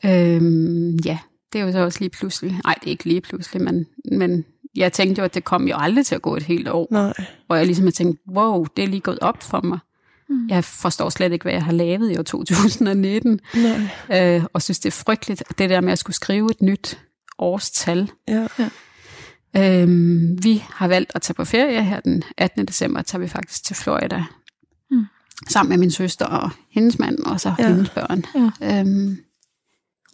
Øhm, 0.04 0.96
ja, 0.96 1.18
det 1.52 1.60
er 1.60 1.64
jo 1.64 1.72
så 1.72 1.78
også 1.78 2.00
lige 2.00 2.10
pludselig. 2.10 2.60
Nej, 2.64 2.74
det 2.74 2.86
er 2.86 2.90
ikke 2.90 3.04
lige 3.04 3.20
pludselig, 3.20 3.62
men, 3.62 3.86
men 4.12 4.44
jeg 4.76 4.92
tænkte 4.92 5.20
jo, 5.20 5.24
at 5.24 5.34
det 5.34 5.44
kom 5.44 5.68
jo 5.68 5.76
aldrig 5.78 6.06
til 6.06 6.14
at 6.14 6.22
gå 6.22 6.36
et 6.36 6.42
helt 6.42 6.68
år. 6.68 6.88
Nej. 6.90 7.14
Hvor 7.46 7.56
jeg 7.56 7.66
ligesom 7.66 7.86
har 7.86 7.92
tænkt, 7.92 8.20
wow, 8.28 8.66
det 8.76 8.84
er 8.84 8.88
lige 8.88 9.00
gået 9.00 9.18
op 9.18 9.42
for 9.42 9.60
mig. 9.60 9.78
Mm. 10.28 10.48
Jeg 10.48 10.64
forstår 10.64 11.10
slet 11.10 11.32
ikke, 11.32 11.42
hvad 11.42 11.52
jeg 11.52 11.64
har 11.64 11.72
lavet 11.72 12.12
i 12.12 12.18
år 12.18 12.22
2019. 12.22 13.40
Nej. 14.10 14.36
Øh, 14.36 14.44
og 14.52 14.62
synes, 14.62 14.78
det 14.78 14.86
er 14.86 15.04
frygteligt, 15.04 15.42
det 15.58 15.70
der 15.70 15.80
med 15.80 15.92
at 15.92 15.98
skulle 15.98 16.16
skrive 16.16 16.50
et 16.50 16.62
nyt 16.62 16.98
årstal. 17.38 18.10
Ja. 18.28 18.46
ja. 18.58 18.68
Øhm, 19.56 20.44
vi 20.44 20.64
har 20.70 20.88
valgt 20.88 21.12
at 21.14 21.22
tage 21.22 21.34
på 21.34 21.44
ferie 21.44 21.84
her 21.84 22.00
den 22.00 22.22
18. 22.36 22.66
december, 22.66 23.02
tager 23.02 23.22
vi 23.22 23.28
faktisk 23.28 23.64
til 23.64 23.76
Florida. 23.76 24.24
Mm. 25.42 25.50
Sammen 25.50 25.68
med 25.68 25.78
min 25.78 25.90
søster 25.90 26.26
og 26.26 26.50
hendes 26.70 26.98
mand, 26.98 27.18
og 27.18 27.40
så 27.40 27.54
ja. 27.58 27.68
hendes 27.68 27.90
børn. 27.90 28.24
Ja. 28.60 28.80
Øhm, 28.80 29.18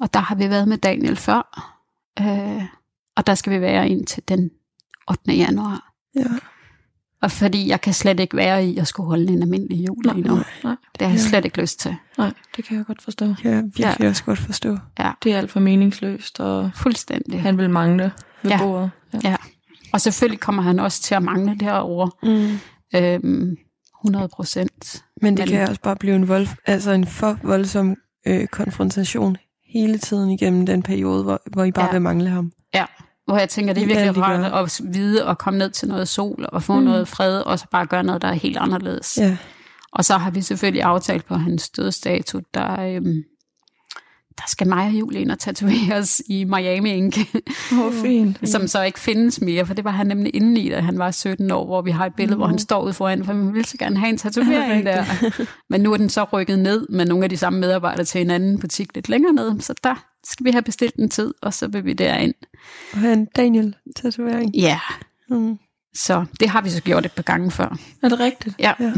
og 0.01 0.15
der 0.15 0.21
har 0.21 0.35
vi 0.35 0.51
været 0.51 0.69
med 0.69 0.79
Daniel 0.79 1.17
før. 1.17 1.71
Øh, 2.21 2.65
og 3.17 3.27
der 3.27 3.35
skal 3.35 3.53
vi 3.53 3.61
være 3.61 3.89
indtil 3.89 4.23
den 4.29 4.51
8. 5.11 5.33
januar. 5.33 5.93
Ja. 6.17 6.25
Og 7.23 7.31
fordi 7.31 7.69
jeg 7.69 7.81
kan 7.81 7.95
slet 7.95 8.21
ikke 8.21 8.37
være 8.37 8.67
i 8.67 8.79
at 8.79 8.87
skulle 8.89 9.07
holde 9.07 9.33
en 9.33 9.43
almindelig 9.43 9.87
jul 9.87 10.03
lige 10.15 10.29
nu. 10.29 10.35
Nej, 10.35 10.45
nej. 10.65 10.77
Det 10.99 11.07
har 11.07 11.15
jeg 11.15 11.19
ja. 11.19 11.29
slet 11.29 11.45
ikke 11.45 11.61
lyst 11.61 11.81
til. 11.81 11.97
Nej, 12.19 12.33
det 12.57 12.65
kan 12.65 12.77
jeg 12.77 12.87
godt 12.87 13.03
forstå. 13.03 13.35
Ja, 13.45 13.61
virkelig 13.61 13.97
ja. 14.01 14.09
også 14.09 14.25
godt 14.25 14.39
forstå. 14.39 14.79
Ja. 14.99 15.13
Det 15.23 15.33
er 15.33 15.39
alt 15.39 15.51
for 15.51 15.61
meningsløst, 15.61 16.41
og 16.41 16.71
Fuldstændig. 16.75 17.43
han 17.43 17.59
vil 17.59 17.71
mangle 17.71 18.13
ved 18.43 18.51
ja. 18.51 18.59
bordet. 18.59 18.91
Ja. 19.13 19.19
ja. 19.25 19.37
Og 19.93 20.01
selvfølgelig 20.01 20.41
kommer 20.41 20.63
han 20.63 20.79
også 20.79 21.03
til 21.03 21.15
at 21.15 21.23
mangle 21.23 21.57
derovre. 21.61 22.11
Mm. 22.23 22.59
Øhm, 22.95 23.57
100 24.05 24.29
procent. 24.29 25.04
Men 25.23 25.37
det 25.37 25.45
Men, 25.45 25.49
kan 25.49 25.69
også 25.69 25.81
bare 25.81 25.97
blive 25.97 26.15
en, 26.15 26.29
vold, 26.29 26.47
altså 26.67 26.91
en 26.91 27.07
for 27.07 27.39
voldsom 27.43 27.97
øh, 28.27 28.47
konfrontation 28.47 29.37
hele 29.75 29.99
tiden 29.99 30.31
igennem 30.31 30.67
den 30.67 30.83
periode, 30.83 31.23
hvor, 31.23 31.43
hvor 31.53 31.65
I 31.65 31.73
bare 31.73 31.87
ja. 31.87 31.93
vil 31.93 32.03
mangle 32.03 32.29
ham. 32.29 32.53
Ja, 32.75 32.85
hvor 33.27 33.39
jeg 33.39 33.49
tænker, 33.49 33.75
det 33.75 33.83
er 33.83 33.87
virkelig 33.87 34.17
ja, 34.17 34.63
at 34.63 34.81
vide 34.85 35.27
og 35.27 35.39
komme 35.39 35.59
ned 35.59 35.71
til 35.71 35.89
noget 35.89 36.09
sol 36.09 36.47
og 36.49 36.63
få 36.63 36.79
mm. 36.79 36.85
noget 36.85 37.09
fred, 37.09 37.41
og 37.41 37.59
så 37.59 37.67
bare 37.71 37.87
gøre 37.87 38.05
noget, 38.05 38.23
der 38.23 38.29
er 38.29 38.33
helt 38.33 38.57
anderledes. 38.57 39.19
Ja. 39.19 39.37
Og 39.93 40.05
så 40.05 40.17
har 40.17 40.31
vi 40.31 40.43
selvfølgelig 40.43 40.83
aftalt 40.83 41.27
på 41.27 41.35
hans 41.35 41.71
dødsdato, 41.71 42.41
der, 42.55 42.81
øhm, 42.81 43.23
der 44.39 44.45
skal 44.49 44.69
mig 44.69 44.87
og 44.87 44.93
Julie 44.93 45.21
ind 45.21 45.31
og 45.31 45.39
tatoveres 45.39 46.23
i 46.27 46.45
Miami 46.45 46.91
Ink. 46.91 47.19
Oh, 47.73 47.93
fint. 48.05 48.49
som 48.49 48.69
så 48.69 48.83
ikke 48.83 49.01
findes 49.01 49.41
mere, 49.41 49.67
for 49.67 49.75
det 49.75 49.85
var 49.85 49.91
han 49.91 50.07
nemlig 50.07 50.35
inde 50.35 50.61
i, 50.61 50.69
da 50.69 50.81
han 50.81 50.99
var 50.99 51.11
17 51.11 51.51
år, 51.51 51.67
hvor 51.67 51.83
vi 51.83 51.91
har 51.91 52.07
et 52.07 52.15
billede, 52.15 52.37
mm. 52.37 52.39
hvor 52.39 52.47
han 52.47 52.59
står 52.59 52.83
ude 52.83 52.93
foran, 52.93 53.25
for 53.25 53.33
man 53.33 53.55
vil 53.55 53.65
så 53.65 53.79
gerne 53.79 53.99
have 53.99 54.11
en 54.11 54.19
tatovering 54.19 54.87
der. 54.87 55.05
Men 55.71 55.81
nu 55.81 55.93
er 55.93 55.97
den 55.97 56.09
så 56.09 56.25
rykket 56.25 56.59
ned 56.59 56.87
med 56.89 57.05
nogle 57.05 57.25
af 57.25 57.31
de 57.31 57.37
samme 57.37 57.61
medarbejdere 57.61 58.05
til 58.05 58.21
en 58.21 58.31
anden 58.31 58.59
butik 58.59 58.95
lidt 58.95 59.09
længere 59.09 59.33
ned, 59.33 59.61
så 59.61 59.75
der 59.85 60.05
skal 60.25 60.47
vi 60.47 60.51
have 60.51 60.63
bestilt 60.63 60.95
en 60.95 61.11
tid, 61.11 61.35
og 61.43 61.55
så 61.55 61.69
vil 61.69 61.85
vi 61.85 61.93
derind. 61.93 62.35
Og 62.93 62.99
have 62.99 63.13
en 63.13 63.29
Daniel-tatovering? 63.37 64.57
Ja. 64.57 64.81
Mm. 65.31 65.59
Så 65.95 66.25
det 66.41 66.49
har 66.49 66.61
vi 66.63 66.71
så 66.71 66.83
gjort 66.83 67.07
et 67.07 67.13
par 67.13 67.23
gange 67.23 67.51
før. 67.51 67.77
Er 68.03 68.09
det 68.09 68.21
rigtigt? 68.21 68.57
Ja. 68.59 68.73
ja. 68.81 68.93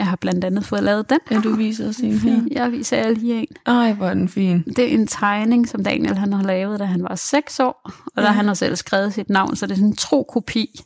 Jeg 0.00 0.08
har 0.08 0.16
blandt 0.16 0.44
andet 0.44 0.64
fået 0.64 0.82
lavet 0.82 1.10
den. 1.10 1.18
Ja, 1.30 1.40
du 1.40 1.56
viser 1.56 1.88
os 1.88 1.96
en 1.96 2.18
her. 2.18 2.40
Jeg 2.50 2.72
viser 2.72 2.96
jer 2.96 3.10
lige 3.10 3.34
en. 3.40 3.46
Ej, 3.66 3.92
hvor 3.92 4.06
er 4.08 4.14
den 4.14 4.28
fin. 4.28 4.62
Det 4.62 4.78
er 4.78 4.88
en 4.88 5.06
tegning, 5.06 5.68
som 5.68 5.84
Daniel 5.84 6.18
han 6.18 6.32
har 6.32 6.42
lavet, 6.42 6.80
da 6.80 6.84
han 6.84 7.02
var 7.02 7.14
6 7.14 7.60
år. 7.60 7.90
Og 8.16 8.22
der 8.22 8.30
han 8.30 8.46
har 8.46 8.54
selv 8.54 8.76
skrevet 8.76 9.14
sit 9.14 9.30
navn, 9.30 9.56
så 9.56 9.66
det 9.66 9.72
er 9.72 9.76
sådan 9.76 9.88
en 9.88 9.96
tro 9.96 10.22
kopi 10.32 10.80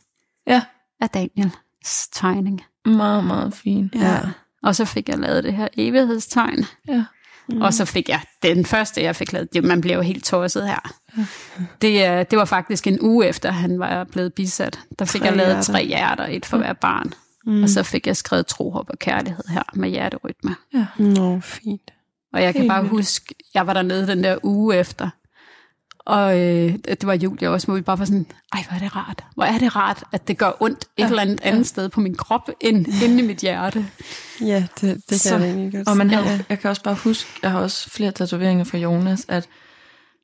Ja, 0.47 0.61
af 1.01 1.09
Daniels 1.09 2.07
tegning. 2.13 2.61
meget, 2.85 3.23
meget 3.23 3.53
fin. 3.53 3.91
Ja. 3.95 4.19
Og 4.63 4.75
så 4.75 4.85
fik 4.85 5.09
jeg 5.09 5.19
lavet 5.19 5.43
det 5.43 5.53
her 5.53 5.67
evighedstegn. 5.77 6.65
Ja. 6.87 7.03
Mm. 7.49 7.61
Og 7.61 7.73
så 7.73 7.85
fik 7.85 8.09
jeg 8.09 8.21
den 8.43 8.65
første, 8.65 9.03
jeg 9.03 9.15
fik 9.15 9.33
lavet. 9.33 9.53
Det, 9.53 9.63
man 9.63 9.81
blev 9.81 9.95
jo 9.95 10.01
helt 10.01 10.23
tosset 10.25 10.67
her. 10.67 10.91
Det, 11.81 12.09
øh, 12.19 12.25
det 12.31 12.37
var 12.39 12.45
faktisk 12.45 12.87
en 12.87 12.97
uge 13.01 13.27
efter, 13.27 13.51
han 13.51 13.79
var 13.79 14.03
blevet 14.03 14.33
bisat. 14.33 14.79
Der 14.99 15.05
fik 15.05 15.21
Tre 15.21 15.27
jeg 15.27 15.37
lavet 15.37 15.51
hjerter. 15.51 15.73
tre 15.73 15.85
hjerter, 15.85 16.27
et 16.29 16.45
for 16.45 16.57
hver 16.57 16.73
barn. 16.73 17.13
Mm. 17.45 17.63
Og 17.63 17.69
så 17.69 17.83
fik 17.83 18.07
jeg 18.07 18.17
skrevet 18.17 18.47
tro, 18.47 18.71
håb 18.71 18.89
og 18.89 18.99
kærlighed 18.99 19.43
her 19.49 19.63
med 19.73 19.89
hjerterytme. 19.89 20.55
Nå, 20.99 21.39
fint. 21.39 21.91
Og 22.33 22.41
jeg 22.43 22.53
kan 22.53 22.61
Helt 22.61 22.71
bare 22.71 22.83
huske, 22.87 23.35
jeg 23.53 23.67
var 23.67 23.73
dernede 23.73 24.07
den 24.07 24.23
der 24.23 24.37
uge 24.43 24.75
efter. 24.75 25.09
Og 25.99 26.39
øh, 26.39 26.73
det 26.87 27.07
var 27.07 27.13
Julia 27.13 27.49
også, 27.49 27.67
hvor 27.67 27.75
vi 27.75 27.81
bare 27.81 27.99
var 27.99 28.05
sådan, 28.05 28.25
ej, 28.53 28.63
hvor 28.69 28.75
er 28.75 28.79
det 28.79 28.95
rart. 28.95 29.23
Hvor 29.35 29.43
er 29.43 29.57
det 29.57 29.75
rart, 29.75 30.03
at 30.11 30.27
det 30.27 30.37
gør 30.37 30.51
ondt 30.59 30.83
et 30.83 30.87
Ja, 30.97 31.07
eller 31.07 31.21
andet 31.21 31.39
ja. 31.45 31.49
andet 31.49 31.67
sted 31.67 31.89
på 31.89 31.99
min 32.01 32.15
krop, 32.15 32.49
end 32.61 32.85
inde 33.03 33.23
i 33.23 33.27
mit 33.27 33.37
hjerte. 33.37 33.85
Ja, 34.41 34.65
det, 34.81 34.95
det 34.95 35.03
kan 35.07 35.17
Så- 35.17 35.37
jeg 35.37 35.47
egentlig 35.49 35.73
godt 35.73 35.87
Og 35.87 35.97
man 35.97 36.09
har, 36.09 36.39
jeg 36.49 36.59
kan 36.59 36.69
også 36.69 36.83
bare 36.83 36.95
huske, 36.95 37.29
jeg 37.43 37.51
har 37.51 37.59
også 37.59 37.89
flere 37.89 38.11
tatoveringer 38.11 38.63
fra 38.63 38.77
Jonas, 38.77 39.25
at 39.27 39.47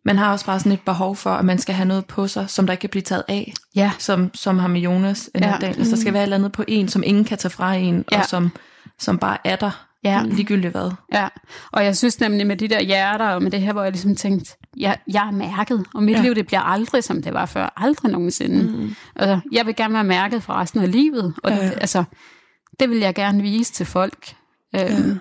man 0.06 0.18
har 0.18 0.32
også 0.32 0.46
bare 0.46 0.60
sådan 0.60 0.72
et 0.72 0.82
behov 0.86 1.16
for, 1.16 1.30
at 1.30 1.46
man 1.46 1.60
skal 1.60 1.76
have 1.76 1.88
noget 1.88 2.06
på 2.06 2.28
sig, 2.28 2.50
som 2.50 2.66
der 2.66 2.74
ikke 2.74 2.82
kan 2.82 2.90
blive 2.90 3.02
taget 3.02 3.24
af, 3.28 3.54
Ja, 3.76 3.92
som, 4.00 4.32
som 4.34 4.60
har 4.60 4.68
med 4.68 4.82
Jonas 4.82 5.30
en 5.36 5.44
Ja. 5.44 5.58
dag. 5.62 5.70
Altså, 5.70 5.96
der 5.96 6.02
skal 6.02 6.14
være 6.14 6.22
et 6.22 6.26
eller 6.26 6.38
andet 6.38 6.52
på 6.52 6.64
en, 6.68 6.88
som 6.88 7.04
ingen 7.06 7.24
kan 7.24 7.38
tage 7.38 7.50
fra 7.50 7.74
en, 7.76 8.06
Ja. 8.12 8.20
og 8.20 8.26
som, 8.26 8.52
som 9.00 9.18
bare 9.18 9.38
er 9.46 9.56
der, 9.56 9.86
ja. 10.04 10.22
ligegyldigt 10.26 10.72
hvad. 10.72 10.92
Ja, 11.14 11.28
og 11.72 11.86
jeg 11.86 11.98
synes 11.98 12.20
nemlig 12.20 12.48
med 12.48 12.58
de 12.58 12.68
der 12.68 12.82
hjerter 12.82 13.28
og 13.28 13.44
med 13.44 13.52
det 13.52 13.62
her, 13.62 13.74
hvor 13.74 13.84
jeg 13.84 13.92
ligesom 13.92 14.16
tænkte, 14.16 14.56
jeg, 14.78 14.98
jeg 15.08 15.28
er 15.28 15.32
mærket, 15.32 15.86
og 15.94 16.04
mit 16.04 16.18
ja. 16.18 16.22
Liv 16.22 16.36
det 16.36 16.46
bliver 16.48 16.62
aldrig, 16.62 17.04
som 17.04 17.22
det 17.24 17.34
var 17.34 17.46
før. 17.46 17.74
Aldrig 17.78 18.12
nogensinde. 18.12 18.64
Mm. 18.78 18.96
Altså, 19.16 19.40
jeg 19.52 19.66
vil 19.66 19.76
gerne 19.76 19.94
være 19.94 20.04
mærket 20.04 20.44
for 20.44 20.54
resten 20.54 20.82
af 20.82 20.92
livet, 20.92 21.34
og 21.44 21.52
Ja, 21.52 21.58
ja, 21.58 21.66
ja. 21.66 21.72
altså, 21.72 22.04
det 22.80 22.90
vil 22.90 22.98
jeg 22.98 23.16
gerne 23.16 23.42
vise 23.42 23.74
til 23.74 23.86
folk. 23.86 24.36
Øhm, 24.76 25.20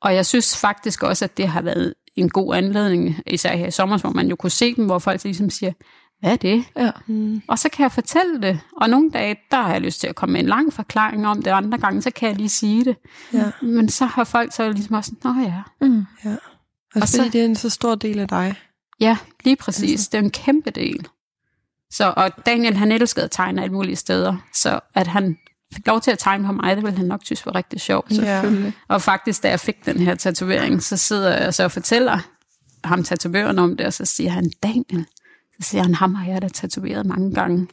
Og 0.00 0.14
jeg 0.14 0.26
synes 0.26 0.56
faktisk 0.56 1.02
også, 1.02 1.24
at 1.24 1.36
det 1.36 1.48
har 1.48 1.62
været 1.62 1.94
en 2.16 2.28
god 2.28 2.54
anledning, 2.56 3.16
især 3.26 3.56
her 3.56 3.66
i 3.66 3.70
sommer, 3.70 3.98
hvor 3.98 4.10
man 4.10 4.28
jo 4.28 4.36
kunne 4.36 4.50
se 4.50 4.74
dem, 4.74 4.86
hvor 4.86 4.98
folk 4.98 5.24
ligesom 5.24 5.50
siger, 5.50 5.72
hvad 6.20 6.32
er 6.32 6.36
det? 6.36 6.64
Ja. 6.76 6.90
Mm. 7.06 7.42
Og 7.48 7.58
så 7.58 7.68
kan 7.68 7.82
jeg 7.82 7.92
fortælle 7.92 8.42
det, 8.42 8.60
og 8.76 8.90
nogle 8.90 9.10
dage, 9.10 9.36
der 9.50 9.62
har 9.62 9.72
jeg 9.72 9.80
lyst 9.80 10.00
til 10.00 10.06
at 10.06 10.14
komme 10.14 10.32
med 10.32 10.40
en 10.40 10.46
lang 10.46 10.72
forklaring 10.72 11.26
om 11.26 11.42
det, 11.42 11.52
og 11.52 11.56
andre 11.58 11.78
gange, 11.78 12.02
så 12.02 12.10
kan 12.10 12.28
jeg 12.28 12.36
lige 12.36 12.48
sige 12.48 12.84
det. 12.84 12.96
Ja. 13.32 13.50
Men 13.62 13.88
så 13.88 14.04
har 14.06 14.24
folk 14.24 14.52
så 14.54 14.72
ligesom 14.72 14.94
også, 14.96 15.12
nå 15.24 15.30
ja, 15.42 15.62
Mm. 15.80 16.04
Også 16.24 16.38
Og 16.94 17.00
fordi 17.00 17.06
så- 17.06 17.28
det 17.32 17.40
er 17.40 17.44
en 17.44 17.54
så 17.56 17.70
stor 17.70 17.94
del 17.94 18.18
af 18.18 18.28
dig. 18.28 18.54
Ja, 19.00 19.16
lige 19.44 19.56
præcis. 19.56 19.90
Altså. 19.90 20.08
Det 20.12 20.18
er 20.18 20.22
en 20.22 20.30
kæmpe 20.30 20.70
del. 20.70 21.06
Så, 21.90 22.14
og 22.16 22.46
Daniel, 22.46 22.76
han 22.76 22.92
elskede 22.92 23.24
at 23.24 23.30
tegne 23.30 23.62
alle 23.62 23.72
mulige 23.74 23.96
steder, 23.96 24.36
så 24.54 24.80
at 24.94 25.06
han 25.06 25.38
fik 25.74 25.86
lov 25.86 26.00
til 26.00 26.10
at 26.10 26.18
tegne 26.18 26.46
på 26.46 26.52
mig, 26.52 26.76
det 26.76 26.84
ville 26.84 26.96
han 26.96 27.06
nok 27.06 27.20
synes 27.24 27.46
var 27.46 27.54
rigtig 27.54 27.80
sjovt. 27.80 28.10
Ja. 28.10 28.16
Selvfølgelig. 28.16 28.72
Og 28.88 29.02
faktisk, 29.02 29.42
da 29.42 29.48
jeg 29.48 29.60
fik 29.60 29.86
den 29.86 29.98
her 29.98 30.14
tatovering, 30.14 30.82
så 30.82 30.96
sidder 30.96 31.42
jeg 31.42 31.54
så 31.54 31.64
og 31.64 31.72
fortæller 31.72 32.18
ham 32.84 33.04
tatovøren 33.04 33.58
om 33.58 33.76
det, 33.76 33.86
og 33.86 33.92
så 33.92 34.04
siger 34.04 34.30
han, 34.30 34.50
Daniel, 34.62 35.06
så 35.60 35.68
siger 35.68 35.82
han, 35.82 35.94
ham 35.94 36.14
har 36.14 36.32
jeg 36.32 36.42
da 36.42 36.48
tatoveret 36.48 37.06
mange 37.06 37.34
gange. 37.34 37.68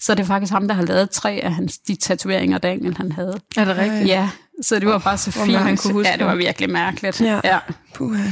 Så 0.00 0.14
det 0.14 0.22
er 0.22 0.26
faktisk 0.26 0.52
ham, 0.52 0.68
der 0.68 0.74
har 0.74 0.82
lavet 0.82 1.10
tre 1.10 1.30
af 1.42 1.54
hans, 1.54 1.78
de 1.78 1.94
tatoveringer, 1.96 2.58
Daniel 2.58 2.96
han 2.96 3.12
havde. 3.12 3.40
Er 3.56 3.64
det 3.64 3.76
rigtigt? 3.76 4.06
Ja, 4.06 4.30
så 4.62 4.78
det 4.78 4.88
var 4.88 4.98
bare 4.98 5.18
så 5.18 5.30
fint. 5.30 5.56
han 5.56 5.76
kunne 5.76 5.92
huske 5.92 6.10
ja, 6.10 6.16
det 6.16 6.26
var 6.26 6.34
virkelig 6.34 6.70
mærkeligt. 6.70 7.20
Ja. 7.20 7.40
ja. 7.44 7.58
Puha. 7.94 8.22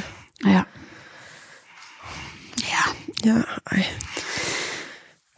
ja. 0.46 0.62
ja. 2.60 2.82
Ja, 3.24 3.42
ej. 3.72 3.84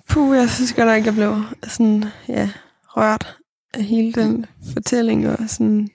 Puh, 0.09 0.37
jeg 0.37 0.51
synes 0.51 0.73
godt 0.73 0.89
nok, 0.89 1.05
jeg 1.05 1.15
blev 1.15 1.43
sådan, 1.69 2.05
ja, 2.29 2.51
rørt 2.87 3.37
af 3.77 3.85
hele 3.85 4.13
den 4.13 4.47
fortælling, 4.73 5.29
og 5.29 5.39
sådan, 5.47 5.89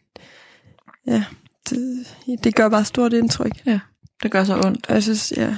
ja, 1.07 1.23
det, 1.69 2.05
det 2.43 2.55
gør 2.55 2.69
bare 2.69 2.85
stort 2.85 3.13
indtryk. 3.13 3.51
Det 4.23 4.31
gør 4.31 4.43
så 4.43 4.55
ondt. 4.65 4.87
Og 4.87 4.93
jeg 4.93 5.03
synes, 5.03 5.33
ja, 5.37 5.57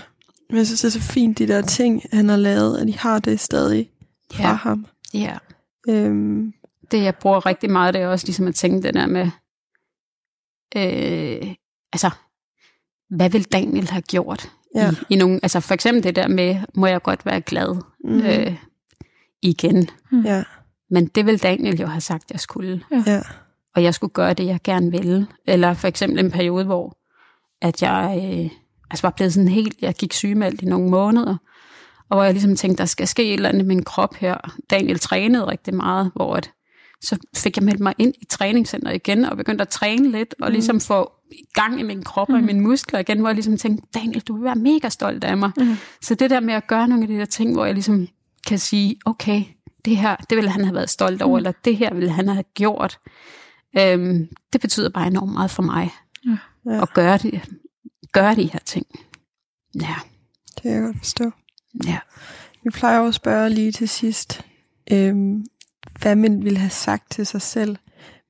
men 0.50 0.58
jeg 0.58 0.66
synes, 0.66 0.82
det 0.82 0.88
er 0.88 0.92
så 0.92 1.02
fint, 1.02 1.38
de 1.38 1.48
der 1.48 1.62
ting, 1.62 2.02
han 2.12 2.30
har 2.30 2.38
lavet, 2.38 2.78
at 2.78 2.88
de 2.88 2.98
har 2.98 3.20
det 3.20 3.40
stadig 3.40 3.90
fra 4.34 4.44
Ja. 4.50 4.54
ham. 4.54 4.86
ja. 5.14 5.38
Øhm, 5.90 6.54
det, 6.92 7.04
jeg 7.04 7.16
bruger 7.16 7.46
rigtig 7.46 7.72
meget, 7.72 7.94
det 7.94 8.02
er 8.02 8.08
også 8.08 8.28
ligesom 8.28 8.48
at 8.48 8.56
tænke 8.56 8.82
det 8.88 8.94
der 8.94 9.08
med, 9.08 9.28
øh, 10.76 11.54
altså, 11.94 12.10
hvad 13.10 13.30
vil 13.30 13.44
Daniel 13.44 13.90
have 13.90 14.02
gjort? 14.02 14.52
Ja. 14.76 14.92
I, 14.92 14.96
i 15.10 15.16
nogle, 15.16 15.40
altså 15.44 15.60
for 15.60 15.74
eksempel 15.74 16.04
det 16.04 16.16
der 16.16 16.28
med, 16.28 16.60
må 16.76 16.88
jeg 16.88 17.02
godt 17.02 17.26
være 17.26 17.42
glad 17.42 17.76
mm, 18.04 18.22
øh, 18.22 18.56
igen? 19.42 19.90
ja, 20.26 20.44
Men 20.94 21.06
det 21.06 21.26
vil 21.26 21.44
Daniel 21.44 21.82
jo 21.82 21.88
have 21.88 22.02
sagt, 22.02 22.32
jeg 22.32 22.40
skulle. 22.40 22.84
ja, 23.06 23.22
Og 23.76 23.84
jeg 23.84 23.94
skulle 23.94 24.14
gøre 24.14 24.34
det, 24.34 24.46
jeg 24.46 24.60
gerne 24.64 24.92
ville. 24.92 25.28
Eller 25.48 25.74
for 25.74 25.88
eksempel 25.88 26.20
en 26.20 26.32
periode, 26.32 26.66
hvor 26.66 26.98
at 27.62 27.82
jeg 27.82 28.16
øh, 28.18 28.52
altså 28.92 29.02
var 29.02 29.10
blevet 29.10 29.34
sådan 29.34 29.48
helt, 29.48 29.76
jeg 29.82 29.94
gik 29.94 30.14
sygemeldt 30.14 30.62
i 30.62 30.66
nogle 30.66 30.90
måneder, 30.90 31.38
og 32.10 32.18
hvor 32.18 32.24
jeg 32.24 32.34
ligesom 32.34 32.56
tænkte, 32.56 32.82
der 32.82 32.86
skal 32.86 33.08
ske 33.08 33.26
et 33.26 33.34
eller 33.34 33.50
andet 33.50 33.66
med 33.66 33.76
min 33.76 33.84
krop 33.84 34.16
her. 34.16 34.38
Daniel 34.70 35.00
trænede 35.00 35.48
rigtig 35.48 35.74
meget, 35.74 36.12
hvor 36.16 36.36
at, 36.36 36.52
så 37.02 37.18
fik 37.36 37.58
jeg 37.58 37.64
meldt 37.64 37.80
mig 37.80 37.94
ind 37.98 38.14
i 38.22 38.26
træningscenter 38.26 38.92
igen, 38.92 39.26
og 39.26 39.38
begyndte 39.38 39.62
at 39.62 39.70
træne 39.70 40.12
lidt, 40.12 40.36
og 40.42 40.52
ligesom 40.52 40.80
få 40.80 41.12
gang 41.54 41.80
i 41.80 41.84
min 41.84 42.04
krop 42.04 42.30
og 42.30 42.40
i 42.40 42.42
mine 42.42 42.62
muskler 42.62 43.00
igen, 43.00 43.20
hvor 43.20 43.30
jeg 43.30 43.36
ligesom 43.36 43.58
tænkte, 43.58 43.88
Daniel, 43.94 44.22
du 44.22 44.34
vil 44.34 44.44
være 44.44 44.56
mega 44.56 44.90
stolt 44.90 45.24
af 45.24 45.38
mig. 45.38 45.52
Mhm. 45.58 45.76
Så 46.02 46.16
det 46.16 46.30
der 46.30 46.40
med 46.40 46.54
at 46.54 46.68
gøre 46.68 46.88
nogle 46.88 47.04
af 47.04 47.08
de 47.08 47.18
der 47.18 47.26
ting, 47.26 47.54
hvor 47.54 47.66
jeg 47.66 47.74
ligesom 47.74 48.08
kan 48.48 48.60
sige, 48.60 48.96
okay, 49.06 49.44
det 49.86 49.98
her, 49.98 50.16
det 50.16 50.36
ville 50.36 50.50
han 50.50 50.64
have 50.64 50.76
været 50.76 50.90
stolt 50.90 51.22
over, 51.22 51.38
eller 51.38 51.52
det 51.66 51.78
her 51.78 51.94
ville 51.94 52.12
han 52.12 52.28
have 52.28 52.44
gjort. 52.44 53.00
Øhm, 53.78 54.28
det 54.54 54.62
betyder 54.62 54.90
bare 54.90 55.08
enormt 55.08 55.34
meget 55.34 55.52
for 55.52 55.64
mig 55.64 55.92
ja, 56.66 56.82
at 56.82 56.94
gøre, 56.94 57.18
det, 57.18 57.42
gøre 58.12 58.36
de 58.36 58.52
her 58.54 58.60
ting. 58.66 58.86
Ja, 59.82 59.96
det 60.56 60.62
kan 60.62 60.72
jeg 60.72 60.82
godt 60.82 60.98
forstå. 60.98 61.32
ja. 61.86 62.00
Vi 62.64 62.70
plejer 62.70 63.00
jo 63.00 63.08
at 63.08 63.14
spørge 63.14 63.50
lige 63.50 63.72
til 63.72 63.90
sidst, 63.90 64.46
øhm, 64.92 65.46
hvad 66.02 66.16
man 66.16 66.44
ville 66.44 66.60
have 66.60 66.70
sagt 66.70 67.12
til 67.12 67.26
sig 67.26 67.42
selv. 67.42 67.78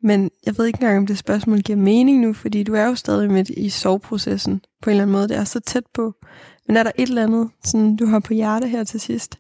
Men 0.01 0.32
jeg 0.45 0.58
ved 0.58 0.66
ikke 0.66 0.78
engang, 0.78 0.97
om 0.97 1.08
det 1.08 1.18
spørgsmål 1.18 1.62
giver 1.62 1.78
mening 1.78 2.20
nu, 2.20 2.34
fordi 2.34 2.64
du 2.64 2.74
er 2.74 2.86
jo 2.86 2.95
stadig 2.95 3.32
midt 3.32 3.49
i 3.49 3.70
soveprocessen 3.70 4.62
på 4.82 4.89
en 4.89 4.91
eller 4.91 5.04
anden 5.04 5.12
måde. 5.12 5.28
Det 5.28 5.38
er 5.38 5.43
så 5.43 5.60
tæt 5.60 5.84
på. 5.93 6.14
Men 6.68 6.78
er 6.78 6.84
der 6.84 6.91
et 6.95 7.10
eller 7.10 7.24
andet, 7.24 7.49
sådan, 7.64 7.95
du 7.95 8.06
har 8.06 8.20
på 8.20 8.34
hjerte 8.34 8.68
her 8.68 8.84
til 8.84 8.99
sidst? 8.99 9.39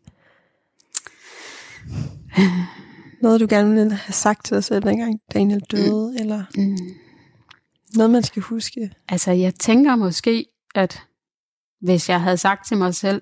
Noget, 3.21 3.39
du 3.39 3.47
gerne 3.49 3.73
ville 3.75 3.93
have 3.93 4.13
sagt 4.13 4.45
til 4.45 4.55
dig 4.55 4.63
selv, 4.63 4.83
dengang 4.83 5.19
Daniel 5.33 5.59
døde, 5.71 6.11
mm. 6.11 6.17
eller 6.21 6.43
Mm. 6.57 6.77
noget, 7.95 8.11
man 8.11 8.23
skal 8.23 8.41
huske? 8.41 8.91
Altså, 9.09 9.31
jeg 9.31 9.55
tænker 9.55 9.95
måske, 9.95 10.45
at 10.75 11.01
hvis 11.81 12.09
jeg 12.09 12.21
havde 12.21 12.37
sagt 12.37 12.67
til 12.67 12.77
mig 12.77 12.95
selv, 12.95 13.21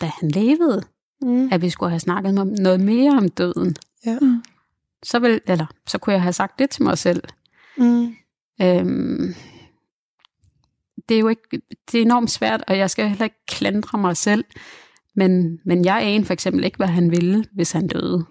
da 0.00 0.10
han 0.20 0.30
levede, 0.30 0.82
Mm. 1.22 1.48
at 1.52 1.62
vi 1.62 1.70
skulle 1.70 1.90
have 1.90 2.00
snakket 2.00 2.38
om 2.38 2.46
noget 2.46 2.80
mere 2.80 3.10
om 3.12 3.28
døden, 3.28 3.76
Ja. 4.06 4.18
Mm. 4.20 4.42
så, 5.02 5.18
vil, 5.18 5.40
eller, 5.46 5.66
så 5.86 5.98
kunne 5.98 6.12
jeg 6.12 6.22
have 6.22 6.32
sagt 6.32 6.58
det 6.58 6.70
til 6.70 6.82
mig 6.82 6.98
selv. 6.98 7.22
Mm. 7.78 8.14
Øhm, 8.62 9.34
det 11.08 11.14
er 11.14 11.18
jo 11.20 11.28
ikke, 11.28 11.42
det 11.92 11.98
er 11.98 12.02
enormt 12.02 12.30
svært, 12.30 12.64
og 12.68 12.78
jeg 12.78 12.90
skal 12.90 13.08
heller 13.08 13.24
ikke 13.24 13.44
klandre 13.48 13.98
mig 13.98 14.16
selv, 14.16 14.44
men, 15.16 15.58
men 15.64 15.84
jeg 15.84 16.02
anede 16.02 16.24
for 16.26 16.32
eksempel 16.32 16.64
ikke, 16.64 16.76
hvad 16.76 16.86
han 16.86 17.10
ville, 17.10 17.44
hvis 17.52 17.72
han 17.72 17.86
døde. 17.88 18.24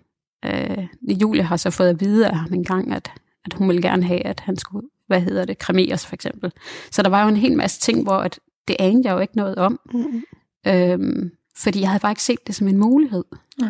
Øh, 0.45 0.87
Julie 1.21 1.43
har 1.43 1.57
så 1.57 1.69
fået 1.69 1.89
at 1.89 1.99
vide 2.01 2.27
af 2.27 2.35
ham 2.37 2.53
en 2.53 2.63
gang, 2.63 2.91
at, 2.93 3.11
at 3.45 3.53
hun 3.53 3.67
ville 3.67 3.81
gerne 3.81 4.03
have, 4.03 4.25
at 4.25 4.39
han 4.39 4.57
skulle, 4.57 4.87
hvad 5.07 5.21
hedder 5.21 5.45
det, 5.45 5.57
kremeres 5.57 6.05
for 6.05 6.13
eksempel. 6.15 6.51
Så 6.91 7.01
der 7.03 7.09
var 7.09 7.21
jo 7.23 7.27
en 7.29 7.37
hel 7.37 7.57
masse 7.57 7.79
ting, 7.81 8.03
hvor 8.03 8.17
at, 8.17 8.39
det 8.67 8.75
anede 8.79 9.07
jeg 9.07 9.13
jo 9.13 9.19
ikke 9.19 9.37
noget 9.37 9.55
om, 9.55 9.79
Mm. 9.93 10.23
øhm, 10.67 11.31
fordi 11.57 11.81
jeg 11.81 11.89
havde 11.89 11.99
bare 12.01 12.11
ikke 12.11 12.23
set 12.23 12.47
det 12.47 12.55
som 12.55 12.67
en 12.67 12.77
mulighed. 12.77 13.23
Nej. 13.59 13.69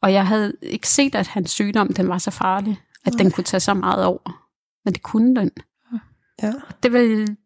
Og 0.00 0.12
jeg 0.12 0.26
havde 0.26 0.52
ikke 0.62 0.88
set, 0.88 1.14
at 1.14 1.26
hans 1.26 1.50
sygdom, 1.50 1.92
den 1.92 2.08
var 2.08 2.18
så 2.18 2.30
farlig, 2.30 2.80
at 3.04 3.12
Nej. 3.12 3.22
den 3.22 3.30
kunne 3.30 3.44
tage 3.44 3.60
så 3.60 3.74
meget 3.74 4.04
over. 4.04 4.42
Men 4.84 4.94
det 4.94 5.02
kunne 5.02 5.36
den 5.40 5.50
Ja. 6.42 6.52
det 6.82 6.92
vil, 6.92 7.36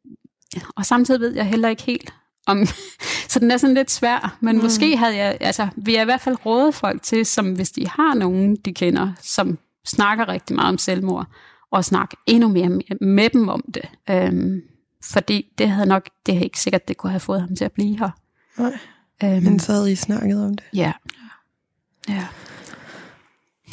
og 0.77 0.87
samtidig 0.87 1.21
ved 1.21 1.35
jeg 1.35 1.47
heller 1.47 1.69
ikke 1.69 1.83
helt 1.83 2.15
om, 2.47 2.67
så 3.31 3.39
den 3.39 3.51
er 3.51 3.57
sådan 3.57 3.75
lidt 3.75 3.91
svær, 3.91 4.39
men 4.41 4.57
Mm. 4.57 4.63
måske 4.63 4.97
havde 4.97 5.17
jeg, 5.17 5.37
altså 5.41 5.69
vi 5.77 5.95
har 5.95 6.03
i 6.03 6.05
hvert 6.05 6.21
fald 6.21 6.47
rådet 6.47 6.75
folk 6.75 7.03
til, 7.03 7.27
som 7.27 7.53
hvis 7.53 7.71
de 7.71 7.89
har 7.89 8.15
nogen, 8.15 8.57
de 8.57 8.73
kender, 8.75 9.13
som 9.23 9.59
snakker 9.87 10.29
rigtig 10.29 10.57
meget 10.57 10.69
om 10.69 10.79
selvmord, 10.79 11.27
og 11.71 11.85
snakke 11.85 12.17
endnu 12.27 12.49
mere 12.49 12.69
med, 13.01 13.31
dem 13.31 13.49
om 13.49 13.65
det. 13.75 13.83
Øhm, 14.11 14.61
fordi 15.05 15.47
det 15.59 15.71
havde 15.71 15.89
nok, 15.89 16.09
det 16.27 16.37
er 16.37 16.41
ikke 16.41 16.61
sikkert, 16.61 16.89
det 16.89 16.97
kunne 16.97 17.11
have 17.11 17.21
fået 17.21 17.41
ham 17.41 17.57
til 17.57 17.65
at 17.65 17.73
blive 17.73 17.99
her. 17.99 18.11
Nej. 18.59 18.79
Øhm, 19.25 19.43
Men 19.43 19.59
så 19.59 19.73
havde 19.73 19.93
I 19.93 19.95
snakket 19.95 20.45
om 20.45 20.51
det. 20.57 20.65
ja. 20.75 20.93
Ja. 22.09 22.27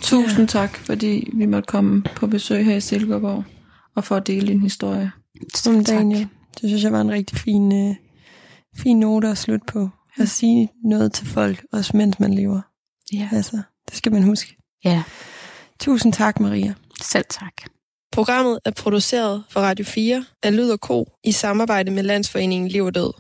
Tusind 0.02 0.48
tak, 0.48 0.78
fordi 0.78 1.30
vi 1.34 1.46
måtte 1.46 1.68
komme 1.68 2.04
på 2.16 2.28
besøg 2.28 2.66
her 2.66 2.76
i 2.76 2.82
Silkeborg 2.82 3.44
og 3.96 4.04
for 4.04 4.16
at 4.16 4.28
dele 4.28 4.48
din 4.48 4.62
historie. 4.62 5.12
Som 5.56 5.84
Daniel. 5.84 6.28
Det 6.62 6.70
synes 6.70 6.84
jeg 6.84 6.92
var 6.92 7.02
en 7.02 7.12
rigtig 7.12 7.38
fin, 7.38 7.90
øh, 7.90 7.96
fin 8.78 9.00
note 9.00 9.28
at 9.28 9.38
slutte 9.38 9.66
på. 9.66 9.90
At 10.18 10.30
sige 10.30 10.70
noget 10.84 11.14
til 11.14 11.28
folk, 11.28 11.66
også 11.74 11.98
mens 11.98 12.20
man 12.20 12.34
lever. 12.34 12.62
Ja. 13.14 13.30
Altså, 13.32 13.62
det 13.90 13.96
skal 13.98 14.12
man 14.12 14.24
huske. 14.24 14.58
ja, 14.84 15.04
Tusind 15.80 16.14
tak, 16.14 16.40
Maria. 16.40 16.74
selv 17.02 17.26
tak. 17.30 17.54
Programmet 18.12 18.60
er 18.66 18.72
produceret 18.72 19.44
for 19.50 19.60
Radio 19.62 19.86
4 19.86 20.26
af 20.44 20.56
Lyd 20.58 20.70
og 20.70 20.78
Co. 20.78 21.06
i 21.24 21.32
samarbejde 21.32 21.92
med 21.92 22.04
Landsforeningen 22.04 22.68
Liv 22.70 22.84
og 22.84 22.96
Død. 22.96 23.14